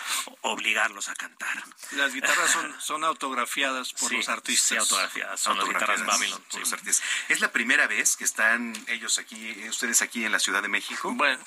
[0.42, 1.62] obligarlos a cantar.
[1.92, 4.68] Las guitarras son, son autografiadas por Sí, los artistas.
[4.68, 5.40] sí, autografiadas.
[5.40, 6.44] Son las guitarras Autografiadas Babylon.
[6.50, 7.06] por los artistas.
[7.28, 11.12] ¿Es la primera vez que están ellos aquí, ustedes aquí en la Ciudad de México?
[11.14, 11.42] Bueno,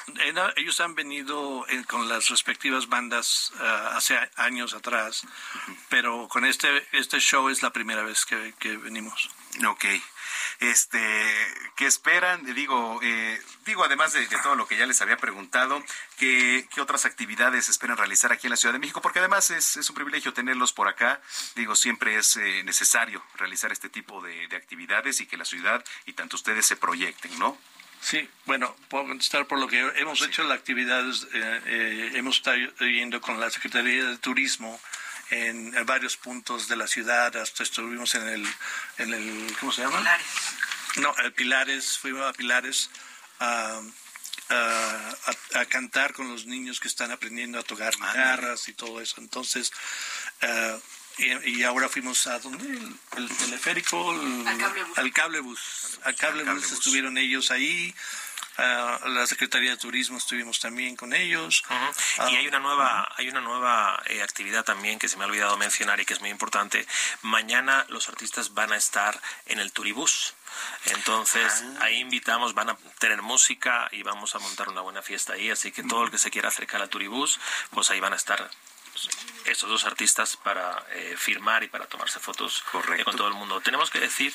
[0.56, 5.26] ellos han venido eh, con las respectivas bandas ah, hace años atrás,
[5.90, 9.30] pero con este este show es la primera vez que, que venimos.
[9.68, 9.86] Ok.
[10.60, 11.00] Este,
[11.76, 12.44] ¿qué esperan?
[12.56, 15.84] Digo, eh, digo además de, de todo lo que ya les había preguntado,
[16.18, 19.02] ¿qué, qué otras actividades esperan realizar aquí en la Ciudad de México?
[19.02, 21.22] Porque además es, es un privilegio tenerlos por acá.
[21.56, 25.84] Digo, siempre es eh, necesario realizar este tipo de, de actividades y que la ciudad
[26.06, 27.58] y tanto ustedes se proyecten, ¿no?
[28.04, 32.58] Sí, bueno, puedo contestar por lo que hemos hecho las actividades, eh, eh, hemos estado
[32.80, 34.78] yendo con la Secretaría de Turismo
[35.30, 38.48] en, en varios puntos de la ciudad, hasta estuvimos en el,
[38.98, 39.98] en el ¿cómo se llama?
[40.00, 40.26] Pilares.
[40.98, 42.90] No, el Pilares, fuimos a Pilares
[43.40, 43.82] a,
[44.50, 45.16] a-
[45.54, 49.16] a- a cantar con los niños que están aprendiendo a tocar guitarras y todo eso.
[49.20, 49.72] Entonces,
[50.42, 50.80] eh,
[51.18, 54.98] y, y ahora fuimos a donde el, el teleférico, el- Al cablebús.
[54.98, 55.60] al cablebús.
[56.04, 56.72] Al cablebús cablebús.
[56.74, 57.94] estuvieron ellos ahí.
[58.58, 61.64] La Secretaría de Turismo estuvimos también con ellos.
[61.70, 61.92] Ah,
[62.32, 65.58] Y hay una nueva, hay una nueva eh, actividad también que se me ha olvidado
[65.58, 66.86] mencionar y que es muy importante.
[67.22, 70.36] Mañana los artistas van a estar en el Turibús.
[70.86, 71.86] Entonces, Ah.
[71.86, 75.50] ahí invitamos, van a tener música y vamos a montar una buena fiesta ahí.
[75.50, 77.40] Así que todo el que se quiera acercar al Turibús,
[77.72, 78.50] pues ahí van a estar
[79.46, 82.64] estos dos artistas para eh, firmar y para tomarse fotos
[82.96, 83.60] eh, con todo el mundo.
[83.62, 84.34] Tenemos que decir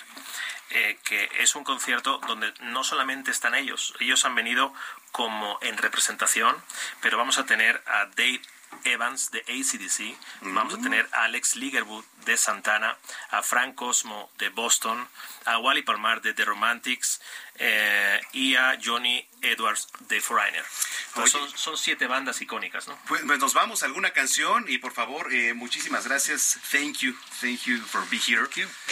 [0.70, 4.72] eh, que es un concierto donde no solamente están ellos, ellos han venido
[5.12, 6.56] como en representación,
[7.00, 8.42] pero vamos a tener a Dave
[8.84, 10.16] Evans de ACDC,
[10.54, 12.96] vamos a tener a Alex Ligerwood de Santana,
[13.30, 15.08] a Frank Cosmo de Boston,
[15.44, 17.20] a Wally Palmar de The Romantics
[17.56, 20.64] eh, y a Johnny Edwards de Foreigner.
[21.08, 21.48] Entonces, Oye.
[21.50, 22.98] son, son siete bandas icónicas, ¿no?
[23.08, 26.58] Pues, pues nos vamos a alguna canción y por favor, eh, muchísimas gracias.
[26.70, 28.48] Thank you, thank you for being here.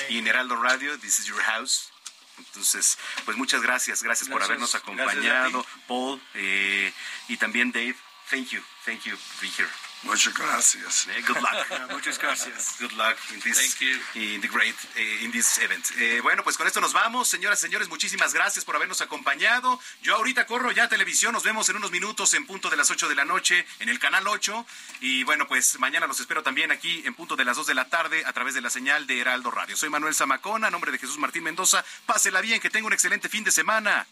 [0.09, 1.91] Y en Heraldo Radio, this is your house.
[2.39, 5.65] Entonces, pues muchas gracias, gracias, por habernos acompañado.
[5.87, 6.93] Paul eh,
[7.29, 7.97] y también Dave.
[8.31, 9.69] Thank you, thank you for being here.
[10.03, 11.07] Muchas gracias.
[11.09, 11.91] Eh, good luck.
[11.91, 12.77] muchas gracias.
[12.79, 13.99] Good luck in this, Thank you.
[14.15, 15.85] in the great, eh, in this event.
[15.99, 17.89] Eh, bueno, pues con esto nos vamos, señoras y señores.
[17.89, 19.81] Muchísimas gracias por habernos acompañado.
[20.03, 21.33] Yo ahorita corro ya a televisión.
[21.33, 23.99] Nos vemos en unos minutos en punto de las 8 de la noche en el
[23.99, 24.67] canal 8.
[25.01, 27.89] Y bueno, pues mañana los espero también aquí en punto de las 2 de la
[27.89, 29.77] tarde a través de la señal de Heraldo Radio.
[29.77, 31.85] Soy Manuel Zamacona, a nombre de Jesús Martín Mendoza.
[32.05, 34.07] Pásela bien, que tenga un excelente fin de semana.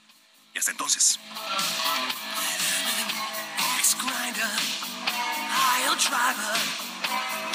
[0.54, 1.18] Y hasta entonces.
[3.84, 4.52] Ex-grinder,
[5.52, 6.56] aisle driver.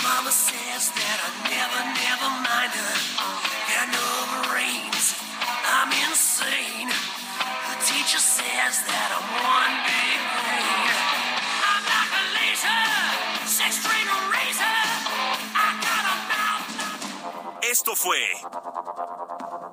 [0.05, 2.95] Mama says that I never, never mind her.
[3.81, 6.93] And over I'm insane.
[6.93, 10.93] The teacher says that I'm one big pain.
[11.65, 12.85] I'm like a laser,
[13.49, 14.77] six-string razor.
[15.57, 17.63] I got a mouth.
[17.63, 18.21] Esto fue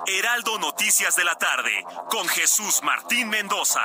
[0.06, 3.84] Heraldo Noticias de la tarde con Jesús Martín Mendoza.